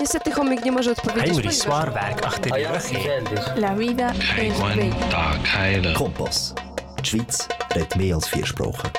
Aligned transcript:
Niestety 0.00 0.30
chomik 0.30 0.64
nie 0.64 0.72
może 0.72 0.90
odpowiedzieć. 0.92 1.26
Heimrich 1.28 1.52
zwaar 1.52 1.92
werk 1.92 2.26
achter 2.26 2.52
de 2.52 2.68
rug. 2.68 3.56
La 3.56 3.74
vida 3.74 4.12
is 4.12 4.54
bella. 4.60 5.94
Kompass. 5.94 6.54
Schweiz 7.02 7.48
redt 7.74 7.96
meer 7.96 8.16
vier 8.20 8.46
sprachen. 8.46 8.90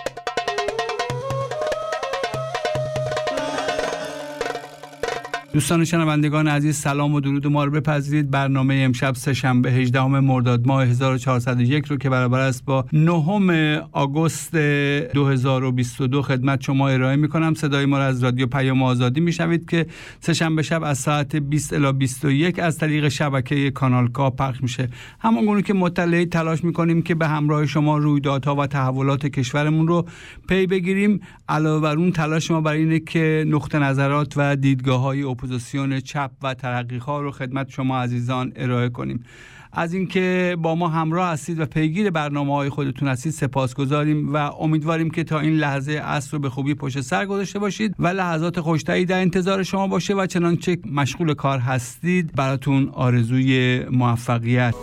دوستان 5.54 5.86
شنوندگان 5.86 6.48
عزیز 6.48 6.76
سلام 6.76 7.14
و 7.14 7.20
درود 7.20 7.48
ما 7.48 7.66
رو 7.66 7.72
بپذیرید. 7.72 8.32
برنامه 8.32 8.76
امشب 8.76 9.16
سهشنبه 9.16 9.72
18 9.72 10.06
مرداد 10.06 10.68
ماه 10.68 10.84
1401 10.84 11.86
رو 11.86 11.98
که 11.98 12.10
برابر 12.10 12.40
است 12.40 12.66
با 12.66 12.86
9 12.94 13.82
آگوست 13.92 14.56
2022 14.56 16.22
خدمت 16.22 16.62
شما 16.62 16.90
ارائه 16.90 17.16
می 17.16 17.28
کنم 17.28 17.54
صدای 17.54 17.86
ما 17.86 17.98
رو 17.98 18.04
از 18.04 18.24
رادیو 18.24 18.48
پیام 18.48 18.84
آزادی 18.84 19.20
میشنوید 19.20 19.70
که 19.70 19.86
سه‌شنبه 20.20 20.62
شب 20.62 20.84
از 20.84 20.98
ساعت 20.98 21.36
20 21.36 21.74
الی 21.74 21.92
21 21.92 22.60
از 22.60 22.78
طریق 22.78 23.08
شبکه 23.08 23.72
کانال 23.72 24.08
کا 24.08 24.30
پخش 24.30 24.62
میشه. 24.62 24.90
همون 25.20 25.46
گونه 25.46 25.62
که 25.62 25.74
مطلعید 25.74 26.26
تلاش 26.26 26.64
می‌کنیم 26.64 27.02
که 27.02 27.16
به 27.16 27.28
همراه 27.28 27.66
شما 27.66 27.98
رویدادها 27.98 28.56
و 28.56 28.68
تحولات 28.68 29.26
کشورمون 29.26 29.88
رو 29.88 30.06
پی 30.50 30.68
بگیریم. 30.68 31.20
علاوه 31.50 31.82
بر 31.82 31.96
اون 31.96 32.12
تلاش 32.12 32.52
ما 32.52 32.62
برای 32.62 32.80
اینه 32.80 33.00
که 33.00 33.46
نقطه 33.48 33.80
نظرات 33.80 34.34
و 34.38 34.56
دیدگاه 34.56 35.02
های 35.02 35.24
اپوزیسیون 35.38 36.00
چپ 36.00 36.32
و 36.44 36.54
ترقیخواه 36.54 37.22
رو 37.22 37.32
خدمت 37.32 37.70
شما 37.70 38.00
عزیزان 38.02 38.54
ارائه 38.56 38.90
کنیم. 38.90 39.24
از 39.72 39.94
اینکه 39.94 40.58
با 40.62 40.76
ما 40.76 40.88
همراه 40.88 41.30
هستید 41.30 41.60
و 41.60 41.66
پیگیر 41.66 42.10
برنامه 42.10 42.56
های 42.56 42.70
خودتون 42.70 43.08
هستید 43.08 43.32
سپاسگزاریم 43.32 44.34
و 44.34 44.38
امیدواریم 44.38 45.10
که 45.10 45.24
تا 45.24 45.40
این 45.40 45.54
لحظه 45.54 46.02
عصر 46.04 46.32
رو 46.32 46.40
به 46.40 46.50
خوبی 46.50 46.76
پشت 46.76 47.02
سر 47.02 47.26
گذاشته 47.26 47.60
باشید 47.60 47.96
و 48.00 48.08
لحظات 48.08 48.60
خوشتری 48.60 49.06
در 49.06 49.22
انتظار 49.22 49.64
شما 49.64 49.88
باشه 49.88 50.14
و 50.14 50.26
چنانچه 50.26 50.78
مشغول 50.92 51.34
کار 51.34 51.60
هستید 51.60 52.36
براتون 52.36 52.90
آرزوی 52.90 53.80
موفقیت. 53.92 54.76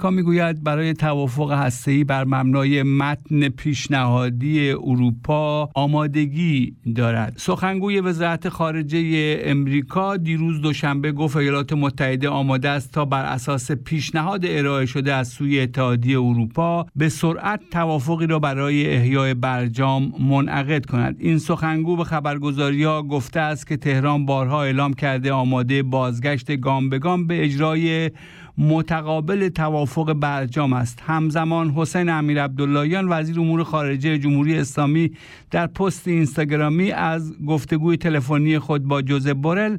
آمریکا 0.00 0.16
می‌گوید 0.16 0.64
برای 0.64 0.94
توافق 0.94 1.52
هسته‌ای 1.52 2.04
بر 2.04 2.24
مبنای 2.24 2.82
متن 2.82 3.48
پیشنهادی 3.48 4.70
اروپا 4.70 5.70
آمادگی 5.74 6.76
دارد. 6.96 7.34
سخنگوی 7.36 8.00
وزارت 8.00 8.48
خارجه 8.48 9.36
امریکا 9.44 10.16
دیروز 10.16 10.60
دوشنبه 10.60 11.12
گفت 11.12 11.36
ایالات 11.36 11.72
متحده 11.72 12.28
آماده 12.28 12.68
است 12.68 12.92
تا 12.92 13.04
بر 13.04 13.24
اساس 13.24 13.72
پیشنهاد 13.72 14.40
ارائه 14.46 14.86
شده 14.86 15.14
از 15.14 15.28
سوی 15.28 15.60
اتحادیه 15.60 16.20
اروپا 16.20 16.86
به 16.96 17.08
سرعت 17.08 17.60
توافقی 17.70 18.26
را 18.26 18.38
برای 18.38 18.96
احیای 18.96 19.34
برجام 19.34 20.12
منعقد 20.30 20.86
کند. 20.86 21.16
این 21.18 21.38
سخنگو 21.38 21.96
به 21.96 22.04
خبرگزاری 22.04 22.84
ها 22.84 23.02
گفته 23.02 23.40
است 23.40 23.66
که 23.66 23.76
تهران 23.76 24.26
بارها 24.26 24.62
اعلام 24.62 24.94
کرده 24.94 25.32
آماده 25.32 25.82
بازگشت 25.82 26.56
گام 26.56 26.88
به 26.88 26.98
گام 26.98 27.26
به 27.26 27.44
اجرای 27.44 28.10
متقابل 28.60 29.48
توافق 29.48 30.12
برجام 30.12 30.72
است. 30.72 31.02
همزمان 31.06 31.70
حسین 31.70 32.08
امیر 32.08 32.42
عبداللهیان 32.42 33.06
وزیر 33.08 33.40
امور 33.40 33.62
خارجه 33.62 34.18
جمهوری 34.18 34.58
اسلامی 34.58 35.10
در 35.50 35.66
پست 35.66 36.08
اینستاگرامی 36.08 36.92
از 36.92 37.32
گفتگوی 37.46 37.96
تلفنی 37.96 38.58
خود 38.58 38.84
با 38.84 39.02
جوزف 39.02 39.32
بورل 39.32 39.76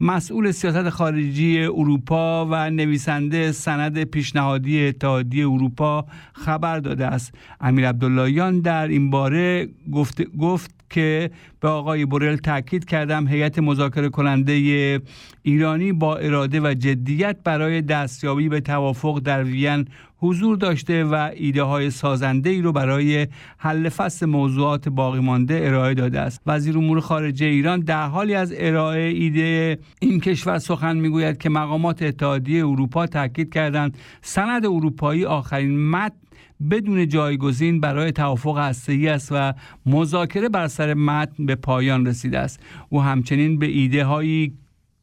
مسئول 0.00 0.50
سیاست 0.50 0.88
خارجی 0.88 1.62
اروپا 1.62 2.46
و 2.50 2.70
نویسنده 2.70 3.52
سند 3.52 4.04
پیشنهادی 4.04 4.86
اتحادیه 4.86 5.48
اروپا 5.48 6.06
خبر 6.32 6.78
داده 6.78 7.06
است. 7.06 7.34
امیر 7.60 7.88
عبداللهیان 7.88 8.60
در 8.60 8.88
این 8.88 9.10
باره 9.10 9.68
گفت, 9.92 10.36
گفت 10.36 10.83
که 10.94 11.30
به 11.60 11.68
آقای 11.68 12.04
بورل 12.04 12.36
تاکید 12.36 12.84
کردم 12.84 13.28
هیئت 13.28 13.58
مذاکره 13.58 14.08
کننده 14.08 15.00
ایرانی 15.42 15.92
با 15.92 16.16
اراده 16.16 16.60
و 16.60 16.74
جدیت 16.74 17.36
برای 17.44 17.82
دستیابی 17.82 18.48
به 18.48 18.60
توافق 18.60 19.20
در 19.24 19.44
وین 19.44 19.86
حضور 20.18 20.56
داشته 20.56 21.04
و 21.04 21.30
ایده 21.34 21.62
های 21.62 21.90
سازنده 21.90 22.50
ای 22.50 22.62
رو 22.62 22.72
برای 22.72 23.26
حل 23.58 23.88
فصل 23.88 24.26
موضوعات 24.26 24.88
باقی 24.88 25.20
مانده 25.20 25.60
ارائه 25.62 25.94
داده 25.94 26.20
است. 26.20 26.40
وزیر 26.46 26.78
امور 26.78 27.00
خارجه 27.00 27.46
ایران 27.46 27.80
در 27.80 28.06
حالی 28.06 28.34
از 28.34 28.54
ارائه 28.56 29.08
ایده 29.08 29.78
این 30.00 30.20
کشور 30.20 30.58
سخن 30.58 30.96
می‌گوید 30.96 31.38
که 31.38 31.48
مقامات 31.50 32.02
اتحادیه 32.02 32.66
اروپا 32.66 33.06
تاکید 33.06 33.54
کردند 33.54 33.98
سند 34.22 34.66
اروپایی 34.66 35.24
آخرین 35.24 35.90
متن 35.90 36.23
بدون 36.70 37.08
جایگزین 37.08 37.80
برای 37.80 38.12
توافق 38.12 38.58
هسته‌ای 38.58 39.08
است 39.08 39.28
و 39.32 39.52
مذاکره 39.86 40.48
بر 40.48 40.68
سر 40.68 40.94
متن 40.94 41.46
به 41.46 41.54
پایان 41.54 42.06
رسیده 42.06 42.38
است. 42.38 42.60
او 42.88 43.02
همچنین 43.02 43.58
به 43.58 43.66
ایده 43.66 44.04
هایی 44.04 44.52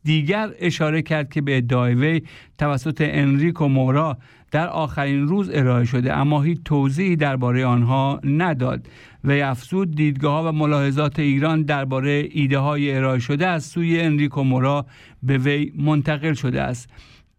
دیگر 0.03 0.49
اشاره 0.59 1.01
کرد 1.01 1.29
که 1.29 1.41
به 1.41 1.57
ادعای 1.57 1.93
وی 1.95 2.21
توسط 2.57 3.01
انریکو 3.05 3.67
مورا 3.67 4.17
در 4.51 4.67
آخرین 4.67 5.27
روز 5.27 5.49
ارائه 5.53 5.85
شده 5.85 6.17
اما 6.17 6.41
هیچ 6.41 6.59
توضیحی 6.65 7.15
درباره 7.15 7.65
آنها 7.65 8.19
نداد. 8.23 8.87
و 9.23 9.31
افزود 9.31 9.95
دیدگاه 9.95 10.47
و 10.47 10.51
ملاحظات 10.51 11.19
ایران 11.19 11.63
درباره 11.63 12.27
ایده 12.31 12.59
های 12.59 12.95
ارائه 12.95 13.19
شده 13.19 13.47
از 13.47 13.65
سوی 13.65 14.01
انریکو 14.01 14.43
مورا 14.43 14.85
به 15.23 15.37
وی 15.37 15.73
منتقل 15.75 16.33
شده 16.33 16.61
است. 16.61 16.89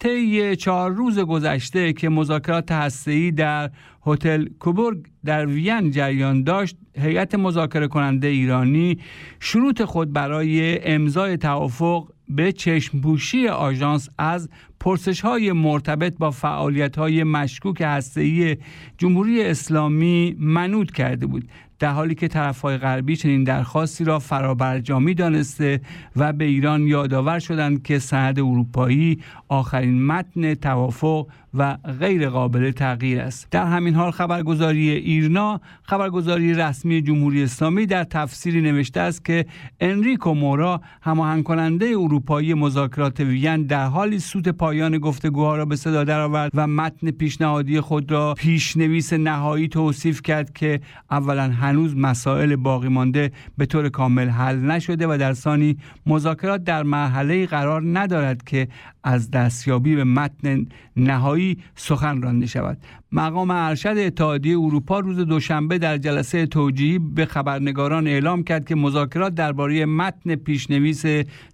طی 0.03 0.57
چهار 0.57 0.91
روز 0.91 1.19
گذشته 1.19 1.93
که 1.93 2.09
مذاکرات 2.09 2.73
هسته‌ای 2.73 3.31
در 3.31 3.71
هتل 4.07 4.49
کوبورگ 4.59 4.99
در 5.25 5.47
وین 5.47 5.91
جریان 5.91 6.43
داشت 6.43 6.77
هیئت 6.99 7.35
مذاکره 7.35 7.89
کننده 7.89 8.27
ایرانی 8.27 8.99
شروط 9.41 9.83
خود 9.83 10.13
برای 10.13 10.81
امضای 10.85 11.37
توافق 11.37 12.09
به 12.29 12.53
چشمپوشی 12.53 13.49
آژانس 13.49 14.09
از 14.19 14.49
پرسش 14.81 15.21
های 15.21 15.53
مرتبط 15.53 16.19
با 16.19 16.31
فعالیت 16.31 16.97
های 16.97 17.25
مشکوک 17.25 17.81
هسته‌ای 17.81 18.57
جمهوری 18.99 19.43
اسلامی 19.45 20.37
منود 20.39 20.91
کرده 20.91 21.27
بود. 21.27 21.49
در 21.83 21.91
حالی 21.91 22.15
که 22.15 22.29
طرفهای 22.29 22.77
غربی 22.77 23.17
چنین 23.17 23.45
درخواستی 23.45 24.05
را 24.05 24.19
فرابرجامی 24.19 25.15
دانسته 25.15 25.81
و 26.17 26.33
به 26.33 26.45
ایران 26.45 26.87
یادآور 26.87 27.39
شدند 27.39 27.83
که 27.83 27.99
سند 27.99 28.39
اروپایی 28.39 29.19
آخرین 29.53 30.07
متن 30.07 30.55
توافق 30.55 31.27
و 31.55 31.77
غیر 32.01 32.29
قابل 32.29 32.71
تغییر 32.71 33.21
است. 33.21 33.49
در 33.51 33.67
همین 33.67 33.95
حال 33.95 34.11
خبرگزاری 34.11 34.91
ایرنا 34.91 35.61
خبرگزاری 35.83 36.55
رسمی 36.55 37.03
جمهوری 37.03 37.43
اسلامی 37.43 37.87
در 37.87 38.05
تفسیری 38.05 38.61
نوشته 38.61 39.01
است 39.01 39.25
که 39.25 39.47
انریکو 39.81 40.35
مورا 40.35 40.81
هماهنگ 41.03 41.45
کننده 41.45 41.87
اروپایی 41.87 42.55
مذاکرات 42.55 43.21
وین 43.21 43.63
در 43.63 43.87
حالی 43.87 44.19
سوت 44.19 44.49
پایان 44.49 44.99
گفتگوها 44.99 45.57
را 45.57 45.65
به 45.65 45.77
صدا 45.77 46.05
درآورد 46.05 46.51
و 46.55 46.67
متن 46.67 47.11
پیشنهادی 47.11 47.81
خود 47.81 48.13
را 48.13 48.35
پیشنویس 48.35 49.13
نهایی 49.13 49.69
توصیف 49.69 50.23
کرد 50.23 50.53
که 50.53 50.81
اولا 51.11 51.43
هنوز 51.43 51.97
مسائل 51.97 52.57
باقی 52.57 52.89
مانده 52.89 53.33
به 53.59 53.67
طور 53.67 53.89
کامل 53.89 54.29
حل 54.29 54.57
نشده 54.57 55.07
و 55.07 55.17
در 55.17 55.33
ثانی 55.33 55.77
مذاکرات 56.07 56.65
در 56.65 56.83
مرحله 56.83 57.47
قرار 57.47 57.83
ندارد 57.85 58.43
که 58.45 58.69
از 59.05 59.31
دستیابی 59.43 59.97
به 59.97 60.05
متن 60.05 60.67
نهایی 60.97 61.59
سخن 61.77 62.23
رانده 62.23 62.47
شود. 62.47 62.79
مقام 63.15 63.51
ارشد 63.51 63.95
اتحادیه 63.99 64.59
اروپا 64.59 65.01
روز 65.01 65.19
دوشنبه 65.19 65.79
در 65.79 65.99
جلسه 65.99 66.47
توجیهی 66.47 66.99
به 66.99 67.27
خبرنگاران 67.27 68.07
اعلام 68.07 68.43
کرد 68.45 68.65
که 68.65 68.75
مذاکرات 68.75 69.35
درباره 69.35 69.87
متن 69.87 70.35
پیشنویس 70.35 71.05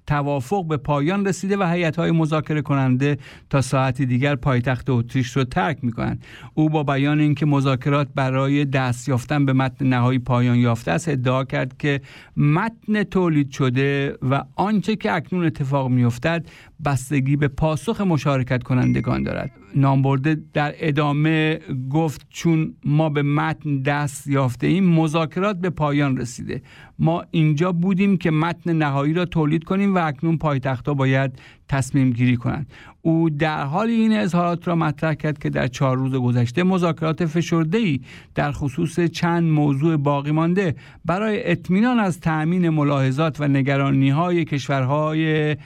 توافق 0.07 0.67
به 0.67 0.77
پایان 0.77 1.27
رسیده 1.27 1.57
و 1.57 1.63
هیئت‌های 1.63 2.11
مذاکره 2.11 2.63
کننده 2.63 3.19
تا 3.51 3.61
ساعتی 3.61 4.07
دیگر 4.07 4.35
پایتخت 4.35 4.91
اتریش 4.91 5.37
را 5.37 5.45
ترک 5.45 5.79
می‌کنند. 5.83 6.25
او 6.55 6.69
با 6.71 6.83
بیان 6.83 7.21
اینکه 7.21 7.47
مذاکرات 7.47 8.09
برای 8.15 8.65
دست 8.65 9.09
یافتن 9.09 9.45
به 9.45 9.53
متن 9.53 9.87
نهایی 9.87 10.19
پایان 10.19 10.57
یافته 10.57 10.91
است 10.91 11.09
ادعا 11.09 11.45
کرد 11.45 11.77
که 11.79 12.01
متن 12.37 13.03
تولید 13.03 13.51
شده 13.51 14.19
و 14.31 14.45
آنچه 14.57 14.97
که 14.97 15.13
اکنون 15.13 15.45
اتفاق 15.47 15.89
می‌افتد 15.89 16.47
بستگی 16.85 17.37
به 17.37 17.49
پاسخ 17.49 18.01
مشارکت 18.01 18.63
کنندگان 18.63 19.23
دارد. 19.23 19.51
نامبرده 19.75 20.37
در 20.53 20.75
ادامه 20.79 21.61
گفت 21.91 22.27
چون 22.31 22.75
ما 22.85 23.09
به 23.09 23.23
متن 23.23 23.83
دست 23.83 24.27
یافته 24.27 24.67
ایم 24.67 24.85
مذاکرات 24.85 25.57
به 25.57 25.71
پایان 25.71 26.17
رسیده. 26.17 26.63
ما 26.99 27.25
اینجا 27.31 27.73
بودیم 27.73 28.17
که 28.17 28.31
متن 28.31 28.73
نهایی 28.73 29.15
را 29.15 29.25
تولید 29.25 29.65
کنیم 29.65 29.95
و 29.95 30.07
اکنون 30.07 30.39
پایتختها 30.39 30.95
باید 30.95 31.39
تصمیم 31.69 32.11
گیری 32.11 32.37
کنند. 32.37 32.67
او 33.03 33.31
در 33.31 33.65
حال 33.65 33.89
این 33.89 34.13
اظهارات 34.13 34.69
را 34.69 34.75
مطرح 34.75 35.15
کرد 35.15 35.39
که 35.39 35.51
در 35.51 35.67
چهار 35.67 35.97
روز 35.97 36.15
گذشته 36.15 36.63
مذاکرات 36.63 37.27
فشرده 37.27 37.79
ای 37.79 38.01
در 38.35 38.53
خصوص 38.53 39.01
چند 39.01 39.45
موضوع 39.45 39.97
باقی 39.97 40.31
مانده. 40.31 40.75
برای 41.05 41.51
اطمینان 41.51 41.99
از 41.99 42.21
تأمین 42.21 42.69
ملاحظات 42.69 43.41
و 43.41 43.49
نگرانی 43.49 44.11
های 44.11 44.45
کشورهای 44.45 45.57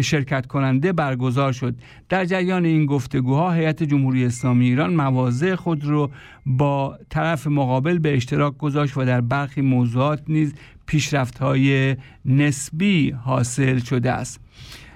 شرکت 0.00 0.46
کننده 0.46 0.92
برگزار 0.92 1.52
شد. 1.52 1.74
در 2.08 2.24
جریان 2.24 2.64
این 2.64 2.86
گفتگوها 2.86 3.52
هیئت 3.52 3.82
جمهوری 3.82 4.24
اسلامی 4.24 4.64
ایران 4.64 4.94
مواضع 4.94 5.54
خود 5.54 5.84
را 5.84 6.10
با 6.46 6.98
طرف 7.08 7.46
مقابل 7.46 7.98
به 7.98 8.16
اشتراک 8.16 8.58
گذاشت 8.58 8.96
و 8.96 9.04
در 9.04 9.20
برخی 9.20 9.60
موضوعات 9.60 10.22
نیز 10.28 10.54
پیشرفت 10.86 11.38
های 11.38 11.96
نسبی 12.24 13.10
حاصل 13.10 13.78
شده 13.78 14.12
است. 14.12 14.40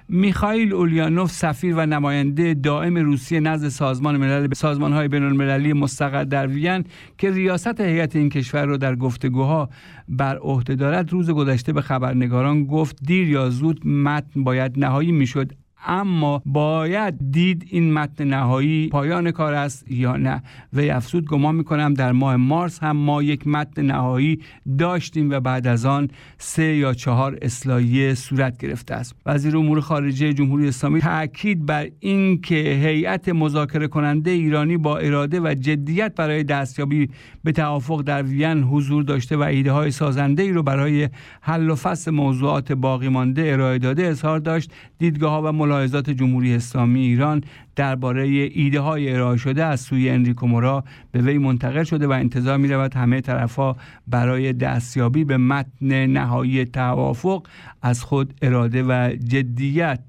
میخائیل 0.08 0.72
اولیانوف 0.72 1.30
سفیر 1.30 1.74
و 1.76 1.86
نماینده 1.86 2.54
دائم 2.54 2.96
روسیه 2.96 3.40
نزد 3.40 3.68
سازمان 3.68 4.16
ملل 4.16 4.54
سازمان 4.54 4.92
های 4.92 5.08
بین 5.08 5.22
المللی 5.22 5.72
مستقر 5.72 6.24
در 6.24 6.46
وین 6.46 6.84
که 7.18 7.30
ریاست 7.30 7.80
هیئت 7.80 8.16
این 8.16 8.28
کشور 8.28 8.64
را 8.66 8.76
در 8.76 8.96
گفتگوها 8.96 9.68
بر 10.08 10.36
عهده 10.36 10.74
دارد 10.74 11.12
روز 11.12 11.30
گذشته 11.30 11.72
به 11.72 11.80
خبرنگاران 11.80 12.64
گفت 12.64 12.96
دیر 13.02 13.28
یا 13.28 13.50
زود 13.50 13.86
متن 13.86 14.44
باید 14.44 14.78
نهایی 14.78 15.12
می‌شد. 15.12 15.52
اما 15.84 16.42
باید 16.46 17.14
دید 17.30 17.66
این 17.70 17.92
متن 17.92 18.24
نهایی 18.24 18.88
پایان 18.88 19.30
کار 19.30 19.54
است 19.54 19.90
یا 19.90 20.16
نه. 20.16 20.42
و 20.72 20.80
افزود 20.80 21.26
گمان 21.26 21.54
می‌کنم 21.54 21.94
در 21.94 22.12
ماه 22.12 22.36
مارس 22.36 22.78
هم 22.78 22.96
ما 22.96 23.22
یک 23.22 23.46
متن 23.46 23.82
نهایی 23.82 24.40
داشتیم 24.78 25.30
و 25.30 25.40
بعد 25.40 25.66
از 25.66 25.86
آن 25.86 26.08
سه 26.38 26.76
یا 26.76 26.94
چهار 26.94 27.38
اصلاحیه 27.42 28.14
صورت 28.14 28.58
گرفته 28.58 28.94
است. 28.94 29.16
وزیر 29.26 29.56
امور 29.56 29.80
خارجه 29.80 30.32
جمهوری 30.32 30.68
اسلامی 30.68 31.00
تاکید 31.00 31.66
بر 31.66 31.88
اینکه 32.00 32.54
هیئت 32.54 33.28
مذاکره 33.28 33.88
کننده 33.88 34.30
ایرانی 34.30 34.76
با 34.76 34.98
اراده 34.98 35.40
و 35.40 35.54
جدیت 35.54 36.14
برای 36.14 36.44
دستیابی 36.44 37.10
به 37.44 37.52
توافق 37.52 38.02
در 38.02 38.22
وین 38.22 38.62
حضور 38.62 39.02
داشته 39.02 39.36
و 39.36 39.42
ایده 39.42 39.72
های 39.72 39.90
سازنده 39.90 40.42
ای 40.42 40.52
رو 40.52 40.62
برای 40.62 41.08
حل 41.40 41.70
و 41.70 41.74
فصل 41.74 42.10
موضوعات 42.10 42.72
باقی 42.72 43.08
مانده 43.08 43.52
ارائه 43.52 43.78
داده 43.78 44.06
اظهار 44.06 44.38
داشت. 44.38 44.72
دیدگاه 44.98 45.32
ها 45.32 45.42
و 45.42 45.52
ملاحظات 45.74 46.10
جمهوری 46.10 46.54
اسلامی 46.54 47.00
ایران 47.00 47.44
درباره 47.76 48.22
ایده 48.52 48.80
های 48.80 49.12
ارائه 49.12 49.36
شده 49.36 49.64
از 49.64 49.80
سوی 49.80 50.10
انریکو 50.10 50.46
مورا 50.46 50.84
به 51.12 51.22
وی 51.22 51.38
منتقل 51.38 51.84
شده 51.84 52.06
و 52.06 52.10
انتظار 52.10 52.56
می 52.58 52.68
رود 52.68 52.94
همه 52.94 53.20
طرفها 53.20 53.76
برای 54.06 54.52
دستیابی 54.52 55.24
به 55.24 55.36
متن 55.36 56.06
نهایی 56.06 56.64
توافق 56.64 57.46
از 57.82 58.04
خود 58.04 58.34
اراده 58.42 58.82
و 58.82 59.10
جدیت 59.28 60.00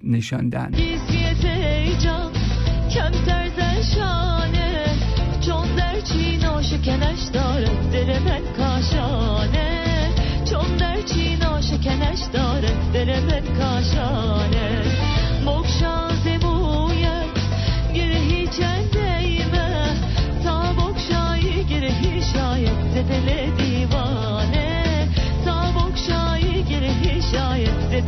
دل 7.92 8.20
من 8.20 8.42
کاشانه 8.58 10.10
چون 10.46 10.78
در 10.78 11.02
چینا 11.02 11.62
شکنش 11.62 12.20
داره 12.34 12.70
دل 12.94 13.20
من 13.20 13.58
کاشانه. 13.58 14.85
شاید 22.96 23.08
دل 23.08 23.52
دیوانه 23.58 25.08
تا 25.46 25.72
بکشایی 25.72 26.64
گرهی 26.64 27.22
شاید 27.22 28.06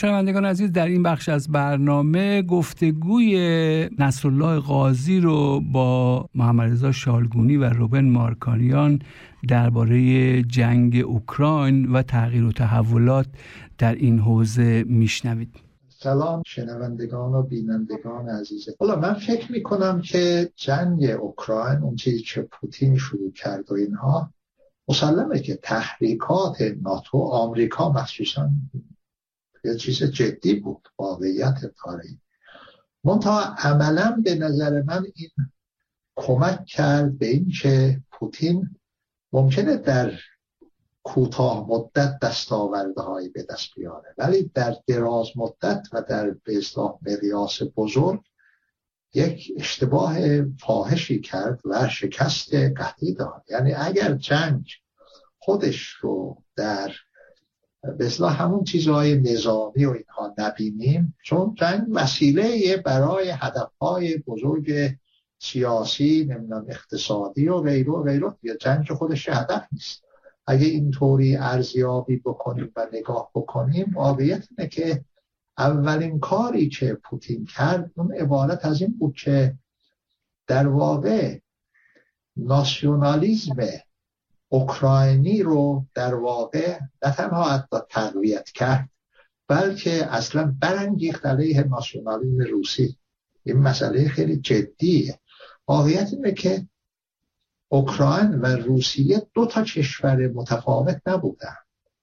شنوندگان 0.00 0.44
عزیز 0.44 0.72
در 0.72 0.86
این 0.86 1.02
بخش 1.02 1.28
از 1.28 1.48
برنامه 1.48 2.42
گفتگوی 2.42 3.34
نصرالله 3.98 4.60
قاضی 4.60 5.20
رو 5.20 5.60
با 5.72 6.26
محمد 6.34 6.70
رضا 6.70 6.92
شالگونی 6.92 7.56
و 7.56 7.64
روبن 7.64 8.04
مارکانیان 8.04 8.98
درباره 9.48 10.42
جنگ 10.42 10.96
اوکراین 10.96 11.92
و 11.92 12.02
تغییر 12.02 12.44
و 12.44 12.52
تحولات 12.52 13.26
در 13.78 13.94
این 13.94 14.18
حوزه 14.18 14.84
میشنوید. 14.86 15.56
سلام 15.88 16.42
شنوندگان 16.46 17.32
و 17.32 17.42
بینندگان 17.42 18.28
عزیزه 18.28 18.74
حالا 18.80 18.96
من 18.96 19.14
فکر 19.14 19.52
می‌کنم 19.52 20.00
که 20.00 20.50
جنگ 20.56 21.04
اوکراین 21.04 21.78
اون 21.82 21.96
چیزی 21.96 22.22
که 22.22 22.42
پوتین 22.42 22.96
شروع 22.96 23.32
کرد 23.32 23.72
و 23.72 23.74
اینها 23.74 24.30
مسلمه 24.88 25.38
که 25.38 25.58
تحریکات 25.62 26.56
ناتو 26.82 27.18
آمریکا 27.18 27.92
مخصوصا 27.92 28.50
یه 29.64 29.74
چیز 29.74 30.02
جدی 30.02 30.54
بود 30.54 30.88
واقعیت 30.98 31.58
تاریخ 31.76 32.18
منتها 33.04 33.54
عملا 33.58 34.20
به 34.24 34.34
نظر 34.34 34.82
من 34.82 35.06
این 35.14 35.30
کمک 36.16 36.64
کرد 36.64 37.18
به 37.18 37.26
این 37.26 37.52
که 37.62 38.00
پوتین 38.12 38.76
ممکنه 39.32 39.76
در 39.76 40.12
کوتاه 41.02 41.66
مدت 41.68 42.18
دستاورده 42.22 43.00
هایی 43.00 43.28
به 43.28 43.42
دست 43.42 43.68
بیاره. 43.76 44.14
ولی 44.18 44.50
در 44.54 44.76
دراز 44.86 45.26
مدت 45.36 45.88
و 45.92 46.02
در 46.02 46.30
به 47.02 47.70
بزرگ 47.76 48.20
یک 49.14 49.52
اشتباه 49.56 50.42
فاحشی 50.42 51.20
کرد 51.20 51.60
و 51.64 51.88
شکست 51.88 52.54
قطعی 52.54 53.14
داد. 53.14 53.44
یعنی 53.50 53.72
اگر 53.72 54.14
جنگ 54.14 54.66
خودش 55.38 55.88
رو 55.88 56.42
در 56.56 56.92
به 57.98 58.28
همون 58.28 58.64
چیزهای 58.64 59.16
نظامی 59.16 59.84
و 59.84 59.90
اینها 59.90 60.34
نبینیم 60.38 61.14
چون 61.22 61.54
جنگ 61.54 61.86
وسیله 61.90 62.76
برای 62.76 63.30
هدفهای 63.30 64.16
بزرگ 64.18 64.96
سیاسی 65.38 66.24
نمی‌دونم 66.30 66.66
اقتصادی 66.68 67.48
و 67.48 67.60
غیره 67.60 67.92
و 67.92 68.02
غیره. 68.02 68.32
یا 68.42 68.56
جنگ 68.56 68.92
خودش 68.92 69.28
هدف 69.28 69.66
نیست. 69.72 70.04
اگه 70.46 70.66
اینطوری 70.66 71.36
ارزیابی 71.36 72.16
بکنیم 72.16 72.72
و 72.76 72.86
نگاه 72.92 73.30
بکنیم 73.34 73.92
واقعیت 73.94 74.48
اینه 74.50 74.68
که 74.68 75.04
اولین 75.58 76.20
کاری 76.20 76.68
که 76.68 76.94
پوتین 76.94 77.44
کرد 77.44 77.90
اون 77.96 78.14
عبارت 78.14 78.64
از 78.64 78.82
این 78.82 78.98
بود 78.98 79.14
که 79.14 79.54
در 80.46 80.68
واقع 80.68 81.38
ناسیونالیزم 82.36 83.56
اوکراینی 84.52 85.42
رو 85.42 85.86
در 85.94 86.14
واقع 86.14 86.78
نه 87.04 87.12
تنها 87.12 87.50
حتی 87.50 87.76
تقویت 87.90 88.50
کرد 88.50 88.88
بلکه 89.48 90.06
اصلا 90.06 90.54
برانگیخت 90.60 91.26
علیه 91.26 91.62
ناسیونالیسم 91.62 92.38
روسی. 92.50 92.96
این 93.44 93.56
مسئله 93.56 94.08
خیلی 94.08 94.36
جدیه. 94.36 95.20
واقعیت 95.68 96.12
اینه 96.12 96.32
که 96.32 96.66
اوکراین 97.68 98.34
و 98.34 98.46
روسیه 98.46 99.26
دو 99.34 99.46
تا 99.46 99.62
کشور 99.62 100.28
متفاوت 100.28 101.00
نبودن. 101.06 101.56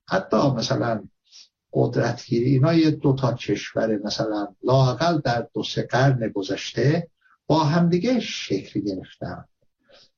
حتی 0.08 0.38
مثلا 0.38 1.04
قدرتگیری 1.74 2.50
اینا 2.50 2.74
یه 2.74 2.92
دو 2.92 3.16
تا 3.16 3.34
کشور 3.34 3.98
مثلا 3.98 4.48
لاقل 4.64 5.20
در 5.20 5.48
دو 5.54 5.64
سه 5.64 5.82
قرن 5.82 6.30
گذشته 6.30 7.08
با 7.48 7.64
همدیگه 7.64 8.20
شکل 8.20 8.80
گرفتن. 8.80 9.46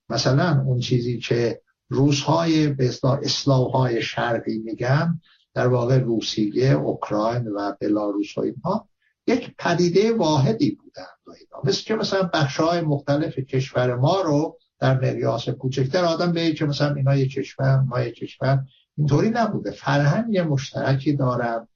مثلا 0.09 0.63
اون 0.65 0.79
چیزی 0.79 1.19
که 1.19 1.62
روزهای 1.89 2.67
به 2.67 2.91
اصلاح 3.24 3.72
های 3.72 4.01
شرقی 4.01 4.58
میگن 4.58 5.22
در 5.53 5.67
واقع 5.67 5.98
روسیه 5.98 6.72
اوکراین 6.72 7.48
و 7.48 7.74
بلاروس 7.81 8.38
و 8.38 8.41
اینها 8.41 8.89
یک 9.27 9.55
پدیده 9.58 10.13
واحدی 10.13 10.72
بودن 10.72 11.08
و 11.27 11.31
اینا. 11.31 11.62
مثل 11.63 11.84
که 11.84 11.96
مثلا 11.96 12.29
بخش 12.34 12.60
های 12.60 12.81
مختلف 12.81 13.39
کشور 13.39 13.96
ما 13.96 14.22
رو 14.22 14.58
در 14.79 14.98
مقیاس 14.98 15.50
کوچکتر 15.50 16.05
آدم 16.05 16.31
به 16.31 16.53
که 16.53 16.65
مثلا 16.65 16.96
اینا 16.96 17.15
یک 17.15 17.34
کشور 17.34 17.79
ما 17.79 18.01
یک 18.01 18.15
کشور. 18.15 18.65
اینطوری 18.98 19.29
نبوده. 19.29 19.72
فرهنگ 19.72 20.38
مشترکی 20.39 21.13
دارن 21.13 21.67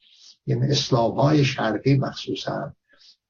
این 0.46 0.63
اسلام 0.63 1.20
های 1.20 1.46
شرقی 1.46 1.98
مخصوصا. 1.98 2.74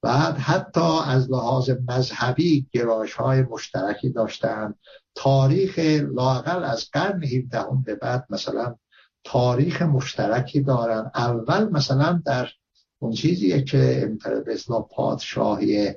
بعد 0.02 0.38
حتی 0.38 1.00
از 1.06 1.32
لحاظ 1.32 1.70
مذهبی 1.88 2.68
گرایش 2.72 3.14
های 3.14 3.42
مشترکی 3.42 4.10
داشتن. 4.10 4.74
تاریخ 5.16 5.80
لاقل 6.14 6.64
از 6.64 6.90
قرن 6.92 7.24
17 7.24 7.66
به 7.86 7.96
بعد 7.96 8.26
مثلا 8.30 8.76
تاریخ 9.24 9.82
مشترکی 9.82 10.62
دارن. 10.62 11.12
اول 11.16 11.70
مثلا 11.70 12.22
در 12.26 12.50
اون 13.00 13.12
چیزیه 13.12 13.62
که 13.62 14.12
اصلاح 14.48 14.88
پادشاهی 14.92 15.94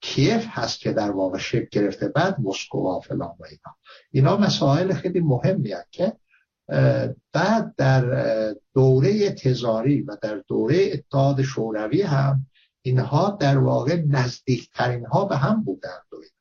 کیف 0.00 0.46
هست 0.48 0.80
که 0.80 0.92
در 0.92 1.10
واقع 1.10 1.38
شکل 1.38 1.66
گرفته 1.70 2.08
بعد 2.08 2.40
مسکو 2.40 2.96
و 2.96 3.00
فلان 3.00 3.34
و 3.40 3.44
اینا. 3.44 3.76
اینا 4.10 4.36
مسائل 4.36 4.92
خیلی 4.92 5.20
مهمی 5.20 5.74
که 5.90 6.12
بعد 7.32 7.74
در 7.76 8.54
دوره 8.74 9.30
تزاری 9.30 10.02
و 10.02 10.16
در 10.22 10.42
دوره 10.48 10.90
اتحاد 10.92 11.42
شوروی 11.42 12.02
هم 12.02 12.46
اینها 12.82 13.36
در 13.40 13.58
واقع 13.58 14.02
نزدیکترین 14.08 15.06
ها 15.06 15.24
به 15.24 15.36
هم 15.36 15.64
بودند 15.64 16.06
و 16.12 16.16
اینها 16.16 16.37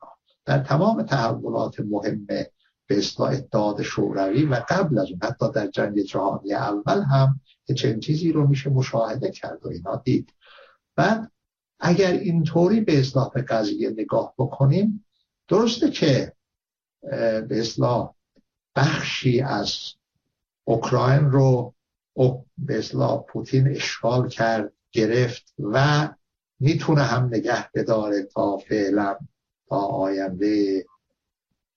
در 0.48 0.60
تمام 0.60 1.04
تحولات 1.04 1.80
مهم 1.80 2.26
به 2.26 2.52
اصلاح 2.90 3.32
اتحاد 3.32 3.82
شوروی 3.82 4.46
و 4.46 4.64
قبل 4.70 5.00
از 5.00 5.10
اون 5.10 5.20
حتی 5.24 5.52
در 5.52 5.68
جنگ 5.68 6.02
جهانی 6.02 6.54
اول 6.54 7.02
هم 7.02 7.42
که 7.66 7.74
چنین 7.74 8.00
چیزی 8.00 8.32
رو 8.32 8.48
میشه 8.48 8.70
مشاهده 8.70 9.32
کرد 9.32 9.66
و 9.66 9.70
اینا 9.70 9.96
دید. 9.96 10.34
بعد 10.96 11.32
اگر 11.80 12.12
اینطوری 12.12 12.82
به 12.82 13.00
اصلاح 13.00 13.32
به 13.34 13.42
قضیه 13.42 13.90
نگاه 13.90 14.34
بکنیم 14.38 15.06
درسته 15.48 15.90
که 15.90 16.34
به 17.02 17.48
اصلاح 17.52 18.14
بخشی 18.76 19.42
از 19.42 19.78
اوکراین 20.64 21.32
رو 21.32 21.74
به 22.58 22.78
اصلاح 22.78 23.24
پوتین 23.24 23.68
اشغال 23.68 24.30
کرد 24.30 24.74
گرفت 24.92 25.54
و 25.60 26.10
می‌تونه 26.60 27.02
هم 27.02 27.26
نگه 27.26 27.72
بداره 27.74 28.24
تا 28.24 28.58
فعلا 28.58 29.18
تا 29.70 29.78
آینده 29.78 30.86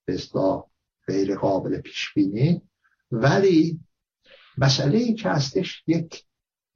اصلاح 0.08 0.64
غیر 1.06 1.36
قابل 1.36 1.80
پیش 1.80 2.14
بینی. 2.14 2.62
ولی 3.12 3.80
مسئله 4.58 4.98
ای 4.98 5.14
که 5.14 5.28
هستش 5.28 5.82
یک 5.86 6.24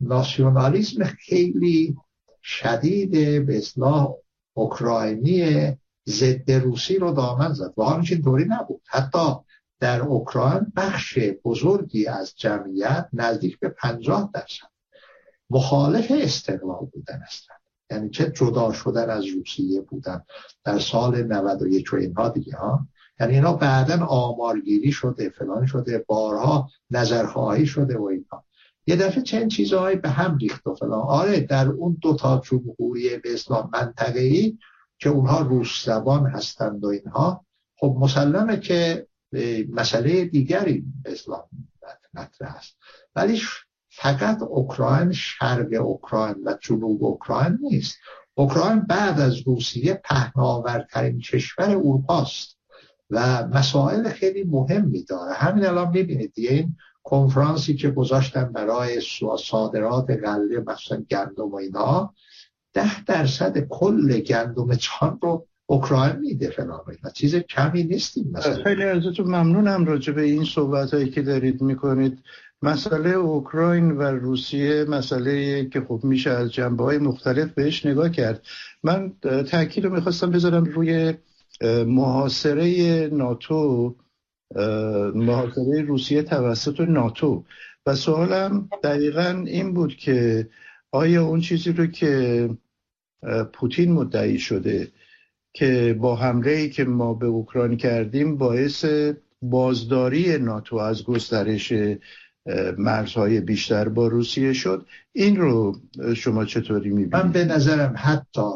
ناسیونالیسم 0.01 1.05
خیلی 1.05 1.97
شدید 2.43 3.11
به 3.47 3.59
اصلاح 3.59 4.15
اوکراینی 4.53 5.73
ضد 6.09 6.51
روسی 6.51 6.99
رو 6.99 7.13
دامن 7.13 7.53
زد 7.53 7.75
واقعا 7.77 8.03
اینطوری 8.11 8.45
نبود. 8.45 8.83
حتی 8.87 9.35
در 9.81 10.01
اوکراین 10.01 10.73
بخش 10.77 11.19
بزرگی 11.45 12.07
از 12.07 12.35
جمعیت 12.37 13.09
نزدیک 13.13 13.59
به 13.59 13.69
پنجاه 13.69 14.31
درصد 14.35 14.75
مخالف 15.51 16.13
استقلال 16.15 16.87
بودن 16.93 17.21
هستند 17.27 17.64
یعنی 17.91 18.11
چه 18.11 18.31
جدا 18.31 18.73
شدن 18.73 19.11
از 19.11 19.27
روسیه 19.27 19.81
بودن 19.81 20.25
در 20.65 20.79
سال 20.79 21.23
91 21.23 21.93
و 21.93 21.97
اینها 21.97 22.29
دیگه 22.29 22.57
ها؟ 22.57 22.89
یعنی 23.21 23.35
اینا 23.35 23.53
بعدا 23.53 24.07
آمارگیری 24.07 24.93
شده 24.93 25.29
فلان 25.29 25.67
شده 25.67 26.05
بارها 26.07 26.69
نظرخواهی 26.91 27.67
شده 27.67 27.99
و 27.99 28.05
اینها. 28.05 28.45
یه 28.87 28.97
دفعه 28.97 29.23
چند 29.23 29.51
چیزهایی 29.51 29.97
به 29.97 30.09
هم 30.09 30.37
ریخت 30.37 30.67
و 30.67 30.75
فلان. 30.75 31.01
آره 31.01 31.41
در 31.41 31.69
اون 31.69 31.99
دو 32.03 32.17
تا 32.17 32.43
جمهوری 32.45 33.17
به 33.17 33.35
اسلام 33.35 33.71
منطقه 33.73 34.21
ای 34.21 34.59
که 34.99 35.09
اونها 35.09 35.41
روس 35.41 35.85
زبان 35.85 36.27
هستند 36.27 36.85
و 36.85 36.87
اینها 36.87 37.45
خب 37.77 37.97
مسلمه 38.01 38.57
که 38.57 39.07
مسئله 39.71 40.25
دیگری 40.25 40.85
به 41.03 41.13
اسلام 41.13 41.45
مطرح 42.15 42.57
است. 42.57 42.77
ولی 43.17 43.41
فقط 43.97 44.43
اوکراین 44.43 45.13
شرق 45.13 45.69
اوکراین 45.81 46.35
و 46.45 46.55
جنوب 46.61 47.05
اوکراین 47.05 47.59
نیست. 47.63 47.97
اوکراین 48.35 48.81
بعد 48.81 49.21
از 49.21 49.39
روسیه 49.47 50.01
پهناورترین 50.05 51.21
کشور 51.21 51.71
اروپاست 51.71 52.59
و 53.11 53.47
مسائل 53.47 54.09
خیلی 54.09 54.45
مهمی 54.45 55.05
داره 55.05 55.33
همین 55.33 55.67
الان 55.67 55.89
می‌بینید 55.89 56.33
این 56.37 56.77
کنفرانسی 57.03 57.75
که 57.75 57.91
گذاشتن 57.91 58.53
برای 58.53 59.01
صادرات 59.39 60.11
غله 60.11 60.61
مثلا 60.67 61.05
گندم 61.11 61.49
و 61.49 61.55
اینا 61.55 62.15
ده 62.73 63.05
درصد 63.05 63.59
کل 63.59 64.21
گندم 64.21 64.75
چان 64.75 65.19
رو 65.23 65.47
اوکراین 65.67 66.17
میده 66.17 66.51
فلان 66.51 66.81
و 67.05 67.11
چیز 67.11 67.35
کمی 67.35 67.85
نیستیم 67.85 68.31
مثلا. 68.33 68.65
خیلی 68.65 68.85
ازتون 68.85 69.27
ممنونم 69.27 69.85
راجع 69.85 70.13
به 70.13 70.23
این 70.23 70.45
صحبت 70.45 70.95
هایی 70.95 71.11
که 71.11 71.23
دارید 71.23 71.63
می‌کنید. 71.63 72.23
مسئله 72.65 73.11
اوکراین 73.11 73.91
و 73.91 74.03
روسیه 74.03 74.85
مسئله 74.85 75.65
که 75.65 75.81
خب 75.81 76.01
میشه 76.03 76.31
از 76.31 76.53
جنبه 76.53 76.85
های 76.85 76.99
مختلف 76.99 77.53
بهش 77.53 77.87
نگاه 77.87 78.09
کرد. 78.09 78.43
من 78.83 79.13
تاکید 79.51 79.85
رو 79.85 79.95
می‌خواستم 79.95 80.31
بذارم 80.31 80.65
روی 80.65 81.15
محاصره 81.87 83.09
ناتو 83.13 83.95
محاصره 85.15 85.83
روسیه 85.83 86.23
توسط 86.23 86.81
ناتو. 86.81 87.45
و 87.87 87.95
سوالم 87.95 88.69
دقیقا 88.83 89.45
این 89.47 89.75
بود 89.75 89.97
که 89.97 90.49
آیا 90.93 91.25
اون 91.25 91.41
چیزی 91.41 91.73
رو 91.73 91.87
که 91.87 92.51
پوتین 93.53 93.93
مدعی 93.93 94.39
شده 94.39 94.89
که 95.53 95.97
با 96.01 96.17
حمله 96.17 96.51
ای 96.51 96.71
که 96.71 96.85
ما 96.85 97.15
به 97.15 97.27
اوکراین 97.27 97.77
کردیم 97.77 98.37
باعث 98.37 98.85
بازداری 99.43 100.39
ناتو 100.39 100.77
از 100.77 101.05
گسترش 101.05 101.73
مرزهای 102.79 103.41
بیشتر 103.41 103.89
با 103.89 104.09
روسیه 104.09 104.53
شد. 104.53 104.87
این 105.13 105.37
رو 105.37 105.77
شما 106.17 106.45
چطوری 106.45 106.91
می‌بینید؟ 106.91 107.17
من 107.17 107.33
به 107.33 107.45
نظرم 107.45 107.95
حتی 107.97 108.51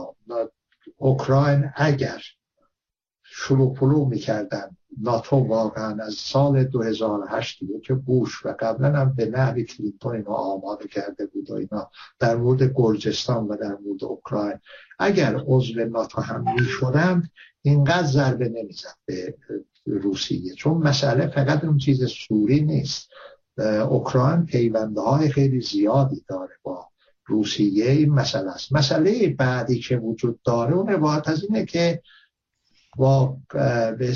اوکراین 0.96 1.70
اگر 1.76 2.22
شروع 3.22 3.74
پلو 3.74 4.04
می‌کردن 4.04 4.76
ناتو 5.02 5.36
واقعا 5.36 6.04
از 6.04 6.14
سال 6.14 6.64
2008 6.64 7.60
دیگه 7.60 7.80
که 7.80 7.94
بوش 7.94 8.46
و 8.46 8.54
قبلا 8.60 8.98
هم 8.98 9.14
به 9.16 9.26
نحوی 9.26 9.64
کلینتون 9.64 10.16
اینا 10.16 10.32
آماده 10.32 10.88
کرده 10.88 11.26
بود 11.26 11.50
و 11.50 11.54
اینا 11.54 11.90
در 12.18 12.36
مورد 12.36 12.72
گرجستان 12.74 13.44
و 13.44 13.56
در 13.56 13.76
مورد 13.84 14.04
اوکراین. 14.04 14.58
اگر 14.98 15.42
عضو 15.46 15.84
ناتو 15.84 16.20
هم 16.20 16.44
می‌شدند 16.54 17.30
اینقدر 17.62 18.06
ضربه 18.06 18.48
نمی‌زد 18.48 18.94
به 19.04 19.34
روسیه. 19.86 20.54
چون 20.54 20.76
مسئله 20.76 21.26
فقط 21.26 21.64
اون 21.64 21.78
چیز 21.78 22.04
سوری 22.04 22.60
نیست. 22.60 23.10
اوکراین 23.64 24.46
پیونده 24.46 25.00
های 25.00 25.28
خیلی 25.28 25.60
زیادی 25.60 26.24
داره 26.28 26.54
با 26.62 26.88
روسیه 27.26 27.90
این 27.90 28.10
مسئله 28.10 28.50
است. 28.50 28.72
مسئله 28.72 29.28
بعدی 29.28 29.80
که 29.80 29.96
وجود 29.96 30.40
داره 30.44 30.74
اون 30.74 30.88
عبارت 30.92 31.28
از 31.28 31.44
اینه 31.44 31.64
که 31.64 32.02
با 32.96 33.36
به 33.98 34.14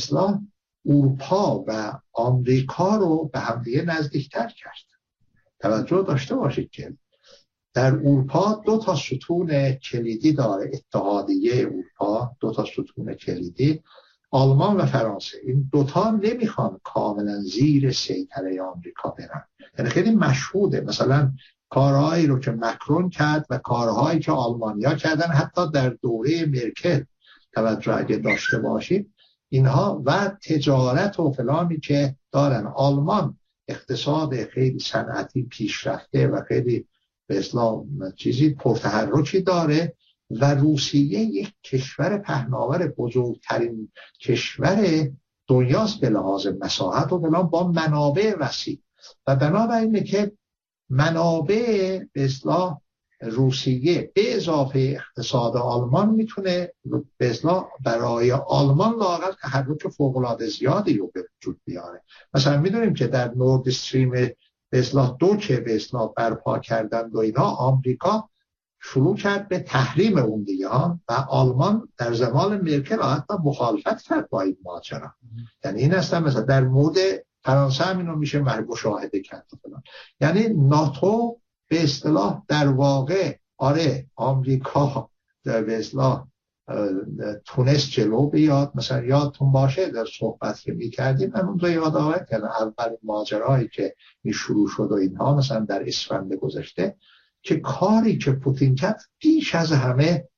اروپا 0.86 1.64
و 1.66 1.98
آمریکا 2.12 2.96
رو 2.96 3.30
به 3.32 3.38
همدیگه 3.38 3.82
نزدیکتر 3.82 4.52
کرد. 4.56 5.00
توجه 5.60 6.04
داشته 6.08 6.34
باشید 6.34 6.70
که 6.70 6.96
در 7.74 7.94
اروپا 7.94 8.62
دو 8.66 8.78
تا 8.78 8.96
ستون 8.96 9.72
کلیدی 9.72 10.32
داره 10.32 10.70
اتحادیه 10.72 11.52
اروپا 11.54 12.36
دو 12.40 12.52
تا 12.52 12.64
ستون 12.64 13.14
کلیدی. 13.14 13.82
آلمان 14.34 14.76
و 14.76 14.86
فرانسه. 14.86 15.38
این 15.42 15.68
دوتا 15.72 16.10
نمی‌خوان 16.10 16.80
کاملا 16.84 17.40
زیر 17.40 17.92
سیطره 17.92 18.62
آمریکا 18.62 19.10
برن. 19.10 19.44
یعنی 19.78 19.90
خیلی 19.90 20.10
مشهوده. 20.10 20.80
مثلا 20.80 21.32
کارهایی 21.68 22.26
رو 22.26 22.38
که 22.38 22.50
مکرون 22.50 23.10
کرد 23.10 23.46
و 23.50 23.58
کارهایی 23.58 24.20
که 24.20 24.32
آلمانیا 24.32 24.94
کردن 24.94 25.26
حتی 25.26 25.70
در 25.70 25.88
دوره 25.88 26.46
مرکل 26.46 27.04
توجه 27.52 27.96
اگه 27.96 28.16
داشته 28.16 28.58
باشید 28.58 29.14
اینها 29.48 30.02
و 30.06 30.36
تجارت 30.48 31.20
و 31.20 31.32
فلانی 31.32 31.78
که 31.80 32.16
دارن. 32.32 32.66
آلمان 32.66 33.38
اقتصاد 33.68 34.44
خیلی 34.44 34.78
صنعتی 34.78 35.42
پیشرفته 35.42 36.28
و 36.28 36.42
خیلی 36.48 36.86
به 37.26 37.38
اسلام 37.38 38.12
چیزی 38.16 38.54
پرتحرکی 38.54 39.40
داره. 39.40 39.94
و 40.40 40.54
روسیه 40.54 41.20
یک 41.20 41.52
کشور 41.64 42.18
پهناور 42.18 42.88
بزرگترین 42.88 43.92
کشور 44.20 45.08
دنیاست 45.46 46.00
به 46.00 46.10
لحاظ 46.10 46.46
مساحت 46.46 47.12
و 47.12 47.20
فلان 47.20 47.42
با 47.42 47.68
منابع 47.68 48.36
وسیع. 48.40 48.78
و 49.26 49.36
بنابراینه 49.36 50.02
که 50.02 50.32
منابع 50.90 51.98
به 52.12 52.24
اصلاح 52.24 52.80
روسیه 53.20 54.12
به 54.14 54.36
اضافه 54.36 54.78
اقتصاد 54.78 55.56
آلمان 55.56 56.10
می‌تونه 56.10 56.72
به 57.18 57.30
اصلاح 57.30 57.68
برای 57.84 58.32
آلمان 58.32 58.92
لاغل 58.92 59.32
تحرک 59.42 59.88
فوقالعاده 59.88 60.46
زیادی 60.48 60.94
رو 60.94 61.10
به 61.14 61.24
وجود 61.36 61.60
بیاره. 61.64 62.02
مثلا 62.34 62.60
می‌دونیم 62.60 62.94
که 62.94 63.06
در 63.06 63.34
نورد 63.34 63.68
استریم 63.68 64.10
به 64.10 64.78
اصلاح 64.78 65.16
دو 65.18 65.36
که 65.36 65.56
به 65.56 65.76
اصلاح 65.76 66.12
برپا 66.16 66.58
کردن 66.58 67.10
و 67.10 67.18
اینا 67.18 67.44
آمریکا 67.44 68.28
شروع 68.84 69.16
کرد 69.16 69.48
به 69.48 69.58
تحریم 69.58 70.18
اون 70.18 70.42
دیگه 70.42 70.68
ها 70.68 71.00
و 71.08 71.12
آلمان 71.12 71.88
در 71.98 72.12
زمان 72.12 72.60
مرکل 72.60 73.02
حتی 73.02 73.34
مخالفت 73.44 74.02
کرد 74.02 74.28
با 74.28 74.40
این 74.40 74.56
ماجرا. 74.64 75.14
یعنی 75.64 75.80
این 75.80 75.94
اصلا 75.94 76.20
مثلا 76.20 76.40
در 76.40 76.64
مورد 76.64 76.96
فرانسه 77.44 77.84
هم 77.84 77.98
اینو 77.98 78.16
میشه 78.16 78.40
مشاهده 78.40 79.20
کرد. 79.20 79.46
یعنی 80.20 80.48
ناتو 80.48 81.40
به 81.68 81.84
اصطلاح 81.84 82.42
در 82.48 82.68
واقع 82.68 83.36
آره 83.56 84.06
آمریکا 84.16 85.10
به 85.44 85.78
اصطلاح 85.78 86.26
تونست 87.44 87.90
جلو 87.90 88.26
بیاد 88.26 88.72
مثلا 88.74 89.04
یادتون 89.04 89.52
باشه 89.52 89.90
در 89.90 90.06
صحبت 90.18 90.60
که 90.60 90.72
می‌کردیم 90.72 91.32
من 91.34 91.40
اون 91.40 91.72
یاد 91.72 91.96
آورد 91.96 92.28
کردم 92.30 92.50
اول 92.60 92.96
ماجرایی 93.02 93.68
که 93.68 93.94
می 94.24 94.32
شروع 94.32 94.68
شد 94.68 94.88
و 94.90 94.94
اینها 94.94 95.36
مثلا 95.36 95.60
در 95.60 95.88
اسفند 95.88 96.34
گذشته. 96.34 96.96
که 97.42 97.56
کاری 97.56 98.18
که 98.18 98.32
پوتین 98.32 98.74
کرد 98.74 99.02
پیش 99.18 99.54
از 99.54 99.72
همه 99.72 100.28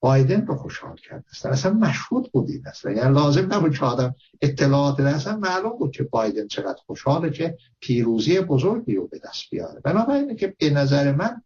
بایدن 0.00 0.46
رو 0.46 0.56
خوشحال 0.56 0.96
کرد. 0.96 1.24
است 1.30 1.46
اصلا 1.46 1.72
مشهود 1.72 2.32
بود 2.32 2.50
این 2.50 2.66
است 2.66 2.84
یعنی 2.84 3.14
لازم 3.14 3.54
نبود 3.54 3.78
که 3.78 3.84
آدم 3.84 4.14
اطلاعات 4.40 5.00
اصلا 5.00 5.36
معلوم 5.36 5.78
بود 5.78 5.92
که 5.92 6.02
بایدن 6.02 6.46
چقدر 6.46 6.78
خوشحاله 6.86 7.30
که 7.30 7.56
پیروزی 7.80 8.40
بزرگی 8.40 8.94
رو 8.94 9.06
به 9.06 9.18
دست 9.18 9.50
بیاره. 9.50 9.80
بنابراینه 9.80 10.34
که 10.34 10.54
به 10.58 10.70
نظر 10.70 11.12
من 11.12 11.42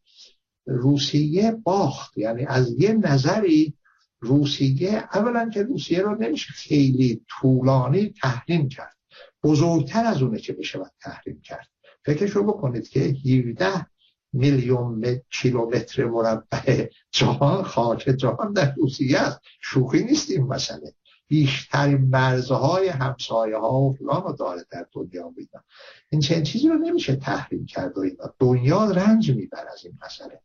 روسیه 0.67 1.53
باخت. 1.53 2.19
یعنی 2.19 2.45
از 2.47 2.75
یه 2.79 2.93
نظری 2.93 3.75
روسیه 4.21 5.09
اولا 5.15 5.49
که 5.49 5.63
روسیه 5.63 6.01
رو 6.01 6.15
نمیشه 6.15 6.53
خیلی 6.53 7.25
طولانی 7.29 8.15
تحریم 8.23 8.69
کرد. 8.69 8.97
بزرگتر 9.43 10.05
از 10.05 10.23
اونه 10.23 10.39
که 10.39 10.53
بشه 10.53 10.81
تحریم 11.01 11.41
کرد. 11.41 11.69
فکرشو 12.05 12.43
بکنید 12.43 12.89
که 12.89 13.01
17 13.01 13.87
میلیون 14.35 15.21
کیلومتر 15.31 16.05
مربع 16.05 16.89
جهان 17.11 17.63
خاک 17.63 17.99
جهان 17.99 18.53
در 18.53 18.75
روسیه 18.75 19.19
است. 19.19 19.41
شوخی 19.61 20.05
نیست 20.05 20.31
این 20.31 20.43
مسئله 20.43 20.95
بیشترین 21.27 22.01
مرزهای 22.01 22.89
همسایه 22.89 23.57
ها 23.57 23.81
و 23.81 23.93
فلان 23.93 24.23
رو 24.23 24.33
داره 24.33 24.65
در 24.71 24.87
دنیا 24.93 25.29
بیدن 25.29 25.61
این 26.09 26.21
چنین 26.21 26.43
چیزی 26.43 26.69
رو 26.69 26.75
نمیشه 26.75 27.17
تحریم 27.17 27.67
کرد 27.67 27.99
و 27.99 28.01
اینا. 28.01 28.35
دنیا 28.39 28.85
رنج 28.85 29.31
میبر 29.31 29.67
از 29.73 29.85
این 29.85 29.99
مسئله. 30.05 30.41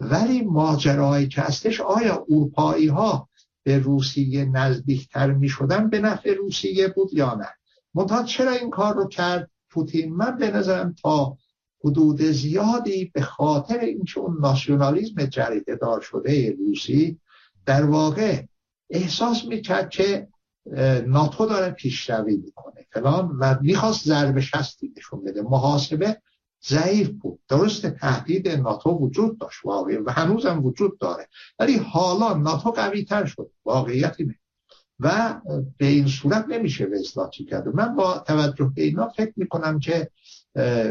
ولی 0.00 0.42
ماجرایی 0.42 1.28
که 1.28 1.40
هستش 1.40 1.80
آیا 1.80 2.26
اروپایی 2.30 2.86
ها 2.86 3.28
به 3.62 3.78
روسیه 3.78 4.44
نزدیکتر 4.44 5.32
می 5.32 5.48
شدن 5.48 5.90
به 5.90 5.98
نفع 5.98 6.34
روسیه 6.34 6.88
بود 6.88 7.12
یا 7.12 7.34
نه؟ 7.34 7.48
منتها 7.94 8.22
چرا 8.22 8.50
این 8.50 8.70
کار 8.70 8.94
رو 8.94 9.08
کرد 9.08 9.50
پوتین؟ 9.70 10.14
من 10.14 10.38
به 10.38 10.50
نظرم 10.50 10.94
تا 11.02 11.36
حدود 11.84 12.22
زیادی 12.22 13.04
به 13.14 13.22
خاطر 13.22 13.78
اینکه 13.78 14.20
اون 14.20 14.38
ناسیونالیزم 14.40 15.26
جریده 15.26 15.76
دار 15.76 16.00
شده 16.00 16.50
روسی 16.58 17.18
در 17.66 17.84
واقع 17.84 18.42
احساس 18.90 19.44
می‌کرد 19.44 19.90
که 19.90 20.28
ناتو 21.06 21.46
داره 21.46 21.70
پیشروی 21.70 22.36
می‌کنه. 22.36 22.86
فلان 22.92 23.28
و 23.40 23.58
می‌خواست 23.60 24.06
ضربه 24.06 24.40
شستی 24.40 24.92
نشون 24.96 25.24
بده. 25.24 25.42
محاسبه 25.42 26.20
ضعیف 26.66 27.08
بود. 27.08 27.40
درست 27.48 27.86
تهدید 27.86 28.48
ناتو 28.48 28.90
وجود 28.90 29.38
داشت. 29.38 29.64
واقعی 29.64 29.96
و 29.96 30.10
هنوزم 30.10 30.64
وجود 30.64 30.98
داره. 30.98 31.28
ولی 31.58 31.76
حالا 31.76 32.34
ناتو 32.34 32.70
قوی 32.70 33.04
تر 33.04 33.24
شد. 33.24 33.50
واقعیت 33.64 34.14
اینه 34.18 34.38
و 35.00 35.40
به 35.78 35.86
این 35.86 36.06
صورت 36.06 36.46
نمیشه 36.48 36.84
وزلاتی 36.84 37.44
کرد. 37.44 37.68
من 37.68 37.96
با 37.96 38.18
توجه 38.18 38.72
به 38.74 38.82
اینا 38.82 39.08
فکر 39.08 39.32
می‌کنم 39.36 39.78
که 39.78 40.10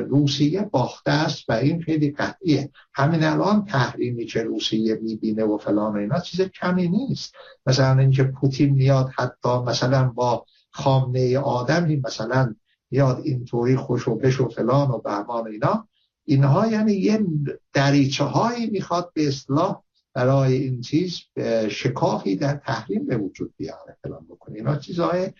روسیه 0.09 0.61
باخته 0.61 1.11
است 1.11 1.49
و 1.49 1.53
این 1.53 1.81
خیلی 1.81 2.11
قطعیه. 2.11 2.69
همین 2.93 3.23
الان 3.23 3.65
تحریمی 3.65 4.25
که 4.25 4.43
روسیه 4.43 4.95
می‌بینه 4.95 5.43
و 5.43 5.57
فلان 5.57 5.93
و 5.93 5.97
اینا 5.97 6.19
چیز 6.19 6.41
کمی 6.41 6.87
نیست. 6.87 7.35
مثلا 7.65 7.99
اینکه 7.99 8.23
پوتین 8.23 8.69
میاد 8.69 9.09
حتی 9.15 9.49
مثلا 9.67 10.09
با 10.09 10.45
خامنه 10.71 11.39
آدمی 11.39 11.95
مثلا 11.95 12.55
میاد 12.91 13.21
اینطوری 13.23 13.75
خوش 13.75 14.07
و 14.07 14.15
بش 14.15 14.41
و 14.41 14.49
فلان 14.49 14.91
و 14.91 14.97
بهمان 14.97 15.47
اینا. 15.47 15.87
اینها 16.25 16.67
یعنی 16.67 16.93
یه 16.93 17.25
دریچه 17.73 18.23
هایی 18.23 18.69
می‌خواد 18.69 19.11
به 19.13 19.27
اصلاح 19.27 19.83
برای 20.13 20.53
این 20.53 20.81
چیز 20.81 21.21
شکافی 21.69 22.35
در 22.35 22.53
تحریم 22.53 23.07
به 23.07 23.17
وجود 23.17 23.53
بیاره 23.57 23.97
فلان 24.03 24.25
بکنه. 24.29 24.55
اینا 24.55 24.75
چیزهای 24.75 25.31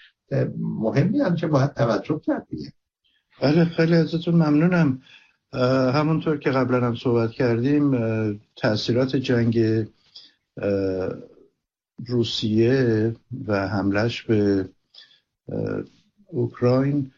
مهمی 0.58 1.20
هم 1.20 1.36
که 1.36 1.48
باید 1.48 1.74
توجه 1.74 2.20
کرد 2.20 2.48
بله 3.42 3.66
خیلی 3.66 3.96
ازتون 3.96 4.36
ممنونم. 4.36 5.02
همونطور 5.94 6.38
که 6.38 6.50
قبلا 6.50 6.88
هم 6.88 6.96
صحبت 6.96 7.32
کردیم 7.32 7.92
تاثیرات 8.56 9.16
جنگ 9.16 9.86
روسیه 12.08 13.16
و 13.48 13.68
حملش 13.68 14.22
به 14.22 14.70
اوکراین. 16.28 17.12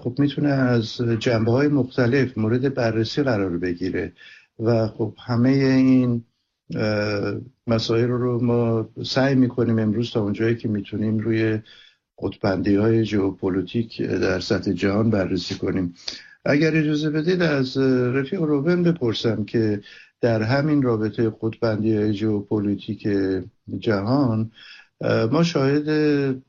خب 0.00 0.14
می‌تونه 0.18 0.48
از 0.48 0.96
جنبه 0.96 1.52
های 1.52 1.68
مختلف 1.68 2.38
مورد 2.38 2.74
بررسی 2.74 3.22
قرار 3.22 3.58
بگیره 3.58 4.12
و 4.58 4.86
خب 4.86 5.14
همه 5.26 5.48
این 5.48 6.24
مسائل 7.66 8.08
رو 8.08 8.44
ما 8.44 8.88
سعی 9.04 9.34
می‌کنیم 9.34 9.78
امروز 9.78 10.10
تا 10.10 10.22
اونجایی 10.22 10.56
که 10.56 10.68
می‌تونیم 10.68 11.18
روی 11.18 11.58
قطبندی 12.22 12.74
های 12.74 13.04
جیوپولیتیک 13.04 14.02
در 14.02 14.40
سطح 14.40 14.72
جهان 14.72 15.10
بررسی 15.10 15.54
کنیم. 15.54 15.94
اگر 16.44 16.76
اجازه 16.76 17.10
بدید 17.10 17.42
از 17.42 17.76
رفیق 18.16 18.42
روبن 18.42 18.82
بپرسم 18.82 19.44
که 19.44 19.80
در 20.20 20.42
همین 20.42 20.82
رابطه 20.82 21.32
قطبندی 21.40 21.96
های 21.96 22.12
جیوپولیتیک 22.12 23.08
جهان 23.78 24.50
ما 25.30 25.42
شاهد 25.42 25.88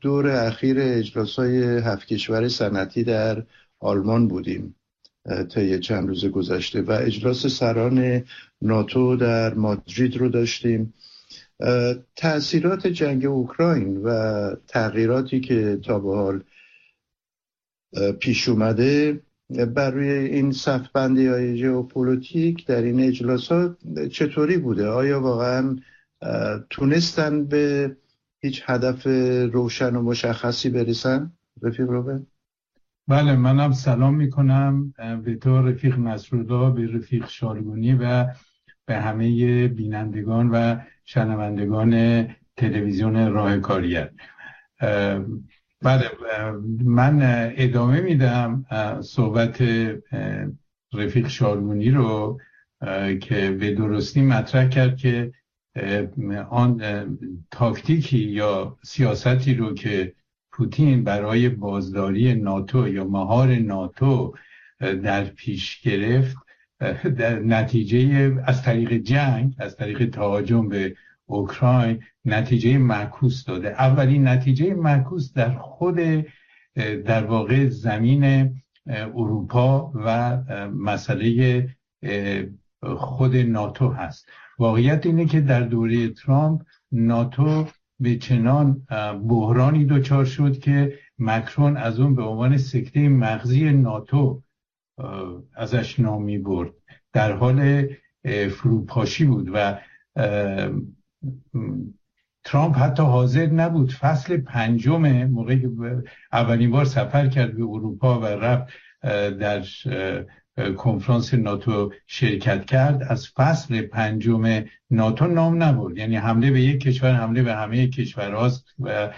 دور 0.00 0.26
اخیر 0.26 0.76
اجلاس 0.80 1.38
های 1.38 1.62
هفت 1.62 2.06
کشور 2.06 2.48
سنتی 2.48 3.04
در 3.04 3.42
آلمان 3.80 4.28
بودیم 4.28 4.74
طی 5.54 5.78
چند 5.78 6.08
روز 6.08 6.24
گذشته 6.24 6.82
و 6.82 6.92
اجلاس 6.92 7.46
سران 7.46 8.24
ناتو 8.62 9.16
در 9.16 9.54
مادرید 9.54 10.16
رو 10.16 10.28
داشتیم. 10.28 10.94
تاثیرات 12.16 12.86
جنگ 12.86 13.26
اوکراین 13.26 13.96
و 13.96 14.50
تغییراتی 14.66 15.40
که 15.40 15.78
تا 15.84 15.98
به 15.98 16.14
حال 16.14 16.42
پیش 18.20 18.48
اومده 18.48 19.20
بر 19.50 19.90
روی 19.90 20.10
این 20.10 20.52
صفبندی 20.52 21.26
های 21.26 21.56
ژئوپلیتیک 21.56 22.66
در 22.66 22.82
این 22.82 23.00
اجلاس 23.00 23.52
ها 23.52 23.76
چطوری 24.12 24.56
بوده؟ 24.56 24.88
آیا 24.88 25.20
واقعا 25.20 25.76
تونستن 26.70 27.44
به 27.44 27.96
هیچ 28.40 28.62
هدف 28.66 29.06
روشن 29.52 29.96
و 29.96 30.02
مشخصی 30.02 30.70
برسن؟ 30.70 31.32
رفیق 31.62 31.90
روبن 31.90 32.26
بله 33.08 33.36
منم 33.36 33.72
سلام 33.72 34.14
می‌کنم 34.14 34.94
به 35.24 35.34
تو 35.34 35.62
رفیق 35.62 35.98
نصرالله 35.98 36.70
به 36.70 36.96
رفیق 36.96 37.28
شالگونی 37.28 37.94
و 37.94 38.26
به 38.86 39.00
همه 39.00 39.68
بینندگان 39.68 40.50
و 40.50 40.76
شنوندگان 41.04 42.26
تلویزیون 42.56 43.32
راه 43.32 43.58
کارگر. 43.58 44.10
بله 45.82 46.10
من 46.84 47.18
ادامه 47.56 48.00
میدم 48.00 48.64
صحبت 49.02 49.62
رفیق 50.92 51.28
شارگونی 51.28 51.90
رو 51.90 52.40
که 53.20 53.50
به 53.60 53.74
درستی 53.74 54.22
مطرح 54.22 54.68
کرد 54.68 54.96
که 54.96 55.32
آن 56.50 56.82
تاکتیکی 57.50 58.18
یا 58.18 58.78
سیاستی 58.82 59.54
رو 59.54 59.74
که 59.74 60.14
پوتین 60.52 61.04
برای 61.04 61.48
بازداری 61.48 62.34
ناتو 62.34 62.88
یا 62.88 63.04
مهار 63.04 63.48
ناتو 63.54 64.34
در 64.80 65.24
پیش 65.24 65.80
گرفت 65.80 66.36
در 67.16 67.38
نتیجه 67.38 68.32
از 68.44 68.62
طریق 68.62 68.92
جنگ 68.92 69.54
از 69.58 69.76
طریق 69.76 70.10
تهاجم 70.10 70.68
به 70.68 70.96
اوکراین 71.26 72.02
نتیجه 72.24 72.78
معکوس 72.78 73.44
داده. 73.44 73.68
اولین 73.68 74.28
نتیجه 74.28 74.74
معکوس 74.74 75.32
در 75.32 75.50
خود 75.50 75.96
در 77.04 77.24
واقع 77.24 77.68
زمین 77.68 78.54
اروپا 78.86 79.92
و 79.94 80.36
مسئله 80.68 81.68
خود 82.82 83.36
ناتو 83.36 83.88
هست. 83.88 84.28
واقعیت 84.58 85.06
اینه 85.06 85.26
که 85.26 85.40
در 85.40 85.60
دوره 85.60 86.08
ترامپ 86.08 86.62
ناتو 86.92 87.66
به 88.00 88.16
چنان 88.16 88.86
بحرانی 89.28 89.84
دچار 89.84 90.24
شد 90.24 90.58
که 90.58 90.98
مکرون 91.18 91.76
از 91.76 92.00
اون 92.00 92.14
به 92.14 92.22
عنوان 92.22 92.56
سکته 92.56 93.08
مغزی 93.08 93.72
ناتو 93.72 94.42
ازش 95.56 96.00
نامی 96.00 96.38
برد. 96.38 96.70
در 97.12 97.32
حال 97.32 97.86
فروپاشی 98.50 99.24
بود 99.24 99.50
و 99.54 99.80
ترامپ 102.44 102.78
حتی 102.78 103.02
حاضر 103.02 103.46
نبود 103.46 103.92
فصل 103.92 104.36
پنجم 104.36 105.24
موقعی 105.24 105.60
که 105.60 105.68
اولین 106.32 106.70
بار 106.70 106.84
سفر 106.84 107.28
کرد 107.28 107.56
به 107.56 107.62
اروپا 107.62 108.20
و 108.20 108.24
رفت 108.24 108.72
در 109.38 109.64
کنفرانس 110.76 111.34
ناتو 111.34 111.92
شرکت 112.06 112.64
کرد 112.64 113.02
از 113.02 113.28
فصل 113.28 113.82
پنجم 113.82 114.64
ناتو 114.90 115.26
نام 115.26 115.62
نبرد. 115.62 115.98
یعنی 115.98 116.16
حمله 116.16 116.50
به 116.50 116.60
یک 116.60 116.80
کشور 116.80 117.12
حمله 117.12 117.42
به 117.42 117.54
همه 117.54 117.88
کشورهاست 117.88 118.64
و 118.78 119.08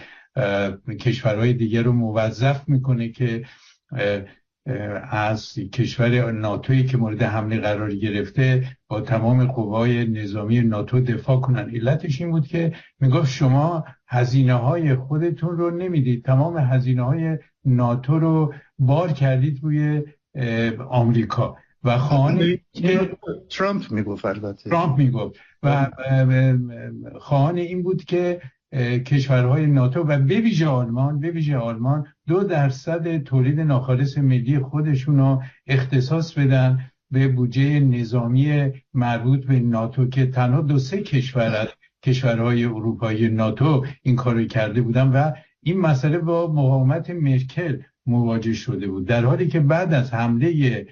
کشورهای 1.01 1.53
دیگر 1.53 1.83
رو 1.83 1.93
موظف 1.93 2.69
می‌کنه 2.69 3.09
که 3.09 3.45
از 5.11 5.55
کشور 5.73 6.33
ناتویی 6.33 6.85
که 6.85 6.97
مورد 6.97 7.23
حمله 7.23 7.59
قرار 7.59 7.95
گرفته 7.95 8.65
با 8.89 9.01
تمام 9.01 9.47
قوای 9.47 10.07
نظامی 10.07 10.61
ناتو 10.61 11.01
دفاع 11.01 11.41
کنن. 11.41 11.71
علتش 11.75 12.21
این 12.21 12.31
بود 12.31 12.47
که 12.47 12.73
می‌گفت 13.01 13.31
شما 13.31 13.85
هزینه 14.09 14.55
های 14.55 14.95
خودتون 14.95 15.57
رو 15.57 15.71
نمی‌دید. 15.71 16.25
تمام 16.25 16.59
هزینه 16.59 17.03
های 17.03 17.39
ناتو 17.65 18.19
رو 18.19 18.55
بار 18.79 19.13
کردید 19.13 19.61
روی 19.63 20.03
آمریکا. 20.89 21.57
و 21.85 21.99
خانه 21.99 22.59
ترامپ 23.51 23.93
می‌گفت 23.93 24.25
البته. 24.25 24.71
ترامپ 24.71 24.99
می‌گفت. 24.99 25.41
و 25.63 25.91
خانه 27.21 27.61
این 27.61 27.83
بود 27.83 28.05
که 28.05 28.41
کشورهای 29.07 29.67
ناتو 29.67 30.01
و 30.01 30.19
به 30.19 30.41
ویژه 30.41 30.67
آلمان 30.67 31.21
به 31.21 31.31
ویژه 31.31 31.57
آلمان 31.57 32.07
دو 32.27 32.45
درصد 32.45 33.23
تولید 33.23 33.61
ناخالص 33.61 34.19
ملی 34.19 34.59
خودشون 34.59 35.19
رو 35.19 35.43
اختصاص 35.67 36.33
بدن 36.33 36.91
به 37.11 37.29
بودجه 37.29 37.81
نظامی 37.81 38.73
مربوط 38.95 39.47
به 39.47 39.61
ناتو 39.61 40.09
که 40.09 40.27
تنها 40.27 40.61
دو 40.61 40.79
سه 40.79 41.03
کشور 41.03 41.69
کشورهای 42.03 42.65
اروپایی 42.65 43.29
ناتو 43.29 43.87
این 44.03 44.17
کارو 44.17 44.45
کرده 44.45 44.83
بودن 44.83 45.09
و 45.09 45.33
این 45.63 45.81
مسئله 45.81 46.19
با 46.19 46.53
مقاومت 46.53 47.11
مرکل 47.11 47.83
مواجه 48.07 48.53
شده 48.53 48.89
بود. 48.89 49.07
در 49.07 49.25
حالی 49.25 49.49
که 49.49 49.61
بعد 49.61 49.95
از 49.95 50.15
حمله 50.15 50.87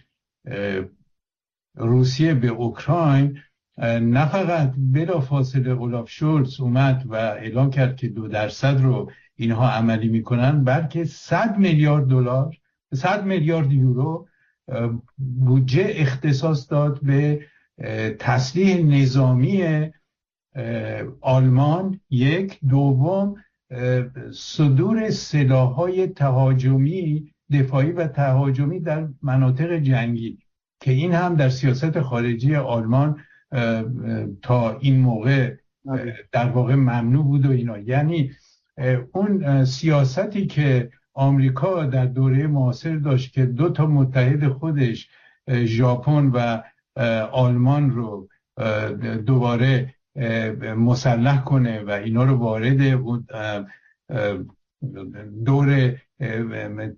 روسیه 1.75 2.35
به 2.35 2.49
اوکراین 2.49 3.39
نه 3.79 4.27
فقط 4.27 4.75
بلا 4.77 5.21
فاصله 5.21 5.71
اولاف 5.71 6.11
شولز 6.11 6.61
اومد 6.61 7.05
و 7.07 7.15
اعلام 7.15 7.71
کرد 7.71 7.97
که 7.97 8.09
دو 8.09 8.29
درصد 8.29 8.81
رو 8.81 9.11
اینها 9.37 9.71
عملی 9.71 10.09
می‌کنن 10.09 10.65
بلکه 10.65 11.05
100 11.05 11.59
میلیارد 11.59 12.07
دلار 12.07 12.57
100 12.95 13.25
میلیارد 13.25 13.73
یورو 13.73 14.29
بودجه 15.19 15.87
اختصاص 15.89 16.71
داد 16.71 17.01
به 17.03 17.41
تسلیح 18.19 18.85
نظامی 18.85 19.89
آلمان. 21.21 22.01
یک. 22.11 22.59
دوم 22.69 23.35
صدور 24.33 25.11
سلاحهای 25.11 26.07
تهاجمی 26.07 27.35
دفاعی 27.53 27.93
و 27.93 28.07
تهاجمی 28.07 28.81
در 28.81 29.09
مناطق 29.23 29.73
جنگی 29.79 30.39
که 30.81 30.91
این 30.91 31.13
هم 31.13 31.35
در 31.35 31.49
سیاست 31.49 32.01
خارجی 32.01 32.57
آلمان 32.57 33.21
تا 34.43 34.79
این 34.81 35.01
موقع 35.01 35.55
در 36.33 36.49
واقع 36.49 36.75
ممنوع 36.75 37.25
بود 37.25 37.47
و 37.47 37.51
اینا. 37.51 37.79
یعنی 37.79 38.31
اون 39.13 39.65
سیاستی 39.65 40.47
که 40.47 40.91
آمریکا 41.15 41.85
در 41.85 42.07
دوره 42.07 42.47
معاصر 42.47 42.97
داشت 42.97 43.33
که 43.33 43.47
دو 43.47 43.71
تا 43.71 43.87
متحد 43.87 44.49
خودش 44.49 45.09
ژاپن 45.51 46.31
و 46.35 46.63
آلمان 47.33 47.91
رو 47.91 48.29
دوباره 49.27 49.95
مسلح 50.77 51.45
کنه 51.45 51.83
و 51.83 51.91
اینا 51.91 52.25
رو 52.25 52.35
وارد 52.35 53.01
دور 55.45 55.97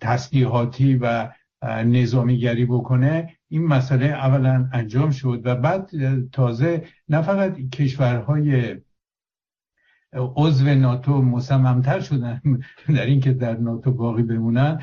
تسلیحاتی 0.00 0.96
و 0.96 1.28
نظامیگری 1.84 2.64
بکنه 2.64 3.35
این 3.48 3.66
مسئله 3.66 4.06
اولا 4.06 4.68
انجام 4.72 5.10
شد 5.10 5.42
و 5.44 5.56
بعد 5.56 5.90
تازه 6.32 6.84
نه 7.08 7.22
فقط 7.22 7.56
کشورهای 7.56 8.76
عضو 10.12 10.74
ناتو 10.74 11.22
مصممتر 11.22 12.00
شدن 12.00 12.40
در 12.96 13.06
اینکه 13.06 13.32
در 13.32 13.56
ناتو 13.56 13.92
باقی 13.92 14.22
بمونن 14.22 14.82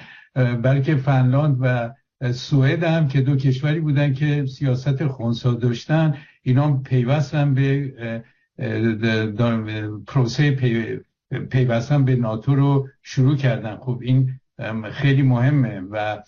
بلکه 0.64 0.96
فنلاند 0.96 1.58
و 1.62 1.94
سوئد 2.32 2.84
هم 2.84 3.08
که 3.08 3.22
دو 3.22 3.36
کشوری 3.36 3.80
بودن 3.80 4.14
که 4.14 4.46
سیاست 4.46 5.08
خونسا 5.08 5.54
داشتن 5.54 6.18
اینا 6.42 6.78
پیوستن 6.78 7.54
به 7.54 7.94
پروسه 10.08 10.52
پیوستن 11.50 12.06
به 12.06 12.16
ناتو 12.16 12.56
رو 12.56 12.90
شروع 13.02 13.36
کردن. 13.36 13.78
خب 13.78 14.00
این 14.02 14.40
خیلی 14.92 15.22
مهمه 15.22 15.82
و 15.92 16.24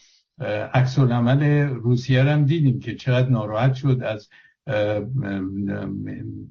عکس 0.73 0.99
العمل 0.99 1.43
روسیه 1.67 2.23
هم 2.23 2.45
دیدیم 2.45 2.79
که 2.79 2.95
چقدر 2.95 3.29
ناراحت 3.29 3.73
شد 3.73 4.03
از 4.03 4.29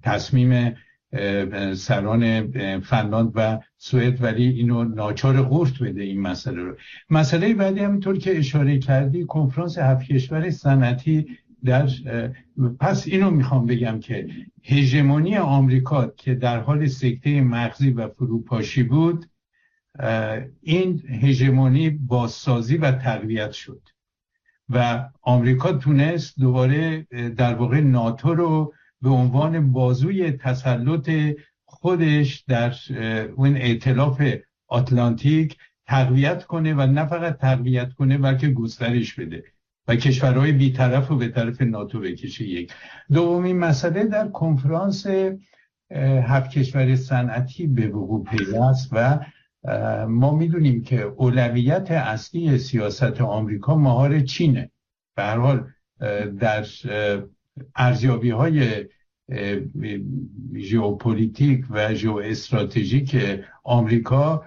تصمیم 0.03 0.75
سران 1.75 2.51
فنلاند 2.81 3.33
و 3.35 3.59
سوئد 3.79 4.23
ولی 4.23 4.49
اینو 4.49 4.85
ناچار 4.85 5.43
قورت 5.43 5.83
بده 5.83 6.03
این 6.03 6.21
مسئله 6.21 6.63
رو. 6.63 6.77
مسئله 7.11 7.55
بعدی 7.55 7.81
همینطور 7.81 8.19
که 8.19 8.39
اشاره 8.39 8.79
کردی 8.79 9.25
کنفرانس 9.25 9.79
هفت 9.79 10.07
کشور 10.07 10.51
صنعتی 10.51 11.27
در 11.65 11.89
پس 12.81 13.07
اینو 13.07 13.31
می‌خوام 13.31 13.67
بگم 13.67 14.01
که 14.01 14.29
هژمونی 14.65 15.37
آمریکا 15.37 16.07
که 16.07 16.35
در 16.35 16.61
حال 16.61 16.87
سکته 16.87 17.41
مغزی 17.41 17.91
و 17.91 18.09
فروپاشی 18.09 18.83
بود 18.83 19.27
این 20.63 21.03
هژمونی 21.23 21.91
بازسازی 21.91 22.77
و 22.77 22.93
تقویت 22.93 23.53
شد. 23.53 23.89
و 24.69 25.09
آمریکا 25.23 25.73
تونست 25.73 26.41
دوباره 26.41 27.03
در 27.37 27.55
واقع 27.55 27.81
ناتو 27.81 28.35
رو 28.35 28.75
به 29.03 29.11
عنوان 29.11 29.73
بازوی 29.73 30.31
تسلط 30.33 31.11
خودش 31.65 32.45
در 32.49 32.75
اون 33.37 33.57
ائتلاف 33.57 34.23
آتلانتیک 34.69 35.57
تقویت 35.87 36.45
کنه 36.45 36.75
و 36.75 36.87
نه 36.87 37.07
فقط 37.07 37.39
تقویت 37.39 37.93
کنه 37.93 38.19
بلکه 38.19 38.49
گسترش 38.49 39.15
بده 39.15 39.45
و 39.89 39.97
کشورهای 39.97 40.53
بیطرف 40.53 41.09
رو 41.09 41.17
به 41.17 41.29
طرف 41.29 41.61
ناتو 41.61 42.01
بکشه. 42.01 42.45
یک. 42.45 42.73
دومین 43.13 43.59
مسئله 43.59 44.05
در 44.05 44.29
کنفرانس 44.29 45.07
هفت 46.23 46.51
کشور 46.51 46.97
صنعتی 46.97 47.67
به 47.67 47.89
وقوع 47.89 48.25
پیوست 48.25 48.89
و 48.93 49.19
ما 50.09 50.37
می‌دونیم 50.37 50.83
که 50.83 51.03
اولویت 51.03 51.91
اصلی 51.91 52.59
سیاست 52.59 53.21
آمریکا 53.21 53.77
مهار 53.77 54.21
چینه. 54.21 54.71
به 55.17 55.23
هر 55.23 55.37
حال 55.37 55.67
در 56.41 56.67
ارزیابی 57.77 58.31
های 58.31 58.87
ژئوپلیتیک 60.57 61.65
و 61.71 61.95
ژئو 61.95 62.17
استراتژیک 62.25 63.17
آمریکا 63.65 64.45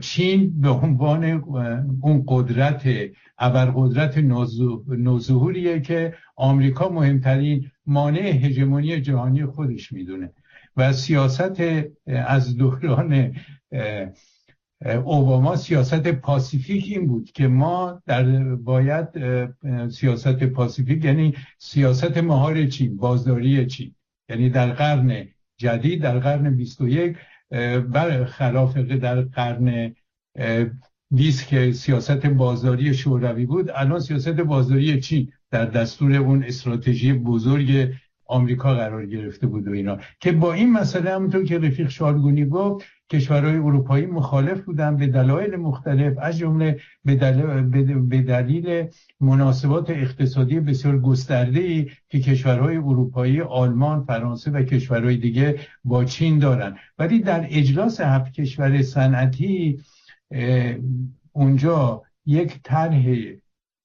چین 0.00 0.60
به 0.60 0.68
عنوان 0.68 1.24
اون 2.00 2.24
قدرت 2.28 2.82
ابرقدرت 3.38 4.18
نوظهوریه 4.88 5.80
که 5.80 6.14
آمریکا 6.36 6.88
مهمترین 6.88 7.70
مانع 7.86 8.20
هژمونی 8.20 9.00
جهانی 9.00 9.46
خودش 9.46 9.92
می‌دونه. 9.92 10.32
و 10.76 10.92
سیاست 10.92 11.62
از 12.06 12.56
دوران 12.56 13.34
اوباما 14.86 15.56
سیاست 15.56 16.08
پاسیفیک 16.08 16.84
این 16.88 17.06
بود 17.06 17.32
که 17.32 17.48
ما 17.48 18.02
در 18.06 18.54
باید 18.54 19.08
سیاست 19.88 20.44
پاسیفیک 20.44 21.04
یعنی 21.04 21.34
سیاست 21.58 22.18
مهار 22.18 22.66
چین 22.66 22.96
بازداری 22.96 23.66
چین. 23.66 23.94
یعنی 24.28 24.50
در 24.50 24.70
قرن 24.70 25.28
جدید 25.56 26.02
در 26.02 26.18
قرن 26.18 26.56
21 26.56 27.16
بر 27.92 28.24
خلاف 28.24 28.76
در 28.76 29.20
قرن 29.20 29.94
20 31.10 31.46
که 31.46 31.72
سیاست 31.72 32.26
بازداری 32.26 32.94
شوروی 32.94 33.46
بود 33.46 33.70
الان 33.74 34.00
سیاست 34.00 34.28
بازداری 34.28 35.00
چین 35.00 35.32
در 35.50 35.64
دستور 35.64 36.14
اون 36.14 36.44
استراتژی 36.44 37.12
بزرگ 37.12 37.92
آمریکا 38.26 38.74
قرار 38.74 39.06
گرفته 39.06 39.46
بود 39.46 39.68
و 39.68 39.70
اینا. 39.70 39.98
که 40.20 40.32
با 40.32 40.52
این 40.52 40.72
مسئله 40.72 41.14
همونطور 41.14 41.44
که 41.44 41.58
رفیق 41.58 41.88
شالگونی 41.88 42.44
گفت 42.44 42.86
کشورهای 43.10 43.56
اروپایی 43.56 44.06
مخالف 44.06 44.60
بودن 44.60 44.96
به 44.96 45.06
دلایل 45.06 45.56
مختلف 45.56 46.18
از 46.18 46.38
جمله 46.38 46.80
به 47.04 47.14
دلیل, 47.14 48.00
به 48.00 48.22
دلیل 48.22 48.86
مناسبات 49.20 49.90
اقتصادی 49.90 50.60
بسیار 50.60 50.98
گسترده 50.98 51.60
ای 51.60 51.90
که 52.08 52.20
کشورهای 52.20 52.76
اروپایی 52.76 53.40
آلمان 53.40 54.04
فرانسه 54.04 54.50
و 54.50 54.62
کشورهای 54.62 55.16
دیگه 55.16 55.60
با 55.84 56.04
چین 56.04 56.38
دارن. 56.38 56.76
ولی 56.98 57.18
در 57.18 57.46
اجلاس 57.50 58.00
هفت 58.00 58.32
کشور 58.32 58.82
صنعتی 58.82 59.80
اونجا 61.32 62.02
یک 62.26 62.60
طرح 62.62 63.04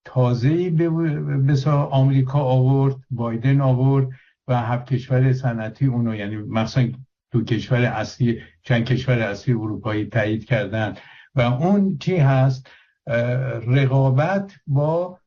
تازه‌ای 0.05 0.69
به 0.69 1.55
آمریکا 1.91 2.39
آورد 2.39 2.95
بایدن 3.12 3.62
آورد 3.62 4.09
و 4.47 4.62
هفت 4.62 4.86
کشور 4.86 5.33
صنعتی 5.33 5.86
اونو 5.86 6.15
یعنی 6.15 6.36
مثلا 6.36 6.91
دو 7.34 7.43
کشور 7.43 7.86
اصلی 7.86 8.41
چند 8.63 8.86
کشور 8.86 9.19
اصلی 9.19 9.54
اروپایی 9.54 10.06
تایید 10.06 10.46
کردن. 10.46 10.96
و 11.36 11.41
اون 11.41 11.98
چی 11.98 12.17
هست؟ 12.17 12.67
رقابت 13.67 14.54
با 14.67 15.19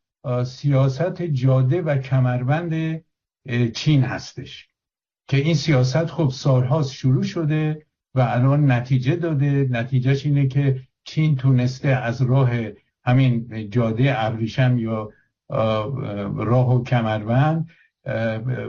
سیاست 0.45 1.23
جاده 1.23 1.83
و 1.83 1.99
کمربند 1.99 3.05
چین 3.75 4.03
هستش. 4.03 4.69
که 5.29 5.37
این 5.37 5.55
سیاست 5.55 6.07
خب 6.07 6.29
سالهاست 6.33 6.92
شروع 6.92 7.23
شده 7.23 7.87
و 8.14 8.21
الان 8.21 8.71
نتیجه 8.71 9.16
داده. 9.16 9.69
نتیجهش 9.71 10.27
اینه 10.27 10.47
که 10.47 10.81
چین 11.05 11.37
تونسته 11.37 11.88
از 11.88 12.23
راه 12.23 12.51
همین 13.05 13.71
جاده 13.71 14.25
ابریشم 14.25 14.79
یا 14.79 15.12
راه 16.37 16.75
و 16.75 16.85
کمربند 16.85 17.69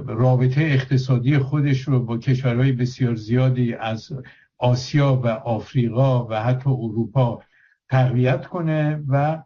رابطه 0.07 0.61
اقتصادی 0.61 1.37
خودش 1.37 1.81
رو 1.81 1.99
با 1.99 2.17
کشورهای 2.17 2.71
بسیار 2.71 3.15
زیادی 3.15 3.73
از 3.73 4.09
آسیا 4.57 5.21
و 5.23 5.27
آفریقا 5.27 6.27
و 6.27 6.43
حتی 6.43 6.69
اروپا 6.69 7.43
تقویت 7.89 8.45
کنه 8.45 9.03
و 9.07 9.43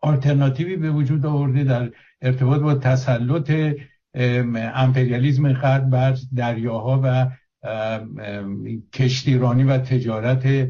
آلترناتیوی 0.00 0.76
به 0.76 0.90
وجود 0.90 1.26
آورده 1.26 1.64
در 1.64 1.90
ارتباط 2.22 2.60
با 2.60 2.74
تسلط 2.74 3.74
امپریالیزم 4.74 5.52
غرب 5.52 5.90
بر 5.90 6.16
دریاها 6.36 7.00
و 7.04 7.30
کشتیرانی 8.92 9.64
و 9.64 9.78
تجارت 9.78 10.68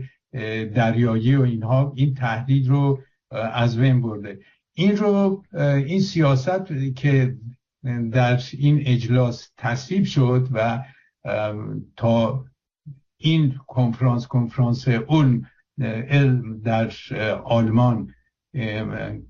دریایی 0.74 1.36
و 1.36 1.42
اینها 1.42 1.92
این 1.96 2.14
تهدید 2.14 2.68
رو 2.68 3.02
از 3.30 3.78
بین 3.78 4.02
برده. 4.02 4.38
این 4.74 4.96
رو 4.96 5.44
این 5.86 6.00
سیاست 6.00 6.94
که 6.96 7.36
در 8.12 8.40
این 8.52 8.82
اجلاس 8.86 9.50
تصویب 9.56 10.04
شد 10.04 10.48
و 10.52 10.84
تا 11.96 12.44
این 13.16 13.60
کنفرانس 13.66 14.26
کنفرانس 14.26 14.88
اون 14.88 15.46
در 16.64 16.92
آلمان 17.44 18.14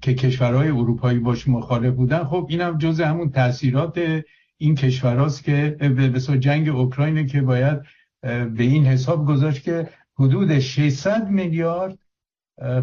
که 0.01 0.15
کشورهای 0.15 0.69
اروپایی 0.69 1.19
باش 1.19 1.49
مخالف 1.49 1.95
بودن 1.95 2.25
خب 2.25 2.47
اینم 2.51 2.79
جز 2.79 3.01
همون 3.01 3.31
تاثیرات 3.31 4.23
این 4.57 4.75
کشورهاست 4.75 5.45
که 5.45 5.77
به 5.81 6.21
جنگ 6.21 6.69
اوکراینه 6.69 7.27
که 7.27 7.43
باید 7.43 7.79
به 8.23 8.63
این 8.65 8.87
حساب 8.87 9.27
گذاشت 9.27 9.63
که 9.63 9.89
حدود 10.19 10.59
600 10.59 11.29
میلیارد 11.31 11.99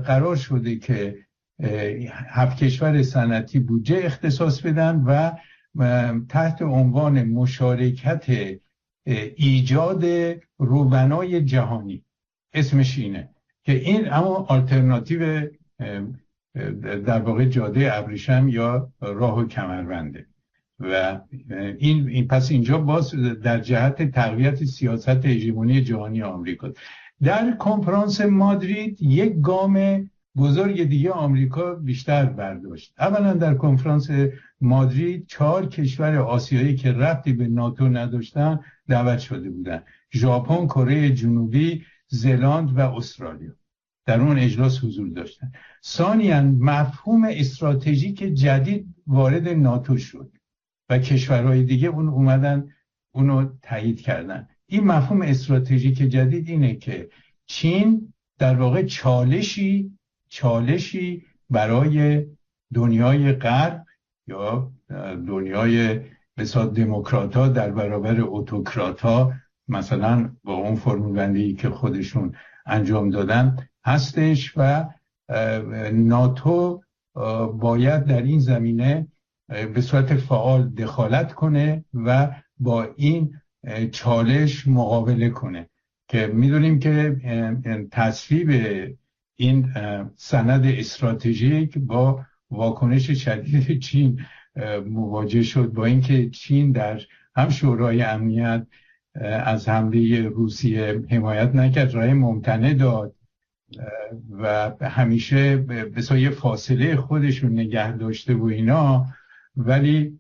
قرار 0.06 0.36
شده 0.36 0.76
که 0.76 1.26
هفت 2.30 2.58
کشور 2.58 3.04
صنعتی 3.04 3.60
بودجه 3.60 4.02
اختصاص 4.04 4.62
بدن 4.62 5.04
و 5.06 5.32
تحت 6.30 6.62
عنوان 6.62 7.24
مشارکت 7.24 8.26
ایجاد 9.36 10.06
روبنای 10.58 11.42
جهانی. 11.42 12.04
اسمش 12.54 12.98
اینه 12.98 13.30
که 13.64 13.74
این 13.74 14.14
اما 14.14 14.46
آلترناتیو 14.50 15.48
در 17.06 17.20
واقع 17.20 17.46
جاده 17.46 17.98
ابریشم 17.98 18.48
یا 18.50 18.90
راه 19.02 19.40
و 19.40 19.48
کمربنده. 19.48 20.26
و 20.80 21.20
این 21.78 22.28
پس 22.28 22.52
اینجا 22.52 22.78
باز 22.78 23.12
در 23.44 23.60
جهت 23.60 24.12
تقویت 24.12 24.64
سیاست 24.64 25.26
هژمونی 25.26 25.82
جهانی 25.82 26.22
آمریکا. 26.24 26.72
در 27.24 27.52
کنفرانس 27.52 28.22
مادرید 28.22 29.02
یک 29.02 29.42
گام 29.42 30.10
بزرگ 30.38 30.84
دیگه 30.84 31.12
آمریکا 31.12 31.76
بیشتر 31.76 32.26
برداشت. 32.26 32.94
اولا 33.00 33.34
در 33.34 33.54
کنفرانس 33.54 34.10
مادرید 34.66 35.28
چهار 35.28 35.66
کشور 35.66 36.16
آسیایی 36.16 36.76
که 36.76 36.92
ربطی 36.92 37.34
به 37.34 37.48
ناتو 37.48 37.90
نداشتن 37.90 38.60
دعوت 38.88 39.20
شده 39.20 39.50
بودن. 39.50 39.84
ژاپن 40.14 40.66
کره 40.68 41.10
جنوبی 41.10 41.86
زلاند 42.08 42.78
و 42.78 42.80
استرالیا. 42.80 43.52
در 44.06 44.22
اون 44.22 44.40
اجلاس 44.40 44.84
حضور 44.84 45.10
داشتن. 45.10 45.52
ثانیا 45.86 46.42
مفهوم 46.42 47.24
استراتژیک 47.30 48.24
جدید 48.24 48.96
وارد 49.08 49.48
ناتو 49.48 49.98
شد 49.98 50.32
و 50.90 50.98
کشورهای 50.98 51.64
دیگه 51.64 51.88
اون 51.88 52.10
اومدن 52.10 52.68
اونو 53.12 53.50
تایید 53.62 54.02
کردن. 54.02 54.48
این 54.68 54.84
مفهوم 54.84 55.22
استراتژیک 55.22 55.98
جدید 55.98 56.50
اینه 56.50 56.76
که 56.76 57.10
چین 57.46 58.14
در 58.38 58.56
واقع 58.56 58.84
چالشی 58.84 59.98
چالشی 60.30 61.26
برای 61.50 62.26
دنیای 62.74 63.34
غرب 63.34 63.85
یا 64.28 64.72
دنیای 65.28 66.00
بسیار 66.38 66.66
دموکرات 66.66 67.38
ها 67.38 67.48
در 67.48 67.72
برابر 67.72 68.22
اوتوکرات 68.22 69.02
ها 69.02 69.34
مثلا 69.68 70.36
با 70.44 70.54
اون 70.54 70.76
فرمول 70.76 71.56
که 71.56 71.70
خودشون 71.70 72.36
انجام 72.66 73.10
دادن 73.10 73.58
هستش 73.86 74.54
و 74.58 74.86
ناتو 75.94 76.84
باید 77.54 78.06
در 78.06 78.22
این 78.22 78.40
زمینه 78.40 79.08
به 79.48 79.82
صورت 79.82 80.16
فعال 80.16 80.70
دخالت 80.70 81.34
کنه 81.34 81.86
و 81.94 82.32
با 82.60 82.84
این 82.96 83.42
چالش 83.92 84.68
مقابله 84.68 85.30
کنه. 85.30 85.70
که 86.08 86.28
می‌دونیم 86.28 86.80
که 86.80 87.16
تصویب 87.92 88.50
این 89.36 89.74
سند 90.16 90.66
استراتژیک 90.66 91.78
با 91.78 92.26
واکنش 92.52 93.12
شدید 93.12 93.80
چین 93.80 94.26
مواجه 94.90 95.44
شد 95.44 95.72
با 95.74 95.86
اینکه 95.86 96.30
چین 96.30 96.72
در 96.72 97.02
هم 97.36 97.50
شورای 97.50 98.02
امنیت 98.02 98.68
از 99.46 99.70
حمله 99.70 100.22
روسیه 100.22 101.02
حمایت 101.10 101.56
نکرد 101.56 101.94
رای 101.94 102.14
ممتنع 102.14 102.74
داد 102.74 103.16
و 104.32 104.72
همیشه 104.82 105.58
به 105.58 106.04
یه 106.12 106.30
فاصله 106.30 106.96
خودشون 106.96 107.52
نگه 107.52 107.98
داشته 107.98 108.34
و 108.34 108.46
اینا. 108.46 109.06
ولی 109.58 110.20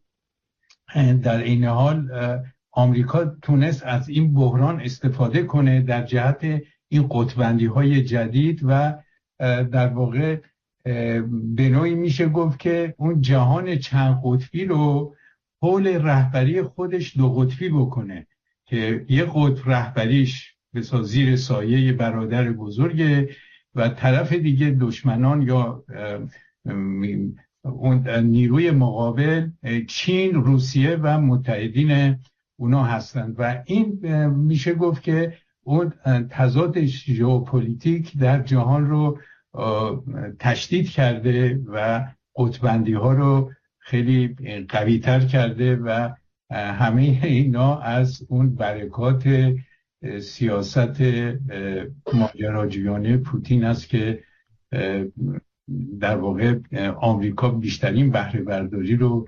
در 1.24 1.44
این 1.44 1.66
حال 1.66 2.10
آمریکا 2.72 3.26
تونست 3.26 3.84
از 3.86 4.10
این 4.10 4.34
بحران 4.34 4.82
استفاده 4.82 5.44
کنه 5.44 5.82
در 5.82 6.04
جهت 6.04 6.62
این 6.88 7.08
قطبندی 7.12 7.66
های 7.66 8.04
جدید 8.04 8.62
و 8.64 8.94
در 9.40 9.88
واقع 9.88 10.38
به 11.56 11.70
نوعی 11.70 11.96
میشه 11.96 12.30
گفت 12.30 12.60
که 12.60 12.96
اون 12.98 13.22
جهان 13.22 13.76
چند 13.76 14.22
قطبی 14.24 14.66
رو 14.66 15.16
حول 15.62 15.88
رهبری 15.88 16.62
خودش 16.62 17.18
دو 17.18 17.34
قطبی 17.34 17.70
بکنه 17.70 18.28
که 18.66 19.06
یه 19.10 19.26
قطب 19.34 19.70
رهبریش 19.70 20.56
به 20.74 20.82
زیر 20.82 21.36
سایه 21.36 21.94
برادر 21.94 22.52
بزرگه 22.52 23.30
و 23.76 23.90
طرف 23.90 24.34
دیگه 24.34 24.70
دشمنان 24.70 25.42
یا 25.42 25.84
اون 27.64 28.10
نیروی 28.10 28.72
مقابل 28.72 29.50
چین 29.88 30.34
روسیه 30.34 30.96
و 30.96 31.22
متحدین 31.22 32.20
اونا 32.58 32.84
هستند. 32.84 33.36
و 33.38 33.64
این 33.66 34.00
میشه 34.28 34.74
گفت 34.74 35.04
که 35.04 35.34
اون 35.64 35.94
تضاد 36.30 36.82
ژئوپلیتیک 36.86 38.18
در 38.18 38.42
جهان 38.42 38.90
رو 38.90 39.20
تشدید 40.40 40.90
کرده 40.90 41.60
و 41.74 42.06
قطبندی 42.36 42.94
ها 42.94 43.14
رو 43.14 43.52
خیلی 43.80 44.36
قوی 44.70 45.00
تر 45.00 45.20
کرده 45.20 45.76
و 45.76 46.10
همه 46.52 47.20
اینا 47.24 47.80
از 47.80 48.26
اون 48.30 48.56
برکات 48.56 49.54
سیاست 50.22 51.02
ماجراجویانه 52.14 53.18
پوتین 53.18 53.64
است 53.64 53.90
که 53.90 54.24
در 56.00 56.16
واقع 56.16 56.56
آمریکا 57.02 57.50
بیشترین 57.50 58.12
بهره 58.12 58.42
برداری 58.42 58.96
رو 58.96 59.28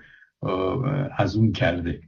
از 1.17 1.35
اون 1.35 1.51
کرده. 1.51 2.01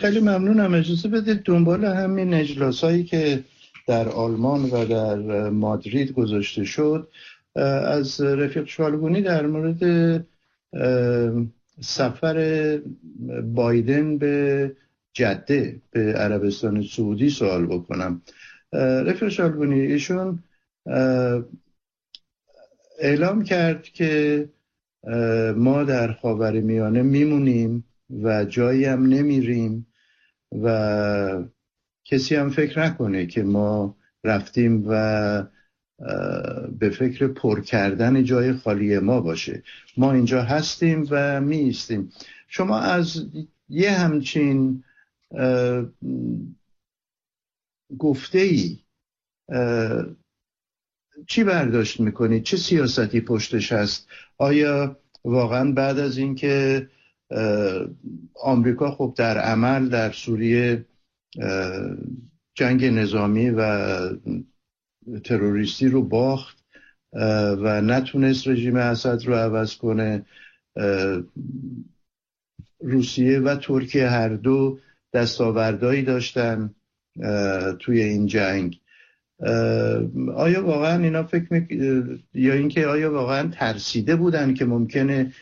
خیلی 0.00 0.20
ممنونم. 0.20 0.74
اجازه 0.74 1.08
بدید 1.08 1.42
دنبال 1.42 1.84
همین 1.84 2.34
اجلاس 2.34 2.84
هایی 2.84 3.04
که 3.04 3.44
در 3.86 4.08
آلمان 4.08 4.62
و 4.62 4.84
در 4.84 5.48
مادرید 5.50 6.12
گذاشته 6.12 6.64
شد 6.64 7.08
از 7.86 8.20
رفیق 8.20 8.66
شالگونی 8.66 9.22
در 9.22 9.46
مورد 9.46 10.24
سفر 11.80 12.78
بایدن 13.44 14.18
به 14.18 14.76
جده 15.12 15.80
به 15.90 16.12
عربستان 16.12 16.82
سعودی 16.82 17.30
سوال 17.30 17.66
بکنم. 17.66 18.22
رفیق 18.72 19.28
شالگونی 19.28 19.80
ایشون 19.80 20.42
اعلام 22.98 23.44
کرد 23.44 23.82
که 23.82 24.48
ما 25.56 25.84
در 25.84 26.12
خاور 26.12 26.60
میانه 26.60 27.02
میمونیم 27.02 27.84
و 28.22 28.44
جایی 28.44 28.84
هم 28.84 29.06
نمیریم 29.06 29.86
و 30.62 31.44
کسی 32.12 32.34
هم 32.36 32.50
فکر 32.50 32.80
نکنه 32.80 33.26
که 33.26 33.42
ما 33.42 33.96
رفتیم 34.24 34.84
و 34.88 35.46
به 36.78 36.90
فکر 36.90 37.26
پر 37.28 37.60
کردن 37.60 38.24
جای 38.24 38.52
خالی 38.52 38.98
ما 38.98 39.20
باشه. 39.20 39.62
ما 39.96 40.12
اینجا 40.12 40.42
هستیم 40.42 41.06
و 41.10 41.40
می 41.40 41.56
ایستیم 41.56 42.12
شما 42.48 42.78
از 42.78 43.26
یه 43.68 43.90
همچین 43.90 44.84
گفته 47.98 48.38
ای 48.38 48.78
چی 51.26 51.44
برداشت 51.44 52.00
می‌کنید؟ 52.00 52.42
چه 52.42 52.56
سیاستی 52.56 53.20
پشتش 53.20 53.72
هست؟ 53.72 54.08
آیا 54.38 54.96
واقعا 55.24 55.72
بعد 55.72 55.98
از 55.98 56.18
اینکه 56.18 56.88
آمریکا 58.42 58.90
خب 58.90 59.14
در 59.16 59.38
عمل 59.38 59.88
در 59.88 60.12
سوریه 60.12 60.84
جنگ 62.54 62.84
نظامی 62.84 63.50
و 63.50 63.88
تروریستی 65.24 65.88
رو 65.88 66.02
باخت 66.02 66.64
و 67.58 67.80
نتونست 67.80 68.48
رژیم 68.48 68.76
اسد 68.76 69.22
رو 69.26 69.34
عوض 69.34 69.76
کنه. 69.76 70.26
روسیه 72.80 73.38
و 73.38 73.56
ترکیه 73.56 74.08
هر 74.08 74.28
دو 74.28 74.78
دستاوردهایی 75.12 76.02
داشتن 76.02 76.74
توی 77.78 78.02
این 78.02 78.26
جنگ. 78.26 78.80
آیا 80.34 80.66
واقعا 80.66 81.02
اینا 81.02 81.22
فکر 81.22 81.46
می... 81.50 81.66
یا 82.34 82.54
اینکه 82.54 82.86
آیا 82.86 83.12
واقعا 83.12 83.48
ترسیده 83.48 84.16
بودن 84.16 84.54
که 84.54 84.64
ممکنه 84.64 85.32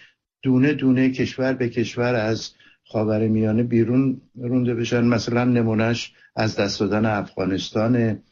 دونه 0.43 0.73
دونه 0.73 1.11
کشور 1.11 1.53
به 1.53 1.69
کشور 1.69 2.15
از 2.15 2.51
خاور 2.93 3.29
میانه 3.29 3.63
بیرون 3.63 4.21
رونده 4.35 4.75
بشن. 4.75 5.05
مثلا 5.05 5.45
نمونهش 5.45 6.13
از 6.37 6.57
دست 6.57 6.81
دادن 6.81 7.07
افغانستان 7.07 8.23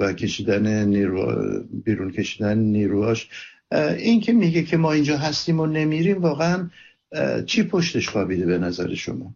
و 0.00 0.12
کشیدن 0.12 0.84
نیرو 0.84 1.42
بیرون 1.84 2.12
کشیدن 2.12 2.58
نیروهاش. 2.58 3.28
این 3.98 4.20
که 4.20 4.32
میگه 4.32 4.62
که 4.62 4.76
ما 4.76 4.92
اینجا 4.92 5.16
هستیم 5.16 5.60
و 5.60 5.66
نمیریم 5.66 6.22
واقعا 6.22 6.70
چی 7.46 7.62
پشتش 7.62 8.08
خوابیده 8.08 8.46
به 8.46 8.58
نظر 8.58 8.94
شما؟ 8.94 9.34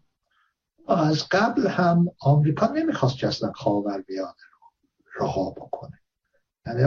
از 0.87 1.29
قبل 1.31 1.67
هم 1.67 2.07
آمریکا 2.19 2.67
نمی‌خواست 2.67 3.17
که 3.17 3.27
اصلا 3.27 3.51
خاورمیانه 3.51 4.33
رو 5.15 5.27
رها 5.27 5.49
بکنه. 5.49 5.99
یعنی 6.67 6.83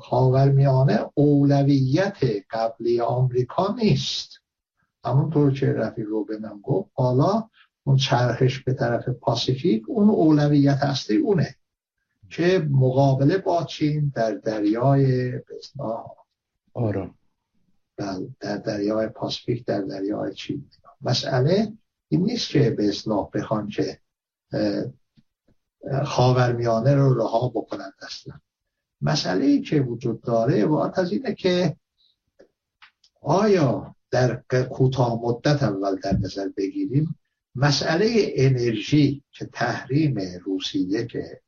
خاورمیانه 0.00 1.00
اولویت 1.14 2.18
قبلی 2.50 3.00
آمریکا 3.00 3.74
نیست. 3.82 4.40
همونطور 5.06 5.52
که 5.52 5.72
رفی 5.72 6.02
روبنم 6.02 6.60
گفت 6.62 6.90
حالا 6.94 7.48
اون 7.84 7.96
چرخش 7.96 8.60
به 8.60 8.74
طرف 8.74 9.08
پاسیفیک 9.08 9.82
اون 9.88 10.10
اولویت 10.10 10.78
اصلی 10.82 11.16
اونه 11.16 11.56
که 12.30 12.68
مقابله 12.70 13.38
با 13.38 13.64
چین 13.64 14.12
در 14.14 14.34
دریای 14.34 15.32
آرام 16.74 17.14
بله، 17.96 18.28
در 18.40 18.56
دریای 18.56 19.08
پاسیفیک 19.08 19.64
در 19.64 19.80
دریای 19.80 20.34
چین. 20.34 20.70
مسئله 21.00 21.72
این 22.08 22.22
نیست 22.22 22.48
که 22.48 22.70
به 22.70 22.88
اصلاح 22.88 23.30
بخوان 23.34 23.68
که 23.68 23.98
خاورمیانه 26.04 26.94
رو 26.94 27.14
رها 27.14 27.48
بکنند 27.48 27.92
اصلا. 28.02 28.34
مسئله 29.00 29.44
ای 29.44 29.60
که 29.60 29.80
وجود 29.80 30.22
داره 30.22 30.64
عبارت 30.64 30.98
از 30.98 31.12
اینه 31.12 31.34
که 31.34 31.76
آیا 33.20 33.95
در 34.10 34.42
کوتاه 34.70 35.20
مدت 35.22 35.62
اول 35.62 35.96
در 35.96 36.16
نظر 36.16 36.48
بگیریم 36.56 37.18
مسئله 37.54 38.32
انرژی 38.34 39.22
که 39.30 39.46
تحریم 39.52 40.18
روسیه 40.44 41.06
که 41.06 41.40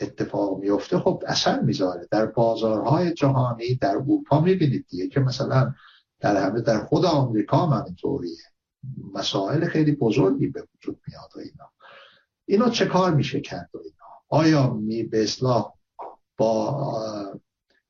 اتفاق 0.00 0.58
میفته 0.58 0.98
خب 0.98 1.22
اثر 1.26 1.60
می‌ذاره. 1.60 2.08
در 2.10 2.26
بازارهای 2.26 3.14
جهانی 3.14 3.74
در 3.74 3.90
اروپا 3.90 4.40
می‌بینید 4.40 4.86
دیگه 4.88 5.08
که 5.08 5.20
مثلا 5.20 5.74
در 6.20 6.36
همه 6.36 6.60
در 6.60 6.84
خود 6.84 7.04
آمریکا 7.04 7.66
هم 7.66 7.84
اینطوریه 7.84 8.36
مسائل 9.14 9.64
خیلی 9.64 9.92
بزرگی 9.92 10.46
به 10.46 10.66
وجود 10.74 11.00
میاد 11.08 11.30
و 11.36 11.38
اینا. 11.38 11.70
اینو 12.44 12.70
چه 12.70 12.86
کار 12.86 13.14
میشه 13.14 13.40
کرد 13.40 13.70
و 13.74 13.78
اینا؟ 13.78 14.06
آیا 14.28 14.72
می 14.72 15.02
به 15.02 15.22
اصلاح 15.22 15.72
با 16.36 17.40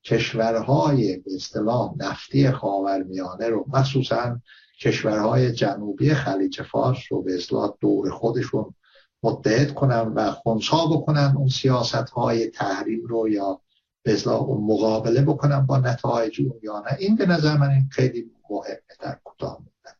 کشورهای 0.04 1.16
به 1.16 1.34
اصطلاح 1.34 1.94
نفتی 1.96 2.50
خاورمیانه 2.50 3.48
رو 3.48 3.64
مخصوصا 3.68 4.40
کشورهای 4.80 5.52
جنوبی 5.52 6.14
خلیج 6.14 6.62
فارس 6.62 6.98
رو 7.10 7.22
به 7.22 7.34
اصلاح 7.34 7.74
دور 7.80 8.10
خودشون 8.10 8.74
متحد 9.22 9.74
کنن 9.74 10.00
و 10.00 10.30
خونسا 10.30 10.86
بکنن 10.86 11.34
اون 11.36 11.48
سیاست 11.48 11.94
های 11.94 12.46
تحریم 12.46 13.06
رو 13.06 13.28
یا 13.28 13.60
به 14.02 14.12
اصلاح 14.12 14.42
اون 14.42 14.64
مقابله 14.64 15.22
بکنن 15.22 15.66
با 15.66 15.78
نتایج 15.78 16.40
اون 16.40 16.60
یا 16.62 16.82
نه. 16.86 16.96
این 16.98 17.16
به 17.16 17.26
نظر 17.26 17.56
من 17.56 17.70
این 17.70 17.88
خیلی 17.90 18.30
مهمه 18.50 18.78
در 19.00 19.18
کوتاه 19.24 19.58
مدت. 19.60 19.96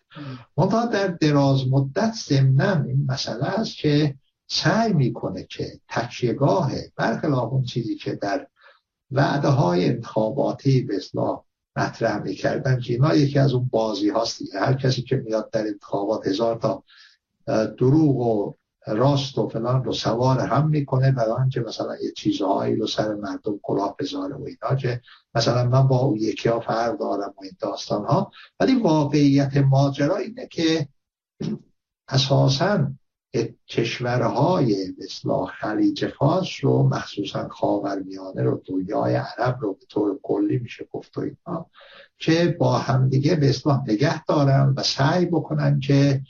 منتها 0.57 0.87
در 0.87 1.07
دراز 1.09 1.69
مدت 1.71 2.13
ضمنا 2.29 2.83
این 2.83 3.07
مسئله 3.09 3.45
است 3.45 3.77
که 3.77 4.15
سعی 4.47 4.93
می‌کنه 4.93 5.45
که 5.45 5.81
تکیهگاه 5.89 6.73
برخلاف 6.97 7.53
اون 7.53 7.65
چیزی 7.65 7.97
که 7.97 8.15
در 8.15 8.47
وعده 9.13 9.49
های 9.49 9.89
انتخاباتی 9.89 10.83
به 10.83 10.97
اصلاح 10.97 11.45
مطرح 11.77 12.23
می‌کردن 12.23 12.81
که 12.81 12.93
اینا 12.93 13.15
یکی 13.15 13.39
از 13.39 13.53
اون 13.53 13.69
بازی 13.73 14.09
هاست 14.09 14.55
هر 14.55 14.75
کسی 14.75 15.03
که 15.03 15.17
میاد 15.17 15.51
در 15.51 15.67
انتخابات 15.67 16.27
هزار 16.27 16.57
تا 16.57 16.85
دروغ 17.79 18.17
و 18.17 18.55
راست 18.87 19.39
و 19.39 19.49
فلان 19.49 19.85
رو 19.85 19.93
سوار 19.93 20.41
هم 20.41 20.69
می‌کنه 20.69 21.13
برای 21.13 21.31
آنکه 21.31 21.61
مثلا 21.61 21.97
یه 21.97 22.13
چیزهایی 22.17 22.77
رو 22.77 22.87
سر 22.87 23.15
مردم 23.15 23.59
کلاه 23.63 23.97
بذاره 23.99 24.35
و 24.35 24.45
اینا 24.45 24.77
که 24.81 25.01
مثلا 25.35 25.69
من 25.69 25.89
با 25.89 25.99
اون 25.99 26.17
یکی 26.17 26.49
ها 26.49 26.61
فرق 26.61 26.99
دارم 26.99 27.35
و 27.37 27.43
این 27.43 27.57
داستان 27.61 28.05
ها 28.05 28.33
ولی 28.61 28.75
واقعیت 28.75 29.57
ماجرا 29.57 30.17
اینه 30.17 30.47
که 30.47 30.89
اساسا 32.09 32.87
کشورهای 33.69 34.95
مثل 34.99 35.45
خلیج 35.61 36.07
فارس 36.07 36.49
رو 36.63 36.89
مخصوصا 36.89 37.49
خاورمیانه 37.49 38.43
رو 38.43 38.63
دنیای 38.65 39.15
عرب 39.15 39.59
رو 39.61 39.73
به 39.73 39.87
طور 39.89 40.19
کلی 40.23 40.59
میشه 40.59 40.87
گفت 40.93 41.19
و 41.19 41.21
اینا 41.21 41.67
که 42.19 42.57
با 42.59 42.79
همدیگه 42.79 43.37
به 43.37 43.49
اصلاح 43.49 43.83
نگه 43.89 44.25
دارن 44.25 44.75
و 44.77 44.83
سعی 44.83 45.27
بکنن 45.27 45.81
که 45.81 46.23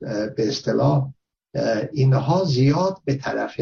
به 0.00 0.34
اصطلاح 0.38 1.12
اینها 1.92 2.44
زیاد 2.44 2.98
به 3.04 3.14
طرف 3.14 3.56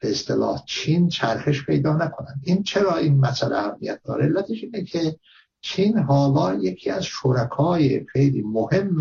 به 0.00 0.10
اصطلاح 0.10 0.64
چین 0.66 1.08
چرخش 1.08 1.66
پیدا 1.66 1.92
نکنند 1.96 2.40
این 2.44 2.62
چرا 2.62 2.96
این 2.96 3.20
مسئله 3.20 3.56
اهمیت 3.56 4.00
داره؟ 4.04 4.24
علتش 4.24 4.62
اینه 4.62 4.84
که 4.84 5.18
چین 5.60 5.98
حالا 5.98 6.54
یکی 6.54 6.90
از 6.90 7.04
شرکای 7.04 8.06
خیلی 8.06 8.42
مهم 8.42 8.96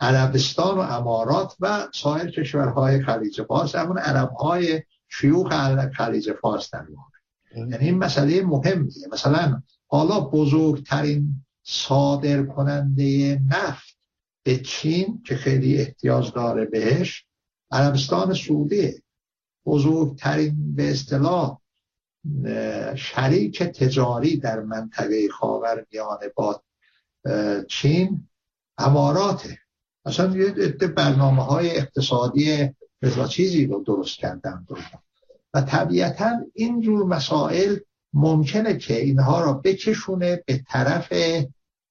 عربستان 0.00 0.78
و 0.78 0.80
امارات 0.80 1.56
و 1.60 1.88
سایر 1.94 2.30
کشورهای 2.30 3.02
خلیج 3.02 3.42
فارس. 3.42 3.74
همون 3.74 3.98
عربهای 3.98 4.82
شیوخ 5.08 5.52
خلیج 5.92 6.32
فارس 6.32 6.70
در 6.70 6.86
یعنی 7.56 7.76
این 7.76 7.98
مسئله 7.98 8.42
مهمیه. 8.42 9.08
مثلا 9.12 9.62
حالا 9.86 10.20
بزرگترین 10.20 11.44
صادر 11.62 12.42
کننده 12.42 13.40
نفت 13.48 13.98
به 14.42 14.56
چین 14.56 15.22
که 15.26 15.36
خیلی 15.36 15.78
احتیاج 15.78 16.32
داره 16.32 16.64
بهش 16.64 17.24
عربستان 17.70 18.34
سعودی. 18.34 19.02
بزرگترین 19.66 20.74
به 20.74 20.90
اصطلاح 20.90 21.60
شریک 22.94 23.62
تجاری 23.62 24.36
در 24.36 24.60
منطقه 24.60 25.28
خاورمیانه 25.28 26.28
با 26.34 26.62
چین 27.68 28.28
اماراته. 28.78 29.58
اصلا 30.08 30.36
یه 30.36 30.50
برنامه 30.96 31.44
های 31.44 31.76
اقتصادی 31.76 32.70
مثلا 33.02 33.26
چیزی 33.26 33.66
رو 33.66 33.84
درست 33.86 34.16
کردن 34.16 34.66
و 35.54 35.60
طبیعتا 35.60 36.30
اینجور 36.54 37.06
مسائل 37.06 37.76
ممکنه 38.12 38.76
که 38.76 39.00
اینها 39.00 39.44
را 39.44 39.52
بکشونه 39.52 40.42
به 40.46 40.60
طرف 40.68 41.08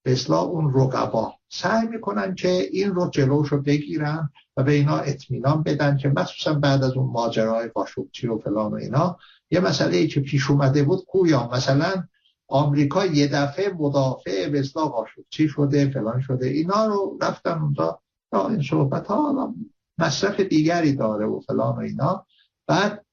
به 0.03 0.31
اون 0.31 0.73
رقبا. 0.73 1.33
سعی 1.49 1.87
می‌کنن 1.87 2.35
که 2.35 2.49
این 2.71 2.95
رو 2.95 3.09
جلوش 3.09 3.47
رو 3.47 3.61
بگیرن 3.61 4.29
و 4.57 4.63
به 4.63 4.71
اینا 4.71 4.97
اطمینان 4.97 5.63
بدن 5.63 5.97
که 5.97 6.09
مخصوصا 6.09 6.53
بعد 6.53 6.83
از 6.83 6.91
اون 6.91 7.11
ماجرای 7.11 7.67
قاشقچی 7.67 8.27
و 8.27 8.37
فلان 8.37 8.71
و 8.71 8.75
اینا 8.75 9.17
یه 9.51 9.59
مسئله 9.59 9.97
ای 9.97 10.07
که 10.07 10.19
پیش 10.19 10.49
اومده 10.49 10.83
بود 10.83 11.05
کویا 11.05 11.49
مثلا 11.53 12.03
آمریکا 12.47 13.05
یه 13.05 13.27
دفعه 13.27 13.73
مدافع 13.73 14.49
به 14.49 14.59
اصلاح 14.59 14.91
شده 15.29 15.89
فلان 15.89 16.21
شده 16.21 16.47
اینا 16.47 16.85
رو 16.85 17.17
رفتن 17.21 17.61
اونجا 17.61 17.99
این 18.33 18.61
صحبت 18.61 19.07
ها 19.07 19.55
مصرف 19.97 20.39
دیگری 20.39 20.95
داره 20.95 21.25
و 21.25 21.39
فلان 21.39 21.75
و 21.75 21.79
اینا. 21.79 22.25
بعد 22.67 23.05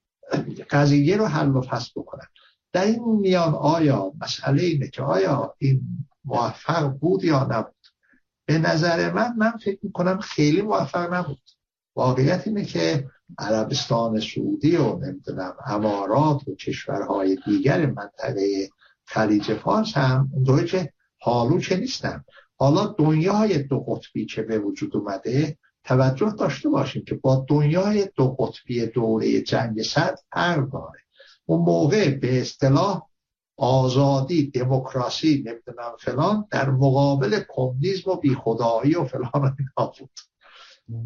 قضیه 0.71 1.17
رو 1.17 1.27
حل 1.27 1.57
و 1.57 1.61
فصل 1.61 1.91
بکنن. 1.97 2.27
در 2.73 2.85
این 2.85 3.05
میان 3.05 3.55
آیا 3.55 4.13
مسئله 4.21 4.63
اینه 4.63 4.89
که 4.89 5.03
آیا 5.03 5.55
این 5.59 5.83
موفق 6.25 6.87
بود 6.87 7.25
یا 7.25 7.45
نبود؟ 7.51 7.75
به 8.47 8.59
نظر 8.59 9.13
من 9.13 9.35
من 9.37 9.51
فکر 9.51 9.79
می‌کنم 9.83 10.19
خیلی 10.19 10.63
موفق 10.63 11.15
نبود. 11.15 11.43
واقعیت 11.97 12.47
اینه 12.47 12.65
که 12.65 13.09
عربستان 13.39 14.21
سعودی 14.21 14.77
و 14.77 14.97
نمی‌دونم 14.97 15.55
امارات 15.67 16.49
و 16.49 16.55
کشورهای 16.55 17.39
دیگر 17.47 17.87
منطقه 17.87 18.69
خلیج 19.05 19.55
فارس 19.55 19.97
هم 19.97 20.31
که 20.69 20.93
حالو 21.21 21.61
چه 21.61 21.77
نیستن. 21.77 22.25
حالا 22.65 22.87
دنیای 22.87 23.63
دو 23.63 23.81
قطبی 23.81 24.27
که 24.27 24.43
به 24.43 24.59
وجود 24.59 24.97
اومده 24.97 25.59
توجه 25.85 26.35
داشته 26.39 26.69
باشیم 26.69 27.05
که 27.05 27.15
با 27.15 27.47
دنیای 27.49 28.09
دو 28.17 28.37
قطبی 28.39 28.87
دوره 28.87 29.41
جنگ 29.41 29.83
سرد 29.83 30.19
فرق 30.33 30.71
داره 30.71 31.01
اون 31.47 31.61
موقع 31.61 32.11
به 32.11 32.41
اصطلاح 32.41 33.09
آزادی 33.57 34.51
دموکراسی 34.51 35.45
نمی‌دونم 35.47 35.97
فلان 35.99 36.47
در 36.51 36.71
مقابل 36.71 37.41
کمونیسم 37.49 38.11
و 38.11 38.17
بیخدایی 38.17 38.95
و 38.95 39.05
فلان 39.05 39.57
اینا 39.59 39.93
بود. 39.99 40.11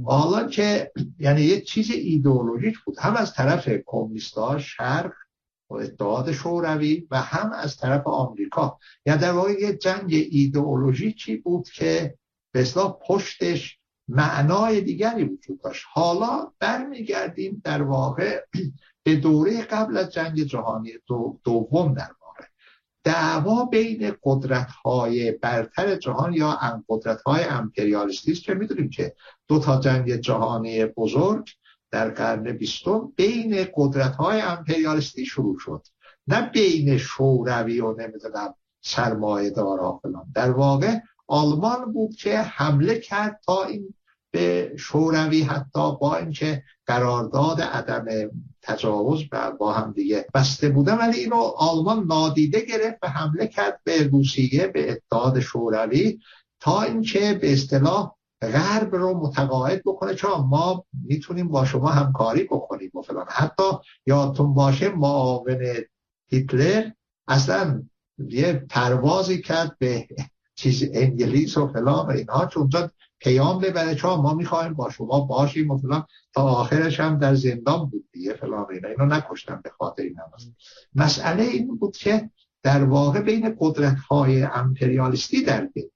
حالا 0.04 0.48
که 0.48 0.92
یعنی 1.18 1.40
یه 1.42 1.60
چیز 1.60 1.90
ایدئولوژیک 1.90 2.78
بود. 2.86 2.98
هم 2.98 3.16
از 3.16 3.34
طرف 3.34 3.68
کمونیست‌ها 3.86 4.58
شرق 4.58 5.12
و 5.70 5.74
اتحاد 5.74 6.32
شوروی 6.32 7.06
و 7.10 7.20
هم 7.22 7.52
از 7.52 7.76
طرف 7.76 8.06
آمریکا. 8.06 8.78
یعنی 9.06 9.20
در 9.20 9.32
واقع 9.32 9.52
یه 9.60 9.76
جنگ 9.76 10.26
ایدئولوژیکی 10.30 11.36
بود 11.36 11.68
که 11.68 12.14
به 12.52 12.64
پشتش 13.06 13.78
معنای 14.08 14.80
دیگری 14.80 15.24
وجود 15.24 15.60
داشت. 15.60 15.84
حالا 15.92 16.52
برمیگردیم 16.58 17.62
در 17.64 17.82
واقع 17.82 18.44
به 19.02 19.16
دوره 19.16 19.62
قبل 19.62 19.96
از 19.96 20.12
جنگ 20.12 20.42
جهانی 20.42 20.92
دوم 21.44 21.94
در 21.94 22.08
دعوا 23.08 23.64
بین 23.64 24.16
قدرت 24.22 24.70
های 24.70 25.32
برتر 25.32 25.96
جهان 25.96 26.32
یا 26.32 26.82
قدرت 26.88 27.22
های 27.22 27.44
امپریالیستی 27.44 28.34
که 28.34 28.54
می‌دونیم 28.54 28.90
که 28.90 29.14
دو 29.48 29.58
تا 29.58 29.80
جنگ 29.80 30.16
جهانی 30.16 30.84
بزرگ 30.84 31.48
در 31.90 32.10
قرن 32.10 32.52
بیستم 32.52 33.12
بین 33.16 33.66
قدرت 33.74 34.14
های 34.14 34.40
امپریالیستی 34.40 35.26
شروع 35.26 35.58
شد. 35.58 35.86
نه 36.26 36.50
بین 36.50 36.98
شوروی 36.98 37.80
و 37.80 37.92
نمی‌دونم 37.92 38.54
سرمایه 38.80 39.50
دارا 39.50 40.00
فلان. 40.02 40.26
در 40.34 40.50
واقع 40.50 40.98
آلمان 41.26 41.92
بود 41.92 42.16
که 42.16 42.38
حمله 42.38 42.98
کرد 42.98 43.40
تا 43.46 43.64
این 43.64 43.94
به 44.30 44.72
شوروی 44.76 45.42
حتی 45.42 45.96
با 46.00 46.16
اینکه 46.16 46.62
قرارداد 46.86 47.60
عدم 47.60 48.30
تجاوز 48.62 49.24
با 49.58 49.72
هم 49.72 49.92
دیگه 49.92 50.26
بسته 50.34 50.68
بودن 50.68 50.98
ولی 50.98 51.18
اینو 51.18 51.36
آلمان 51.56 52.04
نادیده 52.04 52.60
گرفت 52.60 52.98
و 53.02 53.08
حمله 53.08 53.46
کرد 53.46 53.80
به 53.84 54.02
روسیه 54.02 54.66
به 54.66 54.92
اتحاد 54.92 55.40
شوروی 55.40 56.18
تا 56.60 56.82
اینکه 56.82 57.38
به 57.42 57.52
اصطلاح 57.52 58.17
غرب 58.42 58.94
رو 58.94 59.20
متقاعد 59.20 59.82
بکنه. 59.84 60.14
چون 60.14 60.40
ما 60.40 60.84
می‌تونیم 61.06 61.48
با 61.48 61.64
شما 61.64 61.88
همکاری 61.88 62.44
بکنیم. 62.44 62.90
و 62.94 63.02
فلان. 63.02 63.26
حتی 63.28 63.64
یادتون 64.06 64.54
باشه 64.54 64.88
معاون 64.88 65.58
هیتلر 66.26 66.90
اصلا 67.28 67.82
یه 68.18 68.52
پروازی 68.52 69.42
کرد 69.42 69.76
به 69.78 70.08
چیز 70.54 70.90
انگلیس 70.92 71.56
و 71.56 71.68
فلان 71.68 72.06
و 72.06 72.10
اینها 72.10 72.46
چون 72.46 72.70
پیام 73.20 73.60
ببره. 73.60 73.94
چون 73.94 74.20
ما 74.20 74.34
می‌خوایم 74.34 74.74
با 74.74 74.90
شما 74.90 75.20
باشیم 75.20 75.70
و 75.70 75.78
فلان. 75.78 76.06
تا 76.34 76.42
آخرش 76.42 77.00
هم 77.00 77.18
در 77.18 77.34
زندان 77.34 77.86
بود 77.90 78.08
دیگه 78.12 78.34
فلان 78.34 78.66
اینا. 78.70 78.88
اینو 78.88 79.06
نکشتن 79.06 79.60
به 79.64 79.70
خاطر 79.70 80.02
این 80.02 80.16
هم 80.18 80.30
مسئله 80.94 81.42
این 81.42 81.76
بود 81.76 81.96
که 81.96 82.30
در 82.62 82.84
واقع 82.84 83.20
بین 83.20 83.56
قدرت 83.58 83.98
های 83.98 84.42
امپریالیستی 84.42 85.42
در 85.44 85.64
بین 85.66 85.90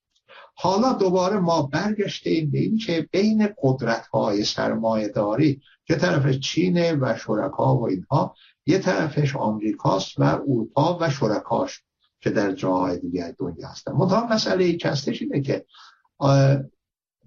حالا 0.55 0.92
دوباره 0.92 1.38
ما 1.38 1.62
برگشتیم 1.62 2.50
به 2.50 2.59
این 2.59 2.78
که 2.78 3.09
بین 3.12 3.48
قدرت 3.62 4.07
های 4.07 4.44
سرمایه 4.44 5.09
داری 5.09 5.61
که 5.84 5.96
طرف 5.96 6.30
چین 6.30 7.00
و 7.00 7.16
شرکا 7.16 7.76
و 7.76 7.88
اینها 7.88 8.34
یه 8.66 8.78
طرفش 8.78 9.36
آمریکاست 9.36 10.20
و 10.20 10.22
اروپا 10.22 10.98
و 11.00 11.11
شرکاش 11.11 11.82
که 12.20 12.30
در 12.30 12.53
جاهای 12.53 12.98
دیگر 12.98 13.34
دنیا 13.38 13.68
هستن. 13.68 13.92
منتها 13.92 14.26
مسئله 14.26 14.64
ای 14.64 14.78
هستش 14.84 15.22
اینه 15.22 15.40
که 15.40 15.64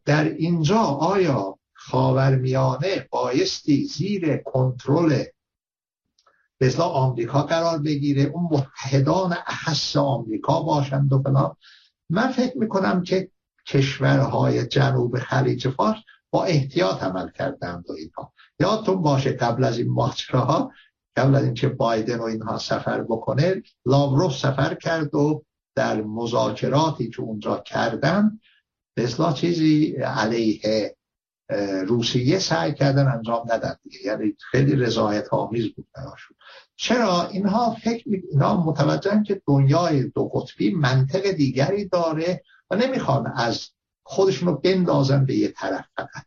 در 0.06 0.24
اینجا 0.24 0.80
آیا 0.80 1.60
خاورمیانه 1.74 3.08
بایستی 3.10 3.86
زیر 3.86 4.38
کنترل 4.38 5.24
به 6.58 6.76
آمریکا 6.80 7.44
قرار 7.44 7.78
بگیره 7.78 8.24
اون 8.24 8.48
متحدان 8.52 9.36
احس 9.48 9.98
آمریکا 9.98 10.62
باشند 10.62 11.14
و 11.14 11.22
فلان؟ 11.22 11.56
من 12.10 12.32
فکر 12.32 12.58
می‌کنم 12.58 13.04
که 13.04 13.30
کشورهای 13.68 14.66
جنوب 14.66 15.20
خلیج 15.20 15.70
فارس 15.70 15.98
با 16.32 16.44
احتیاط 16.46 17.04
عمل 17.04 17.32
کردند 17.32 17.86
و 17.90 17.94
اینها. 17.94 18.34
یادتون 18.60 19.02
باشه 19.02 19.32
قبل 19.32 19.64
از 19.64 19.78
این 19.78 19.90
ماجراها 19.90 20.72
قبل 21.16 21.36
از 21.36 21.44
اینکه 21.44 21.70
بایدن 21.70 22.18
و 22.18 22.24
اینها 22.24 22.58
سفر 22.58 23.02
بکنه 23.02 23.64
لاوروف 23.86 24.38
سفر 24.38 24.74
کرد 24.76 25.16
و 25.16 25.44
در 25.76 26.02
مذاکراتی 26.02 27.10
که 27.10 27.22
اونجا 27.22 27.58
کردن 27.58 28.40
به 28.98 29.08
چیزی 29.36 29.96
علیه 29.96 30.95
روسیه 31.88 32.40
سعی 32.40 32.74
کردن 32.74 33.08
انجام 33.08 33.48
ندن 33.52 33.76
یعنی 34.06 34.36
خیلی 34.52 34.76
رضایت 34.76 35.34
آمیز 35.34 35.74
بود 35.74 35.88
براشون. 35.96 36.38
چرا؟ 36.76 37.28
اینها 37.28 37.76
فکر 37.84 38.10
می... 38.10 38.22
اینها 38.32 38.64
متوجهن 38.64 39.24
که 39.24 39.42
دنیای 39.48 40.04
دو 40.04 40.28
قطبی 40.28 40.74
منطق 40.76 41.32
دیگری 41.32 41.86
داره 41.86 42.44
و 42.70 42.76
نمی‌خوان 42.76 43.28
از 43.36 43.70
خودشون 44.04 44.48
رو 44.48 44.56
بندازن 44.56 45.26
به 45.26 45.36
یه 45.36 45.48
طرف 45.48 45.86
فقط. 45.96 46.26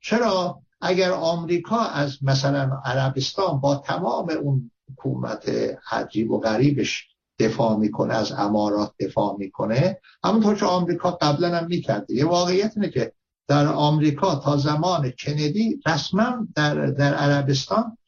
چرا؟ 0.00 0.60
اگر 0.80 1.10
آمریکا 1.10 1.78
از 1.78 2.18
مثلا 2.22 2.80
عربستان 2.84 3.60
با 3.60 3.76
تمام 3.76 4.30
اون 4.30 4.70
حکومت 4.90 5.50
عجیب 5.92 6.30
و 6.30 6.40
غریبش 6.40 7.08
دفاع 7.38 7.76
می‌کنه 7.76 8.14
از 8.14 8.32
امارات 8.32 8.94
دفاع 9.00 9.36
می‌کنه 9.38 10.00
همونطور 10.24 10.54
که 10.54 10.66
آمریکا 10.66 11.10
قبلا 11.10 11.56
هم 11.56 11.66
می‌کرده 11.66 12.14
یه 12.14 12.26
واقعیت 12.26 12.72
اینه 12.76 12.90
که 12.90 13.12
در 13.48 13.66
آمریکا 13.66 14.34
تا 14.34 14.56
زمان 14.56 15.10
کندی 15.10 15.80
رسما 15.86 16.46
در, 16.54 16.86
در 16.86 17.14
عربستان 17.14 17.98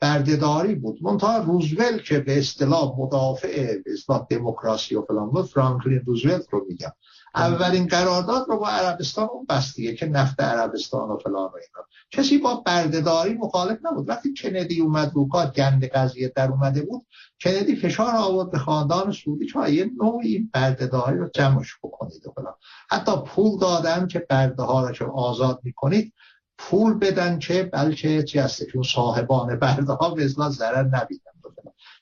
بردهداری 0.00 0.74
بود. 0.74 1.02
منتها 1.02 1.38
روزولت 1.38 2.04
که 2.04 2.18
به 2.18 2.38
اصطلاح 2.38 2.94
مدافع 2.98 3.76
به 4.08 4.26
دموکراسی 4.30 4.94
و 4.94 5.02
فلان 5.02 5.42
فرانکلین 5.42 6.02
روزولت 6.06 6.46
رو 6.50 6.66
میگم. 6.68 6.92
اولین 7.38 7.86
قرارداد 7.86 8.46
رو 8.48 8.58
با 8.58 8.68
عربستان 8.68 9.28
اون 9.32 9.46
بستیه 9.48 9.94
که 9.94 10.06
نفت 10.06 10.40
عربستان 10.40 11.10
و 11.10 11.18
فلان 11.18 11.44
و 11.44 11.56
اینا. 11.56 11.86
کسی 12.10 12.38
با 12.38 12.54
بردهداری 12.54 13.34
مخالف 13.34 13.78
نبود. 13.82 14.08
وقتی 14.08 14.34
کندی 14.34 14.80
اومد 14.80 15.12
رو 15.14 15.28
کار 15.28 15.46
گند 15.46 15.84
قضیه 15.84 16.32
در 16.36 16.50
اومده 16.50 16.82
بود 16.82 17.06
کندی 17.44 17.76
فشار 17.76 18.16
آورد 18.16 18.50
به 18.50 18.58
خاندان 18.58 19.12
سعودی 19.12 19.46
چون 19.46 19.74
یه 19.74 19.90
نوعی 20.02 20.50
بردهداری 20.52 21.18
رو 21.18 21.28
جمعش 21.34 21.76
بکنید 21.82 22.26
و 22.26 22.32
فلان. 22.32 22.54
حتی 22.90 23.12
پول 23.26 23.58
دادن 23.58 24.06
که 24.06 24.26
برده 24.30 24.62
ها 24.62 24.90
رو 24.90 25.12
آزاد 25.12 25.60
می‌کنید 25.62 26.12
پول 26.58 26.94
بدن 26.94 27.38
که 27.38 27.62
بلکه 27.62 28.22
چی 28.22 28.38
هست؟ 28.38 28.64
که 28.72 28.82
صاحبان 28.94 29.58
برده 29.58 29.92
ها 29.92 30.10
به 30.10 30.24
اصلا 30.24 30.50
ضرر 30.50 30.82
نبیدن 30.82 31.32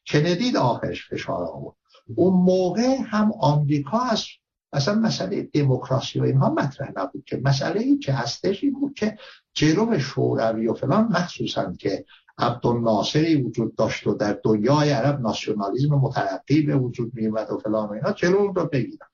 کندی 0.06 0.56
آخرش 0.56 1.08
فشار 1.08 1.44
آورد. 1.44 1.76
اون 2.16 2.34
موقع 2.34 2.96
هم 3.06 3.32
آمریکا 3.40 3.98
هست 3.98 4.28
اصلا 4.76 4.94
مسئله 4.94 5.42
دموکراسی 5.42 6.20
و 6.20 6.22
اینها 6.22 6.50
مطرح 6.50 6.92
نبود 6.96 7.24
که 7.24 7.40
مسئله 7.44 7.80
ای 7.80 7.98
که 7.98 8.12
هستش 8.12 8.64
این 8.64 8.72
بود 8.80 8.94
که 8.94 9.18
جلو 9.54 9.98
شوروی 9.98 10.68
و 10.68 10.74
فلان 10.74 11.04
مخصوصا 11.04 11.72
که 11.72 12.04
عبدالناصری 12.38 13.42
وجود 13.42 13.76
داشت 13.76 14.06
و 14.06 14.14
در 14.14 14.38
دنیای 14.44 14.90
عرب 14.90 15.20
ناسیونالیزم 15.20 15.94
مترقی 15.94 16.62
به 16.62 16.76
وجود 16.76 17.12
میومد 17.14 17.50
و 17.50 17.58
فلان 17.58 17.88
و 17.88 17.92
اینا 17.92 18.38
اون 18.38 18.54
رو 18.54 18.66
بگیرن. 18.66 19.06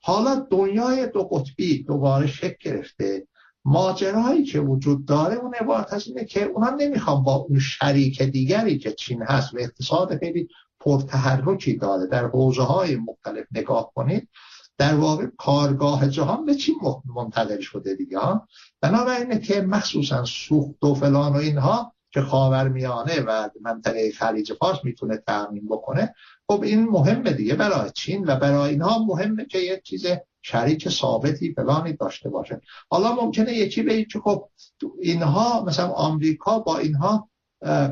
حالا 0.00 0.46
دنیای 0.50 1.06
دو 1.06 1.22
قطبی 1.22 1.82
دوباره 1.82 2.26
شکل 2.26 2.70
گرفته. 2.70 3.26
ماجرایی 3.64 4.44
که 4.44 4.60
وجود 4.60 5.06
داره 5.06 5.34
اون 5.34 5.54
عبارت 5.54 5.92
از 5.92 6.06
اینه 6.06 6.24
که 6.24 6.44
اونا 6.44 6.70
نمی‌خوان 6.70 7.22
با 7.22 7.34
اون 7.34 7.58
شریک 7.58 8.22
دیگری 8.22 8.78
که 8.78 8.92
چین 8.92 9.22
هست 9.22 9.54
و 9.54 9.58
اقتصاد 9.60 10.18
خیلی 10.18 10.48
پرتحرکی 10.80 11.76
داره 11.76 12.06
در 12.06 12.26
حوزه 12.26 12.62
های 12.62 12.96
مختلف 12.96 13.46
نگاه 13.52 13.92
کنید 13.94 14.28
در 14.78 14.94
واقع 14.94 15.26
کارگاه 15.38 16.08
جهان 16.08 16.44
به 16.44 16.54
چی 16.54 16.72
منتقل 17.16 17.60
شده 17.60 17.94
دیگه 17.94 18.18
بنابراین 18.80 19.40
که 19.40 19.60
مخصوصا 19.60 20.24
سوخت 20.24 20.84
و 20.84 20.94
فلان 20.94 21.32
و 21.32 21.36
اینها 21.36 21.92
که 22.10 22.22
خاورمیانه 22.22 23.20
و 23.20 23.48
منطقه 23.60 24.10
خلیج 24.10 24.52
فارس 24.52 24.78
می‌تونه 24.84 25.16
تامین 25.16 25.68
بکنه 25.68 26.14
خب 26.48 26.62
این 26.62 26.84
مهمه 26.84 27.32
دیگه. 27.32 27.54
برای 27.54 27.90
چین 27.90 28.24
و 28.26 28.36
برای 28.36 28.70
اینها 28.70 29.04
مهمه 29.04 29.44
که 29.44 29.58
یه 29.58 29.80
چیز 29.84 30.06
شریک 30.42 30.88
ثابتی 30.88 31.54
فلانی 31.54 31.92
داشته 31.92 32.28
باشه. 32.28 32.60
حالا 32.90 33.14
ممکنه 33.14 33.52
یکی 33.52 33.82
به 33.82 34.04
که 34.04 34.20
خب 34.20 34.48
اینها 35.00 35.64
مثلا 35.64 35.88
آمریکا 35.88 36.58
با 36.58 36.78
اینها 36.78 37.28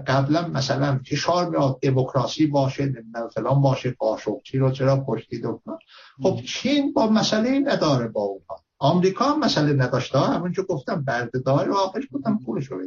قبلا 0.06 0.48
مثلا 0.48 1.00
فشار 1.06 1.50
میاد 1.50 1.78
دموکراسی 1.82 2.46
باشه 2.46 2.92
فلان 3.34 3.62
باشه 3.62 3.96
قاشقچی 3.98 4.58
رو 4.58 4.70
چرا 4.70 5.04
پشتید 5.04 5.44
و 5.44 5.60
خب 6.22 6.40
چین 6.46 6.92
با 6.92 7.06
مسئله 7.06 7.60
نداره 7.60 8.08
با 8.08 8.22
اونها. 8.22 8.64
آمریکا 8.78 9.24
هم 9.24 9.40
مسئله 9.40 9.72
نداشته 9.72 10.18
که 10.56 10.62
گفتم 10.62 11.04
بردهداری 11.04 11.68
رو 11.68 11.76
آخرش 11.76 12.04
گفتم 12.12 12.38
پولش 12.46 12.66
رو 12.66 12.82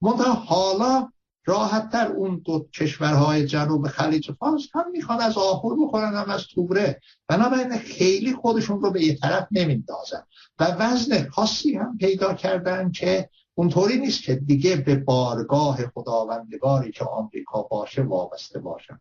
منتها 0.00 0.32
حالا 0.32 1.08
راحتتر 1.44 2.12
اون 2.12 2.42
دو 2.44 2.68
کشورهای 2.74 3.46
جنوب 3.46 3.88
خلیج 3.88 4.32
فارس 4.32 4.62
هم 4.74 4.90
می‌خوان 4.90 5.20
از 5.20 5.38
آخر 5.38 5.68
بخورن 5.82 6.14
هم 6.14 6.30
از 6.30 6.46
توبره. 6.46 7.00
بنابراین 7.28 7.78
خیلی 7.78 8.34
خودشون 8.34 8.80
رو 8.80 8.90
به 8.90 9.04
یه 9.04 9.16
طرف 9.16 9.48
نمیندازن. 9.50 10.22
و 10.58 10.64
وزن 10.64 11.28
خاصی 11.28 11.76
هم 11.76 11.96
پیدا 11.96 12.34
کردن 12.34 12.90
که 12.90 13.28
اونطوری 13.60 13.98
نیست 13.98 14.22
که 14.22 14.34
دیگه 14.34 14.76
به 14.76 14.96
بارگاه 14.96 15.86
خداوندگاری 15.86 16.92
که 16.92 17.04
آمریکا 17.04 17.62
باشه 17.62 18.02
وابسته 18.02 18.58
باشن. 18.58 19.00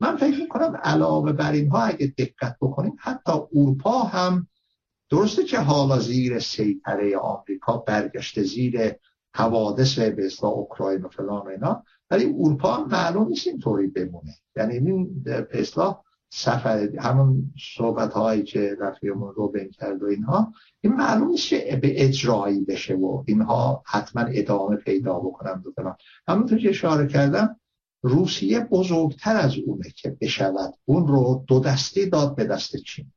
من 0.00 0.16
فکر 0.16 0.40
می‌کنم 0.40 0.80
علاوه 0.82 1.32
بر 1.32 1.52
اینها 1.52 1.82
اگه 1.82 2.14
دقت 2.18 2.56
بکنیم 2.60 2.96
حتی 2.98 3.32
اروپا 3.32 3.98
هم 3.98 4.46
درسته 5.10 5.44
که 5.44 5.58
حالا 5.58 5.98
زیر 5.98 6.38
سیطره 6.38 7.16
آمریکا 7.16 7.76
برگشته 7.76 8.42
زیر 8.42 8.94
حوادث 9.34 9.98
به 9.98 10.26
اصلاح 10.26 10.52
اوکراین 10.52 11.02
و 11.02 11.08
فلان 11.08 11.46
و 11.46 11.48
اینا 11.48 11.84
ولی 12.10 12.24
اروپا 12.24 12.74
هم 12.74 12.88
معلوم 12.88 13.28
نیست 13.28 13.46
اینطوری 13.46 13.86
بمونه. 13.86 14.34
یعنی 14.56 14.74
این 14.74 15.22
به 15.22 15.48
سفر 16.32 16.90
همون 16.98 17.54
صحبت 17.76 18.12
هایی 18.12 18.42
که 18.42 18.76
رفیقمون 18.80 19.34
رو 19.34 19.48
بین 19.48 19.70
کرد 19.70 20.02
و 20.02 20.06
اینها 20.06 20.52
این 20.80 20.92
معلوم 20.92 21.28
نیست 21.28 21.48
که 21.48 21.78
به 21.82 22.04
اجرایی 22.04 22.60
بشه 22.60 22.94
و 22.94 23.24
اینها 23.26 23.82
حتما 23.86 24.22
ادامه 24.22 24.76
پیدا 24.76 25.18
بکنن 25.18 25.62
و 25.66 25.70
فلان. 25.76 25.96
همونطور 26.28 26.58
که 26.58 26.68
اشاره 26.68 27.06
کردم 27.06 27.60
روسیه 28.02 28.60
بزرگتر 28.60 29.36
از 29.36 29.56
اونه 29.66 29.90
که 29.96 30.16
بشود. 30.20 30.74
اون 30.84 31.06
رو 31.06 31.44
دو 31.46 31.60
دستی 31.60 32.06
داد 32.06 32.36
به 32.36 32.44
دست 32.44 32.76
چین. 32.76 33.12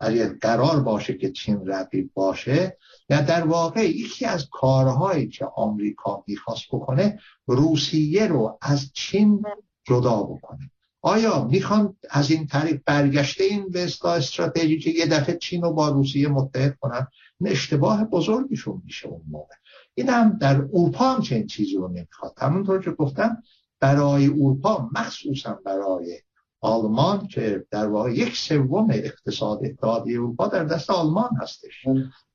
اگر 0.00 0.28
قرار 0.28 0.80
باشه 0.80 1.14
که 1.14 1.30
چین 1.30 1.66
رقیب 1.66 2.10
باشه 2.14 2.78
یا 3.10 3.20
در 3.20 3.46
واقع 3.46 3.90
یکی 3.90 4.24
از 4.24 4.48
کارهایی 4.52 5.28
که 5.28 5.44
آمریکا 5.44 6.24
می‌خواست 6.26 6.64
بکنه 6.72 7.20
روسیه 7.46 8.26
رو 8.26 8.58
از 8.62 8.92
چین 8.92 9.44
جدا 9.84 10.22
بکنه. 10.22 10.70
آیا 11.02 11.44
می‌خوان 11.44 11.96
از 12.10 12.30
این 12.30 12.46
طریق 12.46 12.80
برگشته 12.86 13.44
این 13.44 13.70
به 13.70 13.84
استراتژی 14.04 14.78
که 14.78 14.90
یه 14.90 15.06
دفعه 15.06 15.36
چین 15.36 15.62
رو 15.62 15.72
با 15.72 15.88
روسیه 15.88 16.28
متحد 16.28 16.76
کنن 16.80 17.06
این 17.40 17.50
اشتباه 17.50 18.04
بزرگیشون 18.04 18.82
میشه 18.84 19.08
اون 19.08 19.22
موقع. 19.30 19.54
این 19.94 20.08
هم 20.08 20.38
در 20.40 20.56
اروپا 20.56 21.04
هم 21.04 21.22
چنین 21.22 21.46
چیزی 21.46 21.76
رو 21.76 21.88
نمی‌خواد. 21.88 22.34
همونطور 22.38 22.82
که 22.82 22.90
گفتم 22.90 23.42
برای 23.80 24.26
اروپا 24.26 24.88
مخصوصا 24.92 25.58
برای 25.64 26.20
آلمان 26.60 27.28
که 27.28 27.66
در 27.70 27.86
واقع 27.86 28.12
یک 28.12 28.36
سوم 28.36 28.90
اقتصاد 28.90 29.64
اتحادیه 29.64 30.14
اروپا 30.14 30.48
در 30.48 30.64
دست 30.64 30.90
آلمان 30.90 31.30
هستش. 31.42 31.86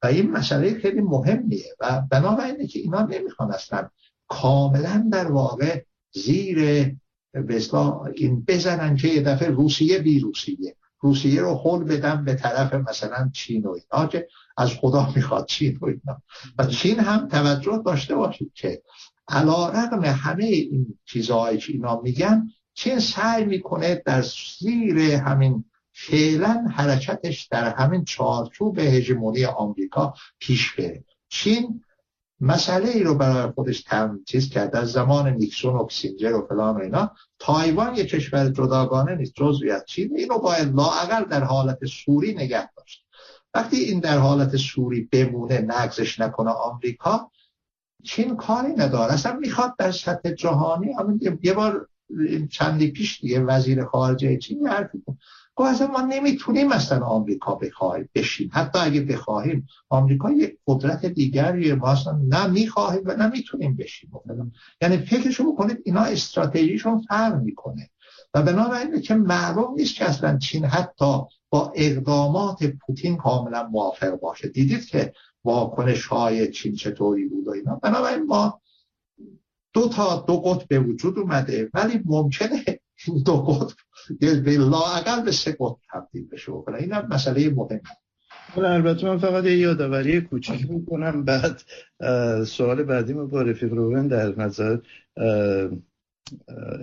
و 0.04 0.08
این 0.08 0.32
مسئله 0.32 0.80
خیلی 0.80 1.02
مهمیه 1.02 1.76
و 1.80 2.02
بنابراینه 2.12 2.68
که 2.68 2.80
اینا 2.80 3.02
نمی‌خوان 3.02 3.52
اصلا 3.52 3.90
کاملا 4.28 5.10
در 5.12 5.32
واقع 5.32 5.84
زیر 6.14 6.90
به 7.42 7.62
این 8.16 8.44
بزنن 8.48 8.96
که 8.96 9.08
یه 9.08 9.22
دفعه 9.22 9.50
روسیه 9.50 10.00
بی 10.00 10.20
روسیه. 10.20 10.76
روسیه 11.00 11.42
رو 11.42 11.56
خل 11.56 11.84
بدن 11.84 12.26
به 12.26 12.36
طرف 12.36 12.74
مثلا 12.74 13.30
چین 13.34 13.64
و 13.64 13.70
اینا 13.70 14.08
که 14.08 14.28
از 14.58 14.74
خدا 14.74 15.14
می‌خواد 15.16 15.46
چین 15.46 15.78
و 15.82 15.86
اینا. 15.86 16.22
و 16.58 16.66
چین 16.66 17.00
هم 17.00 17.28
توجه 17.28 17.82
داشته 17.86 18.16
باشید 18.16 18.52
که 18.54 18.82
علا 19.28 19.70
رقم 19.70 20.04
همه 20.04 20.46
این 20.46 21.00
چیزهایی 21.06 21.58
که 21.58 21.74
اینا 21.74 22.02
میگن 22.02 22.48
چین 22.74 23.00
سعی 23.00 23.46
می‌کنه 23.46 24.02
در 24.06 24.24
زیر 24.60 25.00
همین 25.00 25.66
فعلا 25.94 26.66
حرکتش 26.72 27.48
در 27.52 27.74
همین 27.74 28.04
چارچوب 28.04 28.80
هژمونی 28.80 29.46
آمریکا 29.46 30.14
پیش 30.40 30.72
بره. 30.76 31.04
چین 31.30 31.82
مسئله 32.40 32.90
ای 32.90 33.04
رو 33.04 33.16
برای 33.16 33.52
خودش 33.52 33.84
چیز 34.26 34.50
کرد. 34.50 34.76
از 34.76 34.92
زمان 34.92 35.28
نیکسون 35.30 35.76
و 35.76 35.86
کسینجر 35.86 36.34
و 36.34 36.48
فلان 36.48 36.76
و 36.76 36.80
اینا 36.80 37.12
تایوان 37.40 37.96
یه 37.96 38.06
کشور 38.06 38.50
جداگانه 38.50 39.16
نیست 39.16 39.34
جزوی 39.36 39.72
از 39.72 39.86
چین. 39.86 40.18
اینو 40.18 40.38
باید 40.38 40.76
لاعقل 40.76 41.24
در 41.24 41.44
حالت 41.44 41.86
سوری 41.86 42.34
نگه 42.34 42.70
داشت. 42.78 43.06
وقتی 43.54 43.78
این 43.78 44.00
در 44.00 44.18
حالت 44.18 44.58
سوری 44.58 45.02
بمونه 45.02 45.62
نگزش 45.62 46.20
نکنه 46.20 46.50
آمریکا 46.50 47.32
چین 48.04 48.38
کاری 48.38 48.74
نداره. 48.74 49.14
اصلا 49.14 49.34
می‌خواد 49.34 49.74
در 49.78 49.92
سطح 49.92 50.32
جهانی 50.32 50.96
یه 51.44 51.54
بار 51.54 51.88
چندی 52.52 52.92
پیش 52.92 53.22
دیگه 53.22 53.40
وزیر 53.40 53.86
خارجه 53.86 54.38
چین 54.38 54.68
حرفی 54.68 55.04
گفت 55.56 55.70
اصلا 55.70 55.88
ما 55.88 56.02
نمی‌تونیم 56.02 56.68
مثلا 56.68 57.06
آمریکا 57.06 57.56
بخواهیم 57.56 58.10
بشیم. 58.16 58.50
حتی 58.54 58.80
اگه 58.80 59.02
بخواهیم 59.02 59.68
آمریکا 59.90 60.32
یک 60.32 60.58
قدرت 60.68 61.06
دیگری 61.06 61.74
ما 61.74 61.92
اصلا 61.92 62.20
نه 62.28 62.48
می‌خواهیم 62.48 63.02
و 63.06 63.16
نه 63.16 63.28
می‌تونیم 63.28 63.76
بشیم. 63.76 64.12
یعنی 64.82 64.98
فکرشو 64.98 65.52
بکنید 65.52 65.78
اینا 65.86 66.02
استراتژیشون 66.02 67.02
فرق 67.02 67.42
می‌کنه. 67.42 67.90
و 68.34 68.42
بنابراین 68.42 69.02
که 69.02 69.16
معلوم 69.16 69.74
نیست 69.78 69.96
که 69.96 70.06
اصلا 70.06 70.38
چین 70.38 70.66
حتی 70.66 71.22
با 71.50 71.74
اقدامات 71.76 72.64
پوتین 72.64 73.18
کاملا 73.18 73.68
موافق 73.68 74.20
باشه. 74.20 74.48
دیدید 74.48 74.86
که 74.86 75.14
واکنش 75.44 76.06
های 76.06 76.52
چین 76.52 76.76
چطوری 76.76 77.28
بود 77.28 77.48
و 77.48 77.52
اینا. 77.52 77.76
بنابراین 77.76 78.26
ما 78.26 78.62
دو 79.74 79.90
تا 79.90 80.24
دو 80.28 80.38
قطب 80.38 80.68
به 80.68 80.80
وجود 80.80 81.20
اومده 81.20 81.70
ولی 81.74 82.02
ممکنه 82.06 82.64
دو 83.26 83.38
قطب. 83.38 83.76
لاقل 84.48 85.26
به 85.26 85.32
سه 85.32 85.52
قطب 85.60 85.78
تبدیل 85.94 86.28
بشه 86.28 86.52
و 86.52 86.64
این 86.80 86.94
هم 86.94 87.08
مسئله 87.10 87.50
مهمه 87.50 87.82
البته 88.58 89.08
من 89.08 89.18
فقط 89.18 89.46
یه 89.46 89.58
یادآوری 89.58 90.22
کوچیک 90.22 90.72
می‌کنم. 90.72 91.26
بعد 91.26 91.62
سوال 92.46 92.84
بعدی 92.84 93.14
ما 93.14 93.26
با 93.26 93.42
رفیق 93.42 93.74
روون 93.74 94.08
در 94.08 94.40
نظر 94.40 94.78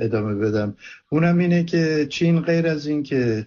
ادامه 0.01 0.35
بدم. 0.35 0.77
اونم 1.11 1.39
اینه 1.39 1.65
که 1.65 2.07
چین 2.11 2.41
غیر 2.41 2.67
از 2.67 2.87
این 2.87 3.03
که 3.03 3.47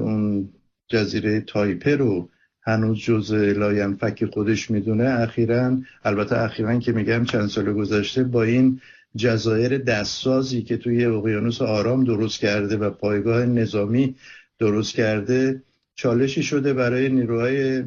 اون 0.00 0.48
جزیره 0.88 1.40
تایپه 1.40 1.96
رو 1.96 2.28
هنوز 2.62 2.98
جز 2.98 3.32
لاینفک 3.32 4.24
خودش 4.24 4.70
می‌دونه 4.70 5.04
اخیرا 5.04 5.78
البته 6.04 6.38
اخیرا 6.38 6.78
که 6.78 6.92
میگم 6.92 7.24
چند 7.24 7.48
سال 7.48 7.72
گذشته 7.72 8.24
با 8.24 8.42
این 8.42 8.80
جزایر 9.16 9.78
دستسازی 9.78 10.62
که 10.62 10.76
توی 10.76 11.04
اقیانوس 11.04 11.62
آرام 11.62 12.04
درست 12.04 12.40
کرده 12.40 12.76
و 12.76 12.90
پایگاه 12.90 13.46
نظامی 13.46 14.14
درست 14.58 14.94
کرده 14.94 15.62
چالشی 15.94 16.42
شده 16.42 16.72
برای 16.72 17.08
نیروهای 17.08 17.84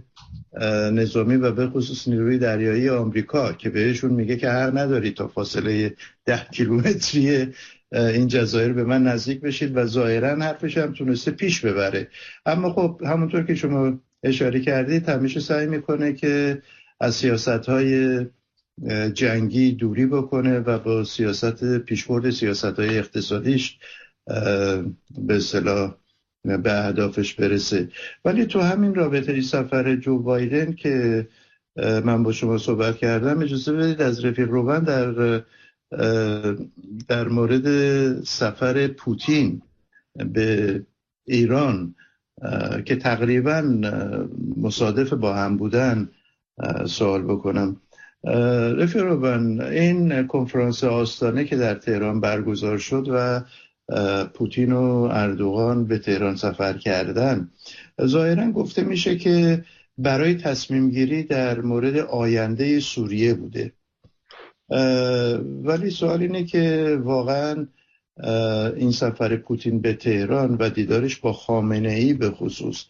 نظامی 0.94 1.36
و 1.36 1.52
به 1.52 1.68
خصوص 1.68 2.08
نیروی 2.08 2.38
دریایی 2.38 2.90
آمریکا 2.90 3.54
که 3.54 3.70
بهشون 3.70 4.12
میگه 4.14 4.38
که 4.38 4.50
حق 4.50 4.78
نداری 4.78 5.12
تا 5.12 5.28
فاصله 5.28 5.96
ده 6.26 6.48
کیلومتری 6.52 7.48
این 7.92 8.28
جزایر 8.28 8.74
به 8.74 8.84
من 8.84 9.04
نزدیک 9.04 9.42
بشید 9.42 9.78
و 9.78 9.86
ظاهرا 9.86 10.36
حرفش 10.36 10.78
هم 10.78 10.94
تونسته 10.94 11.32
پیش 11.32 11.66
ببره. 11.66 12.08
اما 12.46 12.74
خب 12.74 13.02
همونطور 13.06 13.44
که 13.44 13.56
شما 13.56 14.00
اشاره 14.24 14.60
کردید 14.60 15.10
همیشه 15.10 15.40
سعی 15.40 15.68
می‌کنه 15.68 16.14
که 16.14 16.62
از 17.00 17.16
سیاست 17.16 17.66
های 17.70 18.20
جنگی 19.14 19.72
دوری 19.72 20.06
بکنه 20.06 20.60
و 20.60 20.80
با 20.80 21.04
سیاست 21.04 21.78
پیشبرد 21.78 22.30
سیاست 22.30 22.66
های 22.80 22.98
اقتصادیش 22.98 23.78
به 25.18 25.36
اصطلاح 25.36 25.96
به 26.44 26.86
اهدافش 26.86 27.34
برسه. 27.34 27.90
ولی 28.26 28.46
تو 28.46 28.60
همین 28.60 28.96
رابطه 28.96 29.42
سفر 29.42 29.96
جو 29.96 30.20
بایدن 30.20 30.74
که 30.74 31.28
من 31.78 32.24
با 32.24 32.32
شما 32.32 32.58
صحبت 32.58 32.98
کردم 32.98 33.42
اجازه 33.42 33.74
بدید 33.74 34.02
از 34.02 34.26
رفیق 34.26 34.50
روبن 34.50 34.80
در 34.80 35.44
در 37.08 37.28
مورد 37.28 37.68
سفر 38.24 38.88
پوتین 38.88 39.62
به 40.16 40.82
ایران 41.26 41.96
که 42.86 42.96
تقریبا 42.96 43.62
مصادف 44.58 45.14
با 45.14 45.36
هم 45.36 45.58
بودن 45.58 46.10
سوال 46.86 47.24
بکنم. 47.24 47.82
رفیق 48.24 49.04
روبن 49.04 49.62
این 49.62 50.28
کنفرانس 50.28 50.84
آستانه 50.84 51.46
که 51.46 51.56
در 51.56 51.76
تهران 51.76 52.20
برگزار 52.20 52.78
شد 52.78 53.08
و 53.12 53.42
پوتین 54.34 54.74
و 54.74 55.10
اردوغان 55.12 55.86
به 55.86 56.00
تهران 56.00 56.36
سفر 56.36 56.78
کردن. 56.78 57.52
ظاهرا 58.06 58.52
گفته 58.52 58.84
میشه 58.84 59.18
که 59.18 59.64
برای 59.98 60.36
تصمیم 60.36 60.90
گیری 60.90 61.24
در 61.24 61.62
مورد 61.62 61.98
آینده 61.98 62.80
سوریه 62.80 63.34
بوده. 63.34 63.74
ولی 65.64 65.90
سوال 65.90 66.22
اینه 66.22 66.44
که 66.44 66.98
واقعا 67.04 67.68
این 68.76 68.92
سفر 68.92 69.36
پوتین 69.36 69.82
به 69.82 69.94
تهران 69.94 70.58
و 70.60 70.70
دیدارش 70.70 71.18
با 71.18 71.34
خامنه 71.34 71.92
ای 71.92 72.14
به 72.14 72.32
خصوص 72.32 72.86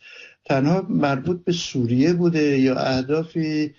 تنها 0.45 0.85
مربوط 0.89 1.43
به 1.43 1.51
سوریه 1.51 2.13
بوده 2.13 2.59
یا 2.59 2.75
اهدافی 2.75 3.73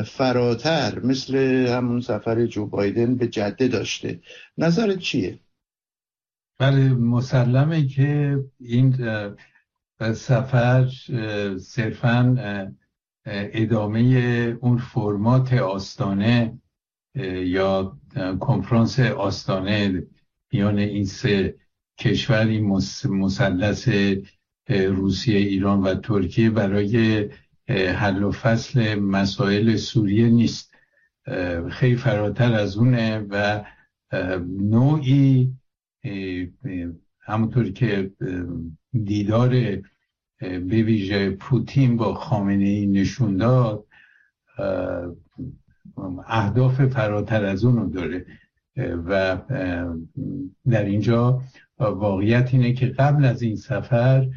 فراتر 0.00 1.00
مثل 1.00 1.36
همون 1.66 2.00
سفر 2.00 2.46
جو 2.46 2.66
بایدن 2.66 3.16
به 3.16 3.28
جده 3.28 3.68
داشته 3.68 4.20
نظرت 4.58 4.98
چیه؟ 4.98 5.38
بله 6.58 6.88
مسلمه 6.88 7.86
که 7.86 8.38
این 8.60 8.96
سفر 10.14 10.88
صرفا 11.58 12.36
ادامه 13.26 14.00
اون 14.60 14.78
فرمات 14.78 15.52
آستانه 15.52 16.58
یا 17.34 17.98
کنفرانس 18.40 19.00
آستانه 19.00 20.06
میان 20.52 20.78
این 20.78 21.04
سه 21.04 21.54
کشور 21.98 22.46
این 22.46 22.80
مثلث 23.04 23.88
روسیه 24.68 25.38
ایران 25.38 25.82
و 25.82 25.94
ترکیه 25.94 26.50
برای 26.50 27.28
حل 27.72 28.22
و 28.22 28.30
فصل 28.30 28.94
مسائل 28.94 29.76
سوریه 29.76 30.28
نیست. 30.28 30.74
خیلی 31.70 31.96
فراتر 31.96 32.54
از 32.54 32.76
اونه 32.76 33.26
و 33.30 33.64
نوعی 34.60 35.52
همونطور 37.20 37.70
که 37.70 38.10
دیدار 39.04 39.50
به 40.40 40.82
ویژه 40.82 41.30
پوتین 41.30 41.96
با 41.96 42.14
خامنه 42.14 42.64
ای 42.64 42.86
نشون 42.86 43.36
داد 43.36 43.86
اهداف 46.26 46.86
فراتر 46.86 47.44
از 47.44 47.64
اون 47.64 47.76
رو 47.76 47.88
داره. 47.88 48.26
و 48.76 49.38
در 50.70 50.84
اینجا 50.84 51.42
واقعیت 51.78 52.54
اینه 52.54 52.72
که 52.72 52.86
قبل 52.86 53.24
از 53.24 53.42
این 53.42 53.56
سفر 53.56 54.28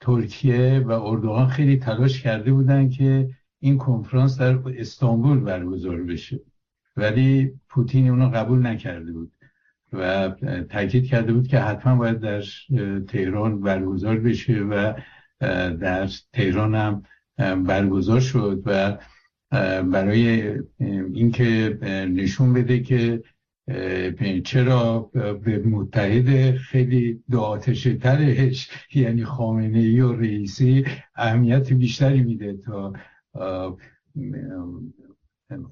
ترکیه 0.00 0.82
و 0.86 0.90
اردوغان 0.90 1.48
خیلی 1.48 1.76
تلاش 1.76 2.22
کرده 2.22 2.52
بودن 2.52 2.88
که 2.88 3.30
این 3.60 3.78
کنفرانس 3.78 4.40
در 4.40 4.58
استانبول 4.78 5.40
برگزار 5.40 6.02
بشه. 6.02 6.40
ولی 6.96 7.60
پوتین 7.68 8.08
اونو 8.08 8.28
قبول 8.28 8.66
نکرده 8.66 9.12
بود 9.12 9.32
و 9.92 10.28
تاکید 10.70 11.06
کرده 11.06 11.32
بود 11.32 11.48
که 11.48 11.58
حتما 11.58 11.96
باید 11.96 12.20
در 12.20 12.42
تهران 13.08 13.60
برگزار 13.60 14.16
بشه 14.16 14.60
و 14.60 14.92
در 15.80 16.08
تهران 16.32 16.74
هم 16.74 17.02
برگزار 17.64 18.20
شد 18.20 18.62
و 18.66 18.98
برای 19.82 20.54
اینکه 21.14 21.78
نشون 22.14 22.52
بده 22.52 22.80
که 22.80 23.22
چرا 24.44 25.10
به 25.44 25.58
متحد 25.58 26.56
خیلی 26.56 27.22
دو 27.30 27.58
ترش 28.02 28.68
یعنی 28.94 29.24
خامنه 29.24 29.78
ای 29.78 30.00
و 30.00 30.12
رئیسی 30.12 30.84
اهمیت 31.16 31.72
بیشتری 31.72 32.22
میده 32.22 32.56
تا 32.56 32.92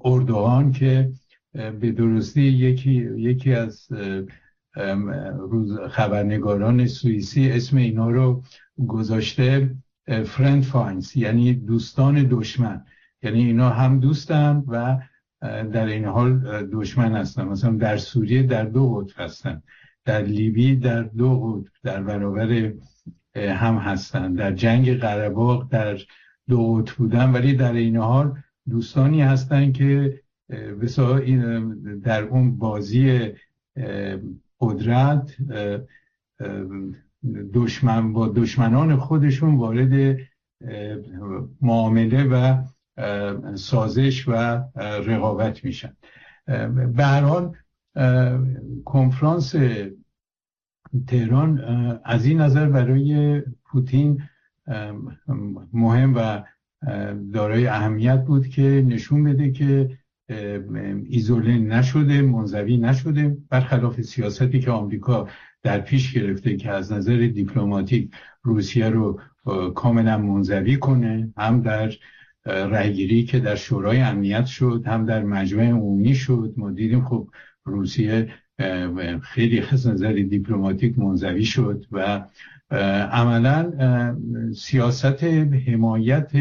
اردوغان 0.01 0.71
که 0.71 1.11
به 1.53 1.91
درستی 1.91 2.41
یکی, 2.41 2.91
یکی 3.17 3.53
از 3.53 3.87
روز 5.39 5.79
خبرنگاران 5.79 6.87
سوئیسی 6.87 7.51
اسم 7.51 7.77
اینا 7.77 8.09
رو 8.09 8.43
گذاشته 8.87 9.75
Freund 10.25 10.63
Feinde 10.63 11.15
یعنی 11.15 11.53
دوستان 11.53 12.27
دشمن. 12.29 12.85
یعنی 13.23 13.45
اینا 13.45 13.69
هم 13.69 13.99
دوستن 13.99 14.63
و 14.67 14.99
در 15.41 15.85
این 15.85 16.05
حال 16.05 16.39
دشمن 16.65 17.15
هستن. 17.15 17.47
مثلا 17.47 17.71
در 17.71 17.97
سوریه 17.97 18.43
در 18.43 18.65
دو 18.65 18.93
قطب 18.93 19.21
هستن. 19.23 19.63
در 20.05 20.21
لیبی 20.21 20.75
در 20.75 21.01
دو 21.03 21.39
قطب 21.39 21.71
در 21.83 22.03
برابر 22.03 22.73
هم 23.35 23.75
هستن. 23.75 24.33
در 24.33 24.51
جنگ 24.51 24.93
قرباق 24.93 25.71
در 25.71 25.97
دو 26.49 26.73
قطب 26.73 26.95
بودن. 26.95 27.31
ولی 27.31 27.53
در 27.53 27.73
این 27.73 27.97
حال 27.97 28.37
دوستانی 28.69 29.21
هستن 29.21 29.71
که 29.71 30.19
در 32.03 32.23
اون 32.23 32.57
بازی 32.57 33.31
قدرت 34.59 35.35
دشمن 37.53 38.13
با 38.13 38.27
دشمنان 38.27 38.95
خودشون 38.95 39.55
وارد 39.55 40.17
معامله 41.61 42.23
و 42.23 42.63
سازش 43.55 44.27
و 44.27 44.33
رقابت 44.77 45.63
میشن. 45.65 45.93
به 46.95 47.51
کنفرانس 48.85 49.55
تهران 51.07 51.59
از 52.05 52.25
این 52.25 52.41
نظر 52.41 52.69
برای 52.69 53.41
پوتین 53.65 54.21
مهم 55.73 56.13
و 56.15 56.43
دارای 57.33 57.67
اهمیت 57.67 58.25
بود 58.25 58.47
که 58.47 58.83
نشون 58.87 59.23
بده 59.23 59.51
که 59.51 59.97
ایزوله 61.05 61.57
نشده 61.57 62.21
منزوی 62.21 62.77
نشده 62.77 63.37
برخلاف 63.49 64.01
سیاستی 64.01 64.59
که 64.59 64.71
آمریکا 64.71 65.27
در 65.63 65.79
پیش 65.79 66.13
گرفته 66.13 66.55
که 66.55 66.71
از 66.71 66.91
نظر 66.91 67.17
دیپلماتیک 67.17 68.11
روسیه 68.43 68.89
رو 68.89 69.19
کاملا 69.75 70.17
منزوی 70.17 70.77
کنه 70.77 71.33
هم 71.37 71.61
در 71.61 71.91
رأیگیری 72.45 73.23
که 73.23 73.39
در 73.39 73.55
شورای 73.55 74.01
امنیت 74.01 74.45
شد 74.45 74.83
هم 74.85 75.05
در 75.05 75.23
مجمع 75.23 75.69
عمومی 75.69 76.15
شد. 76.15 76.53
ما 76.57 76.71
دیدیم 76.71 77.05
خب 77.05 77.27
روسیه 77.65 78.33
خیلی 79.21 79.59
از 79.71 79.87
نظر 79.87 80.13
دیپلماتیک 80.13 80.99
منزوی 80.99 81.45
شد 81.45 81.85
و 81.91 82.25
عملا 83.11 83.71
سیاست 84.55 85.23
حمایت 85.67 86.31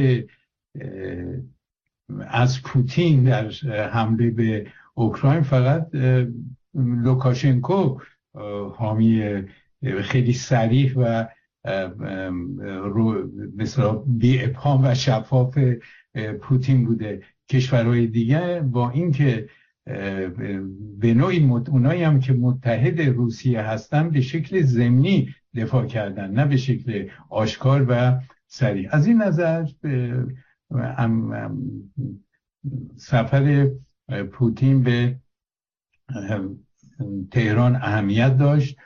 از 2.28 2.62
پوتین 2.62 3.24
در 3.24 3.51
حمله 3.92 4.30
به 4.30 4.66
اوکراین 4.94 5.42
فقط 5.42 5.86
لوکاشنکو 6.74 7.99
حامی 8.76 9.42
خیلی 10.03 10.32
صریح 10.33 10.95
و 10.96 11.26
مثلا 13.57 13.93
بی 14.07 14.45
ابهام 14.45 14.85
و 14.85 14.95
شفاف 14.95 15.59
پوتین 16.41 16.85
بوده. 16.85 17.23
کشورهای 17.49 18.07
دیگه 18.07 18.61
با 18.61 18.91
اینکه 18.91 19.49
به 20.99 21.15
نوعی 21.15 21.45
اونایی 21.49 22.03
هم 22.03 22.21
که 22.21 22.33
متحد 22.33 23.01
روسیه 23.01 23.63
هستن 23.63 24.11
به 24.11 24.21
شکل 24.21 24.63
زمینی 24.63 25.35
دفاع 25.55 25.87
کردن 25.87 26.31
نه 26.31 26.47
به 26.47 26.57
شکل 26.57 27.09
آشکار 27.31 27.87
و 27.89 28.21
سریع. 28.47 28.89
از 28.93 29.07
این 29.07 29.23
نظر 29.23 29.67
سفر 32.97 33.71
پوتین 34.33 34.83
به 34.83 35.17
تهران 37.31 37.77
اهمیت 37.77 38.39
داشت 38.39 38.77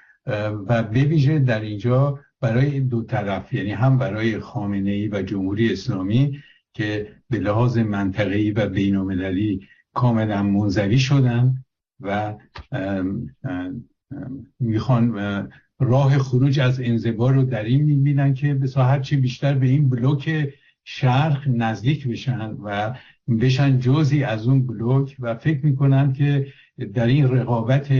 و 0.66 0.82
به 0.82 1.04
ویژه 1.04 1.38
در 1.38 1.60
اینجا 1.60 2.20
برای 2.42 2.80
دو 2.80 3.02
طرف 3.02 3.52
یعنی 3.52 3.70
هم 3.70 3.98
برای 3.98 4.38
خامنه 4.38 4.90
ای 4.90 5.08
و 5.08 5.22
جمهوری 5.22 5.72
اسلامی 5.72 6.42
که 6.74 7.08
به 7.30 7.38
لحاظ 7.38 7.78
منطقه‌ای 7.78 8.50
و 8.50 8.66
بین‌المللی 8.66 9.60
کاملا 9.94 10.42
منزوی 10.42 10.98
شدن 10.98 11.64
و 12.00 12.34
می‌خوان 14.60 15.12
راه 15.78 16.18
خروج 16.18 16.60
از 16.60 16.80
انزوا 16.80 17.30
رو 17.30 17.42
در 17.42 17.64
این 17.64 17.82
می‌بینن 17.82 18.34
که 18.34 18.54
به 18.54 18.70
هرچی 18.76 19.16
بیشتر 19.16 19.54
به 19.54 19.66
این 19.66 19.88
بلوک 19.88 20.54
شرق 20.84 21.48
نزدیک 21.48 22.08
بشن 22.08 22.50
و 22.64 22.94
بشن 23.40 23.78
جزی 23.78 24.24
از 24.24 24.48
اون 24.48 24.66
بلوک 24.66 25.16
و 25.20 25.34
فکر 25.34 25.66
می‌کنن 25.66 26.12
که 26.12 26.46
در 26.94 27.06
این 27.06 27.28
رقابت 27.28 27.92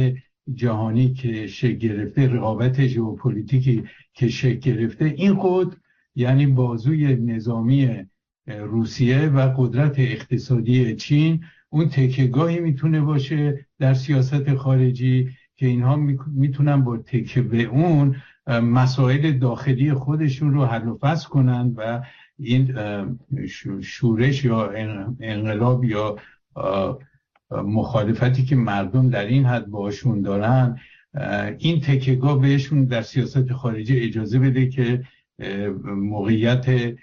جهانی 0.55 1.15
که 1.15 1.47
شکل 1.47 1.75
گرفته 1.75 2.29
رقابت 2.29 2.87
ژئوپلیتیکی 2.87 3.85
که 4.15 4.29
شکل 4.29 4.59
گرفته 4.59 5.05
این 5.05 5.35
خود 5.35 5.77
یعنی 6.15 6.47
بازوی 6.47 7.17
نظامی 7.17 8.05
روسیه 8.47 9.29
و 9.29 9.55
قدرت 9.57 9.99
اقتصادی 9.99 10.97
چین. 10.97 11.45
اون 11.71 11.89
تکهگاهی 11.89 12.61
می‌تونه 12.61 13.01
باشه 13.01 13.67
در 13.79 13.95
سیاست 13.95 14.55
خارجی 14.55 15.31
که 15.57 15.67
اینها 15.67 15.97
می‌تونن 16.27 16.85
با 16.85 16.97
تکه 16.97 17.43
به 17.43 17.63
اون 17.63 18.17
مسائل 18.47 19.33
داخلی 19.33 19.95
خودشون 19.95 20.55
رو 20.55 20.65
حل 20.65 20.89
و 20.89 20.99
فصل 20.99 21.29
کنن 21.29 21.75
و 21.77 22.03
این 22.39 22.75
شورش 23.83 24.45
یا 24.45 24.71
انقلاب 25.21 25.85
یا 25.85 26.17
مخالفتی 27.65 28.45
که 28.45 28.57
مردم 28.57 29.11
در 29.11 29.25
این 29.25 29.47
حد 29.47 29.67
باشون 29.67 30.23
دارن 30.23 30.79
این 31.59 31.81
تکهگاه 31.81 32.41
بهشون 32.41 32.85
در 32.85 33.03
سیاست 33.03 33.53
خارجی 33.53 34.01
اجازه 34.01 34.39
بده 34.39 34.69
که 34.69 35.03
موقعیت 35.85 36.95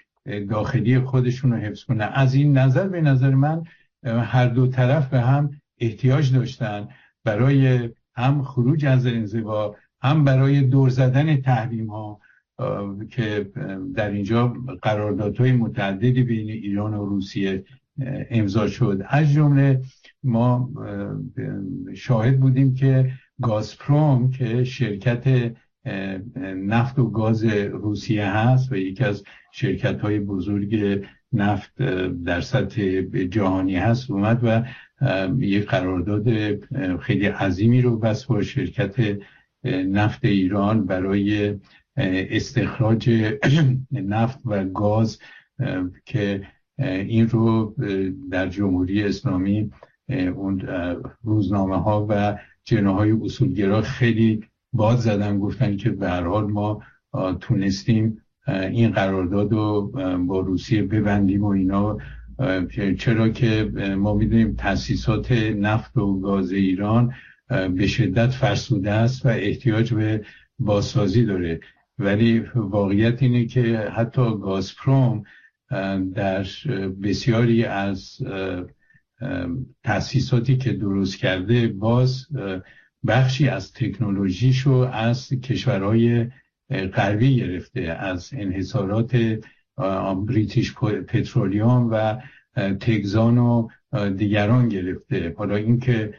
داخلی 0.50 0.98
خودشون 0.98 1.52
رو 1.52 1.58
حفظ 1.58 1.84
کنه 1.84 2.04
از 2.04 2.34
این 2.34 2.58
نظر 2.58 2.88
به 2.88 3.00
نظر 3.00 3.34
من 3.34 3.62
هر 4.04 4.46
دو 4.46 4.66
طرف 4.66 5.08
به 5.08 5.20
هم 5.20 5.50
احتیاج 5.78 6.32
داشتن 6.32 6.88
برای 7.24 7.88
هم 8.14 8.42
خروج 8.42 8.86
از 8.86 9.06
انزوا 9.06 9.76
هم 10.02 10.24
برای 10.24 10.62
دور 10.62 10.88
زدن 10.88 11.40
تحریم 11.40 11.90
ها 11.90 12.20
که 13.10 13.50
در 13.94 14.10
اینجا 14.10 14.48
قراردادهای 14.82 15.52
متعددی 15.52 16.22
بین 16.22 16.50
ایران 16.50 16.94
و 16.94 17.04
روسیه 17.04 17.64
امضا 18.30 18.68
شد. 18.68 19.02
از 19.08 19.32
جمله 19.32 19.82
ما 20.22 20.70
شاهد 21.94 22.40
بودیم 22.40 22.74
که 22.74 23.12
گازپروم 23.42 24.30
که 24.30 24.64
شرکت 24.64 25.52
نفت 26.56 26.98
و 26.98 27.10
گاز 27.10 27.44
روسیه 27.44 28.26
هست 28.26 28.72
و 28.72 28.76
یکی 28.76 29.04
از 29.04 29.24
شرکت 29.52 30.00
های 30.00 30.20
بزرگ 30.20 31.02
نفت 31.32 31.82
در 32.24 32.40
سطح 32.40 33.00
جهانی 33.24 33.76
هست 33.76 34.10
اومد 34.10 34.40
و 34.42 34.62
یک 35.38 35.66
قرارداد 35.66 36.26
خیلی 36.96 37.26
عظیمی 37.26 37.82
رو 37.82 37.98
بس 37.98 38.24
با 38.24 38.42
شرکت 38.42 39.18
نفت 39.64 40.24
ایران 40.24 40.86
برای 40.86 41.56
استخراج 41.96 43.10
نفت 43.92 44.38
و 44.44 44.64
گاز 44.64 45.18
که 46.04 46.46
این 46.78 47.28
رو 47.28 47.74
در 48.30 48.48
جمهوری 48.48 49.04
اسلامی 49.04 49.70
اون 50.10 50.62
روزنامه 51.24 51.76
ها 51.76 52.06
و 52.10 52.38
جناهای 52.64 53.10
اصولگرا 53.10 53.82
خیلی 53.82 54.44
باد 54.72 54.96
زدن 54.96 55.38
گفتن 55.38 55.76
که 55.76 55.90
به 55.90 56.10
هر 56.10 56.22
حال 56.22 56.50
ما 56.50 56.82
تونستیم 57.40 58.22
این 58.48 58.90
قرارداد 58.90 59.52
رو 59.52 59.92
با 60.26 60.40
روسیه 60.40 60.82
ببندیم 60.82 61.44
و 61.44 61.48
اینا 61.48 61.98
چرا 62.98 63.28
که 63.28 63.72
ما 63.98 64.14
می‌دونیم 64.14 64.54
تاسیسات 64.54 65.32
نفت 65.32 65.96
و 65.96 66.20
گاز 66.20 66.52
ایران 66.52 67.12
به 67.48 67.86
شدت 67.86 68.30
فرسوده 68.30 68.90
است 68.90 69.26
و 69.26 69.28
احتیاج 69.28 69.94
به 69.94 70.24
بازسازی 70.58 71.24
داره. 71.24 71.60
ولی 71.98 72.44
واقعیت 72.54 73.22
اینه 73.22 73.46
که 73.46 73.78
حتی 73.78 74.22
گازپروم 74.22 75.24
در 76.14 76.46
بسیاری 77.02 77.64
از 77.64 78.18
تاسیساتی 79.84 80.56
که 80.56 80.72
درست 80.72 81.18
کرده 81.18 81.68
باز 81.68 82.26
بخشی 83.06 83.48
از 83.48 83.72
تکنولوژیشو 83.72 84.72
از 84.92 85.28
کشورهای 85.28 86.26
غربی 86.70 87.36
گرفته 87.36 87.80
از 87.80 88.30
انحصارات 88.32 89.38
بریتیش 90.26 90.74
پترولیوم 91.08 91.88
و 91.90 92.18
تگزان 92.80 93.38
و 93.38 93.68
دیگران 94.16 94.68
گرفته. 94.68 95.34
حالا 95.38 95.56
اینکه 95.56 96.14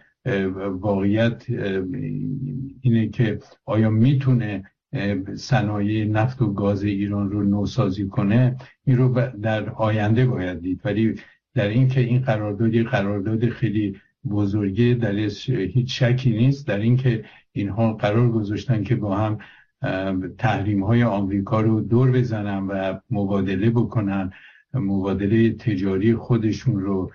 واقعیت 0.72 1.46
اینه 2.82 3.10
که 3.10 3.40
آیا 3.66 3.90
می‌تونه 3.90 4.64
صنایع 5.36 6.06
نفت 6.06 6.42
و 6.42 6.54
گاز 6.54 6.84
ایران 6.84 7.32
رو 7.32 7.44
نوسازی 7.44 8.08
کنه 8.08 8.58
این 8.86 8.98
رو 8.98 9.32
در 9.42 9.70
آینده 9.70 10.26
باید 10.26 10.62
دید. 10.62 10.82
ولی 10.86 11.16
در 11.54 11.68
اینکه 11.68 12.02
این 12.02 12.22
قراردادی 12.22 12.84
قرارداد 12.84 13.50
خیلی 13.50 13.96
بزرگی 14.30 14.96
در 14.96 15.16
هیچ 15.48 16.04
شکی 16.04 16.30
نیست. 16.30 16.68
در 16.68 16.80
اینکه 16.80 17.26
اینها 17.52 17.94
قرار 17.94 18.32
گذاشتن 18.32 18.84
که 18.84 18.96
با 18.96 19.18
هم 19.18 19.38
تحریم 20.38 20.84
های 20.84 21.04
آمریکا 21.04 21.62
رو 21.62 21.82
دور 21.82 22.12
بزنن 22.12 22.68
و 22.68 23.00
مبادله 23.10 23.70
بکنن 23.70 24.32
مبادله 24.74 25.54
تجاری 25.54 26.16
خودشون 26.16 26.80
رو 26.80 27.12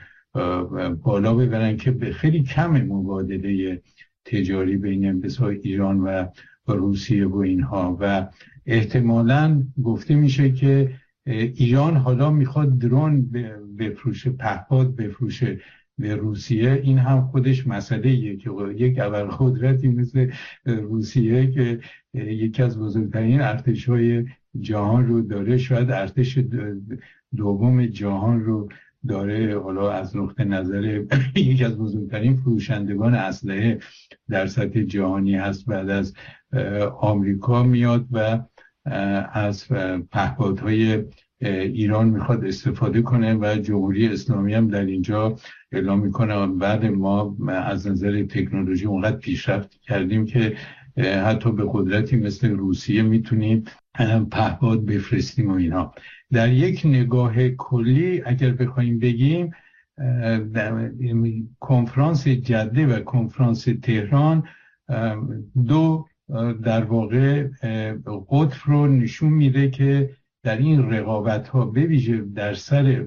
بالا 1.03 1.35
ببرن 1.35 1.77
که 1.77 1.91
به 1.91 2.13
خیلی 2.13 2.43
کم 2.43 2.71
مبادله 2.71 3.83
تجاری 4.25 4.77
بین 4.77 5.25
ایران 5.63 6.01
و 6.01 6.27
روسیه 6.67 7.27
و 7.27 7.37
اینها. 7.37 7.97
و 8.01 8.27
احتمالا 8.67 9.63
گفته 9.85 10.15
میشه 10.15 10.53
که 10.53 10.91
ایران 11.27 11.97
حالا 11.97 12.31
می‌خواد 12.31 12.79
درون 12.79 13.31
بفروشه 13.79 14.31
پهپاد 14.31 14.97
بفروشه 14.97 15.61
به 15.99 16.15
روسیه. 16.15 16.81
این 16.85 16.99
هم 16.99 17.27
خودش 17.27 17.67
مسئله 17.67 18.37
که 18.37 18.51
یک 18.77 18.99
اول 18.99 19.25
قدرتی 19.25 19.89
مثل 19.89 20.31
روسیه 20.65 21.51
که 21.51 21.81
یکی 22.15 22.63
از 22.63 22.79
بزرگترین 22.79 23.41
ارتش 23.41 23.89
های 23.89 24.27
جهان 24.61 25.07
رو 25.07 25.21
داره 25.21 25.59
شاید 25.59 25.91
ارتش 25.91 26.39
دوم 27.37 27.87
جهان 27.87 28.45
رو 28.45 28.69
داره. 29.09 29.59
حالا 29.59 29.93
از 29.93 30.17
نقطه 30.17 30.45
نظر 30.45 31.05
یکی 31.35 31.65
از 31.65 31.79
بزرگترین 31.79 32.37
فروشندگان 32.37 33.15
اسلحه 33.15 33.79
در 34.29 34.47
سطح 34.47 34.83
جهانی 34.83 35.35
هست. 35.35 35.67
بعد 35.67 35.91
از 35.91 36.15
آمریکا 37.01 37.63
میاد 37.63 38.07
و 38.13 38.39
از 39.33 39.69
پهپادهای 40.13 41.05
ایران 41.41 42.09
می‌خواد 42.09 42.45
استفاده 42.45 43.03
کنه 43.03 43.35
و 43.35 43.57
جمهوری 43.63 44.09
اسلامی 44.09 44.55
هم 44.55 44.69
در 44.69 44.85
اینجا 44.85 45.37
اعلام 45.73 46.01
می‌کنه. 46.01 46.47
بعد 46.47 46.85
ما 46.85 47.37
از 47.49 47.87
نظر 47.87 48.23
تکنولوژی 48.23 48.87
اونقدر 48.87 49.17
پیشرفت 49.17 49.81
کردیم 49.81 50.27
که 50.27 50.57
حتی 50.97 51.53
به 51.53 51.65
قدرتی 51.73 52.17
مثل 52.17 52.51
روسیه 52.51 53.03
می‌تونیم 53.03 53.65
پهپاد 54.31 54.85
بفرستیم 54.85 55.51
و 55.51 55.55
اینا. 55.55 55.93
در 56.33 56.53
یک 56.53 56.83
نگاه 56.85 57.49
کلی 57.49 58.23
اگر 58.27 58.53
بخوایم 58.53 58.99
بگیم 58.99 59.51
کنفرانس 61.61 62.29
جده 62.29 62.87
و 62.87 63.01
کنفرانس 63.01 63.69
تهران 63.83 64.45
دو 65.67 66.07
در 66.63 66.85
واقع 66.85 67.49
قطف 68.31 68.63
رو 68.63 68.87
نشون 68.87 69.33
میده 69.33 69.71
که 69.71 70.11
در 70.43 70.57
این 70.57 70.91
رقابت 70.91 71.49
ها 71.49 71.67
بویژه 71.67 72.17
در 72.17 72.55
سر 72.55 73.07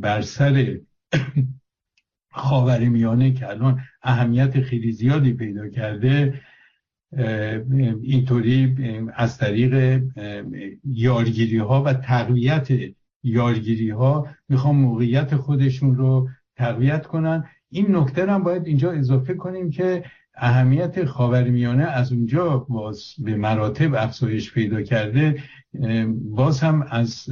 بر 0.00 0.20
سر 0.20 0.78
خاور 2.30 2.78
میانه 2.78 3.32
که 3.32 3.48
الان 3.48 3.80
اهمیت 4.02 4.60
خیلی 4.60 4.92
زیادی 4.92 5.32
پیدا 5.32 5.68
کرده 5.68 6.40
اینطوری 8.02 8.76
از 9.14 9.38
طریق 9.38 10.02
یارگیری 10.84 11.58
ها 11.58 11.82
و 11.82 11.94
تقویت 11.94 12.68
یارگیری 13.22 13.90
ها 13.90 14.28
می‌خوام 14.48 14.76
موقعیت 14.76 15.36
خودشون 15.36 15.96
رو 15.96 16.28
تقویت 16.56 17.06
کنن. 17.06 17.44
این 17.70 17.96
نکته 17.96 18.32
هم 18.32 18.42
باید 18.42 18.66
اینجا 18.66 18.92
اضافه 18.92 19.34
کنیم 19.34 19.70
که 19.70 20.04
اهمیت 20.36 21.04
خاورمیانه 21.04 21.84
از 21.84 22.12
اونجا 22.12 22.56
باز 22.58 23.14
به 23.18 23.36
مراتب 23.36 23.94
افزایش 23.94 24.52
پیدا 24.52 24.82
کرده 24.82 25.42
باز 26.14 26.60
هم 26.60 26.86
از 26.90 27.28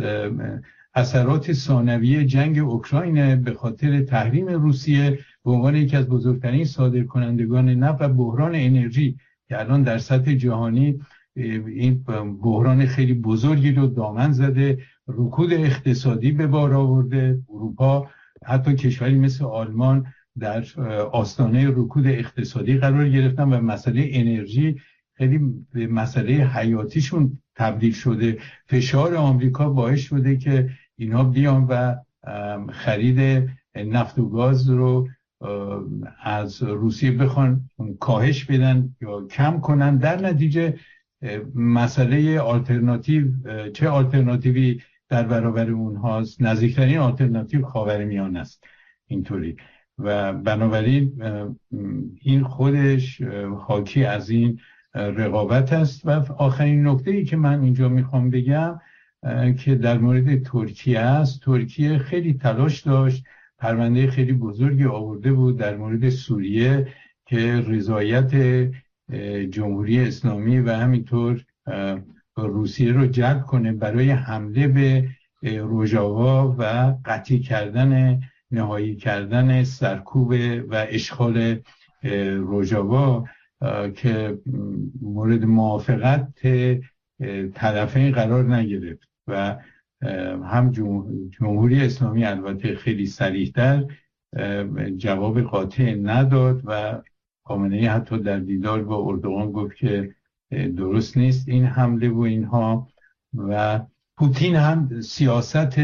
اثرات 0.95 1.53
ثانویه 1.53 2.25
جنگ 2.25 2.59
اوکراین 2.59 3.43
به 3.43 3.53
خاطر 3.53 4.03
تحریم 4.03 4.47
روسیه 4.47 5.19
به 5.45 5.51
عنوان 5.51 5.77
یکی 5.77 5.97
از 5.97 6.09
بزرگترین 6.09 6.65
صادرکنندگان 6.65 7.69
نفت 7.69 8.03
و 8.03 8.09
بحران 8.09 8.55
انرژی 8.55 9.17
که 9.49 9.61
الان 9.61 9.83
در 9.83 9.99
سطح 9.99 10.35
جهانی 10.35 11.01
این 11.37 12.05
بحران 12.43 12.87
خیلی 12.87 13.15
بزرگی 13.15 13.73
رو 13.73 13.87
دامن 13.87 14.33
زده 14.33 14.79
رکود 15.09 15.53
اقتصادی 15.53 16.33
به 16.33 16.47
بار 16.47 16.75
آورده. 16.75 17.39
اروپا 17.55 18.09
حتی 18.45 18.75
کشوری 18.75 19.19
مثل 19.19 19.45
آلمان 19.45 20.07
در 20.39 20.65
آستانه 21.13 21.69
رکود 21.69 22.07
اقتصادی 22.07 22.79
قرار 22.79 23.09
گرفتن 23.09 23.53
و 23.53 23.61
مسئله 23.61 24.09
انرژی 24.13 24.81
خیلی 25.15 25.41
به 25.73 25.87
مسئله 25.87 26.33
حیاتیشون 26.33 27.39
تبدیل 27.57 27.93
شده. 27.93 28.39
فشار 28.67 29.15
آمریکا 29.15 29.69
باعث 29.69 30.01
شده 30.01 30.37
که 30.37 30.71
اینها 30.97 31.25
بیان 31.25 31.67
و 31.69 31.95
خرید 32.73 33.51
نفت 33.77 34.19
و 34.19 34.29
گاز 34.29 34.71
رو 34.71 35.09
از 36.23 36.63
روسیه 36.63 37.13
بخوان 37.13 37.71
کاهش 38.01 38.45
بدن 38.45 38.97
یا 39.01 39.27
کم 39.27 39.61
کنن. 39.61 39.97
در 39.97 40.21
نتیجه 40.21 40.79
مسئله 41.55 42.41
آلترناتیو 42.41 43.25
چه 43.71 43.89
آلترناتیوی 43.89 44.81
در 45.09 45.23
برابر 45.23 45.71
اونهاست؟ 45.71 46.43
نزدیکترین 46.43 46.99
آلترناتیو 46.99 47.67
خاورمیانه 47.67 48.41
است. 48.41 48.65
اینطوری. 49.07 49.57
و 49.99 50.33
بنابراین 50.33 51.23
این 52.21 52.43
خودش 52.43 53.23
حاکی 53.67 54.05
از 54.05 54.31
این 54.31 54.61
رقابت 54.95 55.73
است. 55.73 56.07
و 56.07 56.11
آخرین 56.39 56.87
نکته 56.87 57.11
ای 57.11 57.25
که 57.25 57.37
من 57.37 57.63
اینجا 57.63 57.89
می‌خوام 57.89 58.31
بگم 58.31 58.81
که 59.59 59.75
در 59.75 59.99
مورد 59.99 60.43
ترکیه 60.43 61.01
است. 61.01 61.43
ترکیه 61.43 61.99
خیلی 61.99 62.35
تلاش 62.35 62.81
داشت 62.81 63.25
پرونده 63.59 64.07
خیلی 64.07 64.33
بزرگی 64.33 64.85
آورده 64.85 65.33
بود 65.33 65.59
در 65.59 65.77
مورد 65.77 66.09
سوریه 66.09 66.89
که 67.27 67.65
رضایت 67.67 68.35
جمهوری 69.51 70.01
اسلامی 70.01 70.59
و 70.59 70.73
همینطور 70.73 71.45
روسیه 72.37 72.93
رو 72.93 73.07
جلب 73.07 73.43
کنه 73.43 73.73
برای 73.73 74.11
حمله 74.11 74.69
به 74.69 75.09
روژاوا 75.43 76.57
و 76.59 76.95
قطعی 77.05 77.41
کردن 77.41 78.21
نهایی 78.55 78.97
کردن 78.97 79.65
سرکوب 79.65 80.35
و 80.69 80.87
اشغال 80.89 81.61
روژاوا 82.37 83.25
که 83.97 84.39
مورد 85.03 85.45
موافقت 85.45 86.29
طرفین 87.55 88.13
قرار 88.13 88.55
نگرفت 88.55 89.09
و 89.27 89.57
هم 90.45 90.71
جمهوری 91.31 91.81
اسلامی 91.85 92.25
البته 92.25 92.77
خیلی 92.77 93.07
سریحتر 93.07 93.85
جواب 94.97 95.41
قاطع 95.41 95.95
نداد 95.95 96.63
و 96.65 97.03
خامنه 97.47 97.91
حتی 97.91 98.19
در 98.19 98.39
دیدار 98.39 98.83
با 98.83 98.97
اردوغان 98.97 99.53
گفت 99.53 99.77
که 99.77 100.15
درست 100.51 101.17
نیست 101.17 101.49
این 101.49 101.65
حمله 101.65 102.11
و 102.11 102.21
اینها 102.21 102.89
و 103.35 103.81
پوتین 104.17 104.57
هم 104.57 105.01
سیاست 105.01 105.81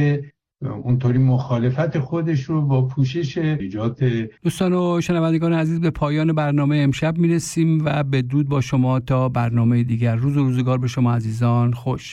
اونطوری 0.68 1.18
مخالفت 1.18 1.98
خودش 1.98 2.42
رو 2.42 2.62
با 2.62 2.82
پوشش 2.82 3.38
ایجاد 3.38 4.00
دوستان 4.42 4.72
و 4.72 5.00
شنوندگان 5.00 5.52
عزیز 5.52 5.80
به 5.80 5.90
پایان 5.90 6.32
برنامه 6.32 6.76
امشب 6.76 7.18
می‌رسیم 7.18 7.84
و 7.84 8.02
به 8.02 8.22
دود 8.22 8.48
با 8.48 8.60
شما 8.60 9.00
تا 9.00 9.28
برنامه 9.28 9.82
دیگر. 9.82 10.16
روز 10.16 10.36
و 10.36 10.44
روزگار 10.44 10.78
به 10.78 10.88
شما 10.88 11.14
عزیزان. 11.14 11.72
خوش. 11.72 12.12